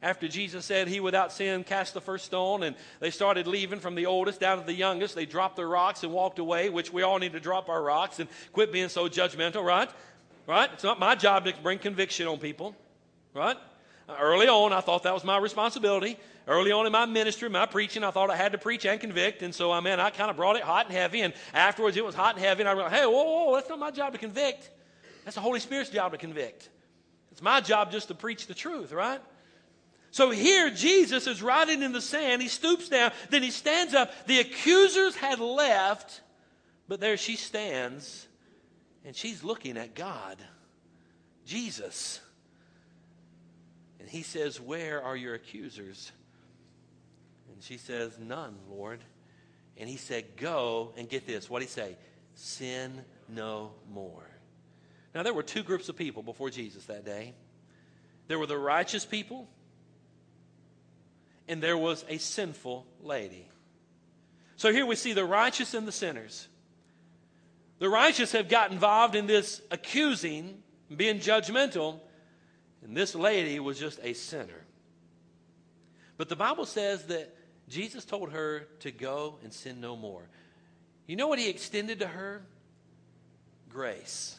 after 0.01 0.27
Jesus 0.27 0.65
said, 0.65 0.87
He 0.87 0.99
without 0.99 1.31
sin 1.31 1.63
cast 1.63 1.93
the 1.93 2.01
first 2.01 2.25
stone, 2.25 2.63
and 2.63 2.75
they 2.99 3.09
started 3.09 3.47
leaving 3.47 3.79
from 3.79 3.95
the 3.95 4.05
oldest 4.05 4.39
down 4.39 4.59
to 4.59 4.65
the 4.65 4.73
youngest, 4.73 5.15
they 5.15 5.25
dropped 5.25 5.55
their 5.55 5.67
rocks 5.67 6.03
and 6.03 6.11
walked 6.11 6.39
away, 6.39 6.69
which 6.69 6.93
we 6.93 7.01
all 7.01 7.17
need 7.17 7.33
to 7.33 7.39
drop 7.39 7.69
our 7.69 7.81
rocks 7.81 8.19
and 8.19 8.29
quit 8.53 8.71
being 8.71 8.89
so 8.89 9.07
judgmental, 9.07 9.65
right? 9.65 9.89
Right? 10.45 10.69
It's 10.73 10.83
not 10.83 10.99
my 10.99 11.15
job 11.15 11.45
to 11.45 11.53
bring 11.63 11.79
conviction 11.79 12.27
on 12.27 12.37
people, 12.37 12.75
right? 13.33 13.57
Early 14.07 14.47
on, 14.47 14.71
I 14.71 14.81
thought 14.81 15.03
that 15.03 15.13
was 15.13 15.25
my 15.25 15.37
responsibility. 15.37 16.17
Early 16.47 16.71
on 16.71 16.85
in 16.85 16.93
my 16.93 17.05
ministry, 17.05 17.49
my 17.49 17.65
preaching, 17.65 18.05
I 18.05 18.11
thought 18.11 18.29
I 18.29 18.37
had 18.37 18.53
to 18.53 18.57
preach 18.57 18.85
and 18.85 19.01
convict. 19.01 19.41
And 19.41 19.53
so, 19.53 19.69
I 19.69 19.81
mean, 19.81 19.99
I 19.99 20.11
kind 20.11 20.29
of 20.29 20.37
brought 20.37 20.55
it 20.55 20.61
hot 20.61 20.85
and 20.85 20.95
heavy. 20.95 21.21
And 21.21 21.33
afterwards, 21.53 21.97
it 21.97 22.05
was 22.05 22.15
hot 22.15 22.35
and 22.35 22.45
heavy. 22.45 22.61
And 22.61 22.69
I 22.69 22.71
realized, 22.71 22.95
hey, 22.95 23.05
whoa, 23.05 23.23
whoa, 23.23 23.55
that's 23.55 23.67
not 23.67 23.79
my 23.79 23.91
job 23.91 24.13
to 24.13 24.17
convict. 24.17 24.69
That's 25.25 25.35
the 25.35 25.41
Holy 25.41 25.59
Spirit's 25.59 25.89
job 25.89 26.13
to 26.13 26.17
convict. 26.17 26.69
It's 27.33 27.41
my 27.41 27.59
job 27.59 27.91
just 27.91 28.07
to 28.07 28.15
preach 28.15 28.47
the 28.47 28.53
truth, 28.53 28.93
right? 28.93 29.19
So 30.17 30.31
here, 30.31 30.71
Jesus 30.71 31.27
is 31.27 31.43
writing 31.43 31.83
in 31.83 31.91
the 31.91 32.01
sand. 32.01 32.41
He 32.41 32.47
stoops 32.47 32.89
down. 32.89 33.11
Then 33.29 33.43
he 33.43 33.51
stands 33.51 33.93
up. 33.93 34.11
The 34.25 34.39
accusers 34.39 35.15
had 35.15 35.39
left, 35.39 36.21
but 36.87 36.99
there 36.99 37.17
she 37.17 37.35
stands, 37.35 38.27
and 39.05 39.15
she's 39.15 39.43
looking 39.43 39.77
at 39.77 39.93
God, 39.93 40.37
Jesus. 41.45 42.19
And 43.99 44.09
he 44.09 44.23
says, 44.23 44.59
Where 44.59 45.03
are 45.03 45.15
your 45.15 45.35
accusers? 45.35 46.11
And 47.53 47.61
she 47.61 47.77
says, 47.77 48.17
None, 48.17 48.55
Lord. 48.71 49.01
And 49.77 49.87
he 49.87 49.97
said, 49.97 50.35
Go 50.35 50.93
and 50.97 51.07
get 51.07 51.27
this. 51.27 51.47
What 51.47 51.59
did 51.59 51.65
he 51.65 51.73
say? 51.73 51.95
Sin 52.33 53.03
no 53.29 53.73
more. 53.93 54.27
Now, 55.13 55.21
there 55.21 55.35
were 55.35 55.43
two 55.43 55.61
groups 55.61 55.89
of 55.89 55.95
people 55.95 56.23
before 56.23 56.49
Jesus 56.49 56.85
that 56.85 57.05
day 57.05 57.35
there 58.27 58.39
were 58.39 58.47
the 58.47 58.57
righteous 58.57 59.05
people, 59.05 59.47
and 61.47 61.61
there 61.61 61.77
was 61.77 62.03
a 62.09 62.17
sinful 62.17 62.85
lady. 63.01 63.47
So 64.55 64.71
here 64.71 64.85
we 64.85 64.95
see 64.95 65.13
the 65.13 65.25
righteous 65.25 65.73
and 65.73 65.87
the 65.87 65.91
sinners. 65.91 66.47
The 67.79 67.89
righteous 67.89 68.31
have 68.31 68.49
got 68.49 68.71
involved 68.71 69.15
in 69.15 69.27
this 69.27 69.61
accusing, 69.69 70.63
being 70.95 71.19
judgmental, 71.19 71.99
and 72.83 72.97
this 72.97 73.13
lady 73.13 73.59
was 73.59 73.79
just 73.79 73.99
a 74.03 74.13
sinner. 74.13 74.65
But 76.17 76.29
the 76.29 76.35
Bible 76.35 76.65
says 76.65 77.03
that 77.05 77.35
Jesus 77.69 78.03
told 78.05 78.31
her 78.31 78.67
to 78.79 78.91
go 78.91 79.37
and 79.43 79.53
sin 79.53 79.79
no 79.79 79.95
more. 79.95 80.27
You 81.05 81.15
know 81.15 81.27
what 81.27 81.37
he 81.39 81.49
extended 81.49 81.99
to 81.99 82.07
her? 82.07 82.41
Grace. 83.69 84.35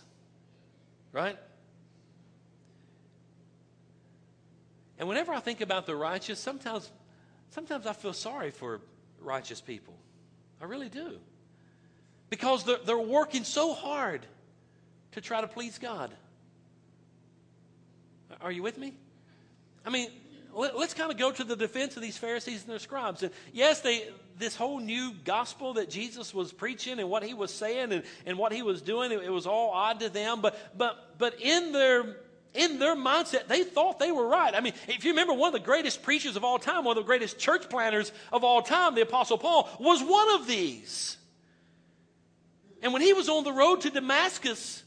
Right? 1.12 1.38
And 4.98 5.08
whenever 5.08 5.32
I 5.32 5.40
think 5.40 5.60
about 5.60 5.86
the 5.86 5.94
righteous, 5.94 6.40
sometimes, 6.40 6.90
sometimes 7.50 7.86
I 7.86 7.92
feel 7.92 8.12
sorry 8.12 8.50
for 8.50 8.80
righteous 9.20 9.60
people. 9.60 9.94
I 10.60 10.64
really 10.64 10.88
do. 10.88 11.18
Because 12.30 12.64
they're, 12.64 12.78
they're 12.84 12.98
working 12.98 13.44
so 13.44 13.72
hard 13.72 14.26
to 15.12 15.20
try 15.20 15.40
to 15.40 15.48
please 15.48 15.78
God. 15.78 16.10
Are 18.40 18.52
you 18.52 18.62
with 18.62 18.78
me? 18.78 18.94
I 19.84 19.90
mean, 19.90 20.10
let, 20.52 20.74
us 20.74 20.94
kind 20.94 21.10
of 21.10 21.16
go 21.16 21.30
to 21.30 21.44
the 21.44 21.56
defense 21.56 21.96
of 21.96 22.02
these 22.02 22.18
Pharisees 22.18 22.62
and 22.62 22.70
their 22.70 22.78
scribes. 22.78 23.22
And 23.22 23.32
yes, 23.52 23.80
they 23.80 24.08
this 24.38 24.54
whole 24.54 24.78
new 24.78 25.12
gospel 25.24 25.74
that 25.74 25.90
Jesus 25.90 26.32
was 26.32 26.52
preaching 26.52 27.00
and 27.00 27.10
what 27.10 27.24
he 27.24 27.34
was 27.34 27.52
saying 27.52 27.92
and, 27.92 28.04
and 28.24 28.38
what 28.38 28.52
he 28.52 28.62
was 28.62 28.80
doing, 28.80 29.10
it, 29.10 29.22
it 29.22 29.30
was 29.30 29.46
all 29.46 29.70
odd 29.70 30.00
to 30.00 30.08
them. 30.08 30.40
But 30.40 30.76
but 30.76 31.18
but 31.18 31.40
in 31.40 31.72
their 31.72 32.16
in 32.54 32.78
their 32.78 32.96
mindset, 32.96 33.46
they 33.46 33.62
thought 33.62 33.98
they 33.98 34.12
were 34.12 34.26
right. 34.26 34.54
I 34.54 34.60
mean, 34.60 34.72
if 34.88 35.04
you 35.04 35.12
remember, 35.12 35.34
one 35.34 35.54
of 35.54 35.60
the 35.60 35.64
greatest 35.64 36.02
preachers 36.02 36.36
of 36.36 36.44
all 36.44 36.58
time, 36.58 36.84
one 36.84 36.96
of 36.96 37.04
the 37.04 37.06
greatest 37.06 37.38
church 37.38 37.68
planners 37.68 38.10
of 38.32 38.44
all 38.44 38.62
time, 38.62 38.94
the 38.94 39.02
Apostle 39.02 39.38
Paul, 39.38 39.68
was 39.78 40.02
one 40.02 40.40
of 40.40 40.46
these. 40.46 41.16
And 42.82 42.92
when 42.92 43.02
he 43.02 43.12
was 43.12 43.28
on 43.28 43.44
the 43.44 43.52
road 43.52 43.82
to 43.82 43.90
Damascus, 43.90 44.82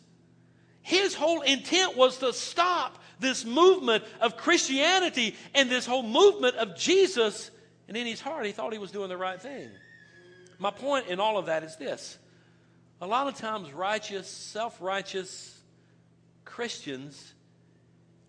His 0.81 1.13
whole 1.13 1.41
intent 1.41 1.95
was 1.95 2.17
to 2.19 2.33
stop 2.33 2.97
this 3.19 3.45
movement 3.45 4.03
of 4.19 4.35
Christianity 4.35 5.35
and 5.53 5.69
this 5.69 5.85
whole 5.85 6.03
movement 6.03 6.55
of 6.55 6.75
Jesus. 6.75 7.51
And 7.87 7.95
in 7.95 8.07
his 8.07 8.19
heart, 8.19 8.45
he 8.45 8.51
thought 8.51 8.73
he 8.73 8.79
was 8.79 8.91
doing 8.91 9.09
the 9.09 9.17
right 9.17 9.39
thing. 9.39 9.69
My 10.57 10.71
point 10.71 11.07
in 11.07 11.19
all 11.19 11.37
of 11.37 11.45
that 11.47 11.63
is 11.63 11.75
this 11.77 12.17
a 12.99 13.07
lot 13.07 13.27
of 13.27 13.35
times, 13.35 13.71
righteous, 13.71 14.27
self 14.27 14.81
righteous 14.81 15.59
Christians 16.45 17.33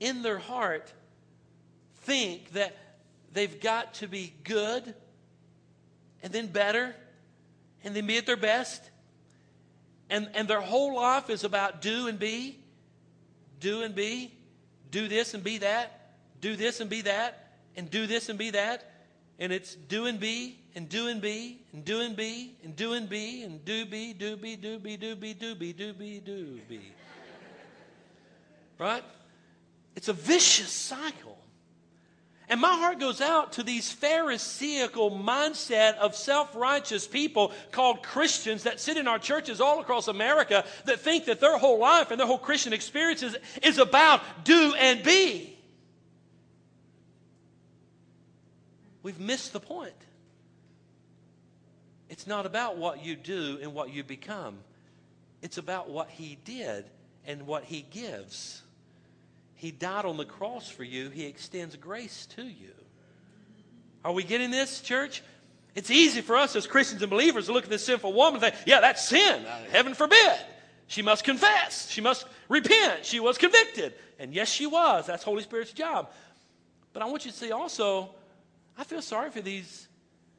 in 0.03 0.23
their 0.23 0.39
heart 0.39 0.93
think 2.03 2.53
that 2.53 2.77
they've 3.33 3.61
got 3.61 3.95
to 3.95 4.09
be 4.09 4.35
good 4.43 4.95
and 6.23 6.33
then 6.33 6.49
better 6.49 6.95
and 7.85 7.95
then 7.95 8.07
be 8.07 8.19
at 8.19 8.27
their 8.27 8.37
best. 8.37 8.83
And, 10.11 10.29
and 10.35 10.49
their 10.49 10.61
whole 10.61 10.97
life 10.97 11.31
is 11.31 11.45
about 11.45 11.81
do 11.81 12.09
and 12.09 12.19
be, 12.19 12.59
do 13.61 13.83
and 13.83 13.95
be, 13.95 14.33
do 14.91 15.07
this 15.07 15.35
and 15.35 15.45
be 15.45 15.59
that, 15.59 16.17
do 16.41 16.57
this 16.57 16.81
and 16.81 16.91
be 16.91 17.03
that, 17.03 17.55
and 17.77 17.89
do 17.89 18.07
this 18.09 18.29
and 18.29 18.39
be 18.39 18.51
that. 18.51 18.91
And 19.39 19.53
it's 19.53 19.75
do 19.75 20.07
and 20.07 20.19
be, 20.21 20.59
and 20.75 20.89
do 20.89 21.07
and 21.07 21.21
be, 21.21 21.63
and 21.73 21.85
do 21.85 22.01
and 22.01 22.17
be, 22.17 22.57
and 22.63 22.77
do 22.77 22.93
and 22.93 23.09
be, 23.09 23.43
and 23.45 23.65
do 23.65 23.87
be, 23.87 24.13
do 24.13 24.37
be, 24.37 24.57
do 24.57 24.79
be, 24.79 24.97
do 24.97 25.17
be, 25.17 25.33
do 25.33 25.55
be, 25.55 25.73
do 25.73 25.93
be, 25.95 26.19
do 26.21 26.61
be. 26.69 26.93
Right? 28.79 29.05
It's 29.95 30.09
a 30.09 30.13
vicious 30.13 30.71
cycle. 30.71 31.39
And 32.49 32.61
my 32.61 32.77
heart 32.77 33.01
goes 33.01 33.21
out 33.21 33.53
to 33.55 33.63
these 33.63 33.91
Pharisaical 33.91 35.11
mindset 35.11 35.97
of 35.97 36.15
self 36.15 36.55
righteous 36.55 37.07
people 37.07 37.53
called 37.71 38.03
Christians 38.03 38.65
that 38.65 38.79
sit 38.79 38.97
in 38.97 39.09
our 39.09 39.19
churches 39.19 39.61
all 39.61 39.81
across 39.81 40.09
America 40.09 40.65
that 40.85 41.01
think 41.01 41.25
that 41.27 41.41
their 41.41 41.57
whole 41.57 41.79
life 41.79 42.11
and 42.11 42.21
their 42.21 42.27
whole 42.27 42.39
Christian 42.39 42.73
experience 42.73 43.23
is, 43.23 43.37
is 43.63 43.79
about 43.79 44.21
do 44.45 44.75
and 44.79 45.03
be. 45.03 45.57
We've 49.03 49.19
missed 49.19 49.53
the 49.53 49.61
point. 49.61 49.95
It's 52.09 52.27
not 52.27 52.45
about 52.45 52.77
what 52.77 53.03
you 53.03 53.17
do 53.17 53.59
and 53.63 53.73
what 53.73 53.95
you 53.95 54.05
become, 54.05 54.59
it's 55.41 55.57
about 55.57 55.89
what 55.89 56.11
He 56.11 56.39
did 56.45 56.85
and 57.25 57.47
what 57.47 57.65
He 57.65 57.81
gives. 57.81 58.63
He 59.63 59.71
died 59.71 60.07
on 60.07 60.17
the 60.17 60.25
cross 60.25 60.69
for 60.69 60.83
you, 60.83 61.09
He 61.11 61.25
extends 61.25 61.77
grace 61.77 62.27
to 62.35 62.43
you. 62.43 62.75
Are 64.05 64.11
we 64.11 64.25
getting 64.25 64.51
this, 64.51 64.81
church? 64.81 65.23
It's 65.77 65.89
easy 65.89 66.21
for 66.21 66.35
us 66.35 66.57
as 66.57 66.67
Christians 66.67 67.01
and 67.01 67.09
believers 67.09 67.47
to 67.47 67.53
look 67.53 67.63
at 67.63 67.71
this 67.71 67.87
sinful 67.87 68.13
woman 68.13 68.43
and 68.43 68.53
think, 68.53 68.67
yeah, 68.67 68.81
that's 68.81 69.07
sin. 69.07 69.47
Uh, 69.47 69.59
heaven 69.71 69.95
forbid. 69.95 70.37
She 70.89 71.01
must 71.01 71.23
confess. 71.23 71.89
She 71.89 72.01
must 72.01 72.27
repent. 72.49 73.07
She 73.07 73.21
was 73.21 73.39
convicted. 73.39 73.95
And 74.19 74.35
yes, 74.35 74.49
she 74.49 74.67
was. 74.67 75.07
That's 75.07 75.23
Holy 75.23 75.45
Spirit's 75.45 75.73
job. 75.73 76.11
But 76.93 77.05
I 77.05 77.07
want 77.07 77.25
you 77.25 77.31
to 77.31 77.37
see 77.37 77.53
also, 77.53 78.17
I 78.77 78.83
feel 78.83 79.01
sorry 79.01 79.31
for 79.31 79.43
these 79.43 79.87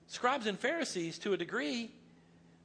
scribes 0.07 0.47
and 0.47 0.59
Pharisees 0.59 1.17
to 1.19 1.31
a 1.31 1.37
degree 1.37 1.91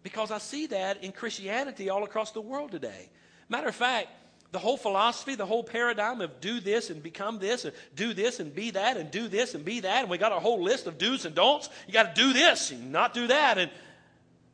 because 0.02 0.32
I 0.32 0.38
see 0.38 0.66
that 0.66 1.04
in 1.04 1.12
Christianity 1.12 1.88
all 1.88 2.02
across 2.02 2.32
the 2.32 2.40
world 2.40 2.72
today. 2.72 3.10
Matter 3.48 3.68
of 3.68 3.76
fact, 3.76 4.08
the 4.50 4.58
whole 4.58 4.76
philosophy, 4.76 5.34
the 5.34 5.46
whole 5.46 5.62
paradigm 5.62 6.20
of 6.20 6.40
do 6.40 6.58
this 6.60 6.88
and 6.90 7.02
become 7.02 7.38
this, 7.38 7.64
and 7.64 7.74
do 7.94 8.14
this 8.14 8.40
and 8.40 8.54
be 8.54 8.70
that, 8.70 8.96
and 8.96 9.10
do 9.10 9.28
this 9.28 9.54
and 9.54 9.64
be 9.64 9.80
that, 9.80 10.00
and 10.00 10.10
we 10.10 10.16
got 10.16 10.32
a 10.32 10.40
whole 10.40 10.62
list 10.62 10.86
of 10.86 10.96
do's 10.96 11.26
and 11.26 11.34
don'ts. 11.34 11.68
You 11.86 11.92
got 11.92 12.14
to 12.14 12.20
do 12.20 12.32
this 12.32 12.70
and 12.70 12.90
not 12.90 13.12
do 13.12 13.26
that. 13.26 13.58
And 13.58 13.70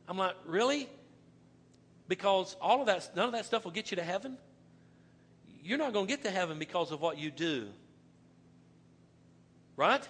I'm 0.07 0.17
like, 0.17 0.35
really? 0.45 0.89
Because 2.07 2.55
all 2.61 2.81
of 2.81 2.87
that, 2.87 3.15
none 3.15 3.27
of 3.27 3.31
that 3.31 3.45
stuff 3.45 3.63
will 3.63 3.71
get 3.71 3.89
you 3.91 3.97
to 3.97 4.03
heaven. 4.03 4.37
You're 5.63 5.77
not 5.77 5.93
going 5.93 6.07
to 6.07 6.11
get 6.11 6.23
to 6.25 6.31
heaven 6.31 6.59
because 6.59 6.91
of 6.91 7.01
what 7.01 7.17
you 7.17 7.31
do. 7.31 7.67
Right? 9.77 10.07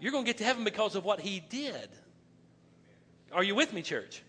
You're 0.00 0.12
going 0.12 0.24
to 0.24 0.28
get 0.28 0.38
to 0.38 0.44
heaven 0.44 0.64
because 0.64 0.94
of 0.94 1.04
what 1.04 1.20
he 1.20 1.40
did. 1.40 1.88
Are 3.30 3.44
you 3.44 3.54
with 3.54 3.72
me, 3.72 3.82
church? 3.82 4.22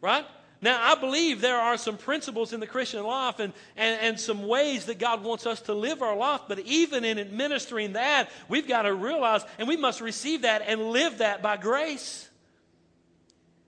Right? 0.00 0.26
Now, 0.60 0.80
I 0.82 0.98
believe 0.98 1.40
there 1.40 1.58
are 1.58 1.76
some 1.76 1.96
principles 1.96 2.52
in 2.52 2.58
the 2.58 2.66
Christian 2.66 3.04
life 3.04 3.38
and, 3.38 3.52
and, 3.76 4.00
and 4.00 4.20
some 4.20 4.46
ways 4.46 4.86
that 4.86 4.98
God 4.98 5.22
wants 5.22 5.46
us 5.46 5.60
to 5.62 5.74
live 5.74 6.02
our 6.02 6.16
life, 6.16 6.42
but 6.48 6.58
even 6.60 7.04
in 7.04 7.18
administering 7.18 7.92
that, 7.92 8.28
we've 8.48 8.66
got 8.66 8.82
to 8.82 8.92
realize 8.92 9.42
and 9.58 9.68
we 9.68 9.76
must 9.76 10.00
receive 10.00 10.42
that 10.42 10.62
and 10.66 10.90
live 10.90 11.18
that 11.18 11.42
by 11.42 11.56
grace. 11.56 12.28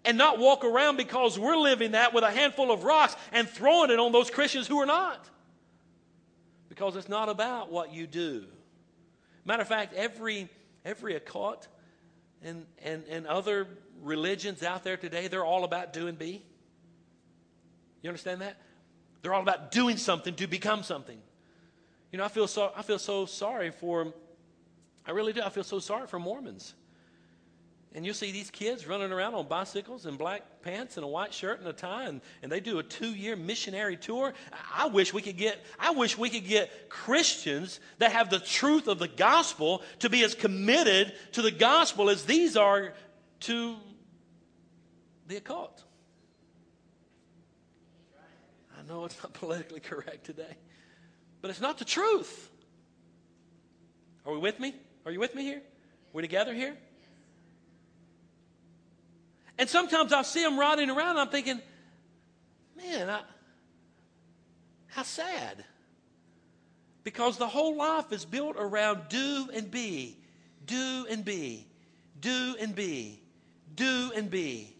And 0.04 0.16
not 0.16 0.38
walk 0.38 0.64
around 0.64 0.96
because 0.96 1.38
we're 1.38 1.58
living 1.58 1.92
that 1.92 2.14
with 2.14 2.24
a 2.24 2.30
handful 2.30 2.72
of 2.72 2.84
rocks 2.84 3.14
and 3.32 3.46
throwing 3.46 3.90
it 3.90 4.00
on 4.00 4.12
those 4.12 4.30
Christians 4.30 4.66
who 4.66 4.80
are 4.80 4.86
not. 4.86 5.28
Because 6.70 6.96
it's 6.96 7.08
not 7.08 7.28
about 7.28 7.70
what 7.70 7.92
you 7.92 8.06
do. 8.06 8.46
Matter 9.44 9.62
of 9.62 9.68
fact, 9.68 9.92
every, 9.94 10.48
every 10.86 11.16
occult 11.16 11.68
and, 12.42 12.64
and, 12.82 13.04
and 13.10 13.26
other 13.26 13.68
religions 14.02 14.62
out 14.62 14.84
there 14.84 14.96
today, 14.96 15.28
they're 15.28 15.44
all 15.44 15.64
about 15.64 15.92
do 15.92 16.06
and 16.06 16.18
be. 16.18 16.42
You 18.02 18.08
understand 18.08 18.40
that? 18.40 18.56
They're 19.22 19.34
all 19.34 19.42
about 19.42 19.70
doing 19.70 19.96
something 19.96 20.34
to 20.36 20.46
become 20.46 20.82
something. 20.82 21.18
You 22.10 22.18
know, 22.18 22.24
I 22.24 22.28
feel 22.28 22.46
so, 22.46 22.72
I 22.76 22.82
feel 22.82 22.98
so 22.98 23.26
sorry 23.26 23.70
for, 23.70 24.12
I 25.06 25.12
really 25.12 25.32
do. 25.32 25.42
I 25.42 25.50
feel 25.50 25.64
so 25.64 25.78
sorry 25.78 26.06
for 26.06 26.18
Mormons. 26.18 26.74
And 27.92 28.04
you'll 28.04 28.14
see 28.14 28.30
these 28.30 28.50
kids 28.50 28.86
running 28.86 29.10
around 29.10 29.34
on 29.34 29.48
bicycles 29.48 30.06
and 30.06 30.16
black 30.16 30.62
pants 30.62 30.96
and 30.96 31.02
a 31.02 31.08
white 31.08 31.34
shirt 31.34 31.58
and 31.58 31.68
a 31.68 31.72
tie, 31.72 32.04
and, 32.04 32.20
and 32.40 32.50
they 32.50 32.60
do 32.60 32.78
a 32.78 32.84
two-year 32.84 33.34
missionary 33.34 33.96
tour. 33.96 34.32
I 34.76 34.86
wish 34.86 35.12
we 35.12 35.22
could 35.22 35.36
get 35.36 35.58
I 35.76 35.90
wish 35.90 36.16
we 36.16 36.30
could 36.30 36.46
get 36.46 36.88
Christians 36.88 37.80
that 37.98 38.12
have 38.12 38.30
the 38.30 38.38
truth 38.38 38.86
of 38.86 39.00
the 39.00 39.08
gospel 39.08 39.82
to 40.00 40.08
be 40.08 40.22
as 40.22 40.36
committed 40.36 41.12
to 41.32 41.42
the 41.42 41.50
gospel 41.50 42.10
as 42.10 42.24
these 42.24 42.56
are 42.56 42.92
to 43.40 43.76
the 45.26 45.36
occult. 45.36 45.82
I 48.78 48.79
know 48.90 49.04
it's 49.04 49.22
not 49.22 49.32
politically 49.34 49.80
correct 49.80 50.24
today, 50.24 50.56
but 51.40 51.50
it's 51.50 51.60
not 51.60 51.78
the 51.78 51.84
truth. 51.84 52.50
Are 54.26 54.32
we 54.32 54.38
with 54.38 54.60
me? 54.60 54.74
Are 55.06 55.12
you 55.12 55.20
with 55.20 55.34
me 55.34 55.42
here? 55.42 55.62
We 56.12 56.22
together 56.22 56.52
here? 56.52 56.76
And 59.58 59.68
sometimes 59.68 60.12
I 60.12 60.22
see 60.22 60.42
them 60.42 60.58
riding 60.58 60.90
around, 60.90 61.18
I'm 61.18 61.28
thinking, 61.28 61.60
man, 62.76 63.08
I, 63.08 63.22
how 64.88 65.02
sad. 65.02 65.64
Because 67.04 67.38
the 67.38 67.46
whole 67.46 67.76
life 67.76 68.12
is 68.12 68.24
built 68.24 68.56
around 68.58 69.08
do 69.08 69.48
and 69.54 69.70
be, 69.70 70.18
do 70.66 71.06
and 71.10 71.24
be, 71.24 71.66
do 72.20 72.56
and 72.60 72.74
be, 72.74 73.20
do 73.74 74.12
and 74.14 74.30
be. 74.30 74.74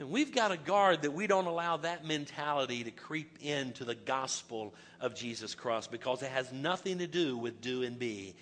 And 0.00 0.08
we've 0.10 0.34
got 0.34 0.48
to 0.48 0.56
guard 0.56 1.02
that 1.02 1.12
we 1.12 1.26
don't 1.26 1.46
allow 1.46 1.76
that 1.76 2.06
mentality 2.06 2.84
to 2.84 2.90
creep 2.90 3.36
into 3.42 3.84
the 3.84 3.94
gospel 3.94 4.72
of 4.98 5.14
Jesus 5.14 5.54
Christ 5.54 5.90
because 5.90 6.22
it 6.22 6.30
has 6.30 6.50
nothing 6.54 7.00
to 7.00 7.06
do 7.06 7.36
with 7.36 7.60
do 7.60 7.82
and 7.82 7.98
be. 7.98 8.34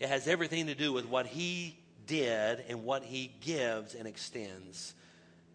It 0.00 0.08
has 0.08 0.26
everything 0.26 0.66
to 0.66 0.74
do 0.74 0.92
with 0.92 1.06
what 1.06 1.26
he 1.26 1.78
did 2.08 2.64
and 2.68 2.82
what 2.82 3.04
he 3.04 3.32
gives 3.42 3.94
and 3.94 4.08
extends. 4.08 4.92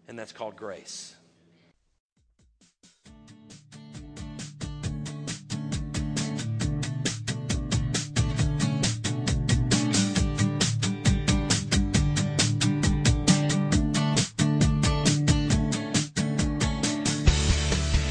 And 0.08 0.18
that's 0.18 0.32
called 0.32 0.56
grace. 0.56 1.14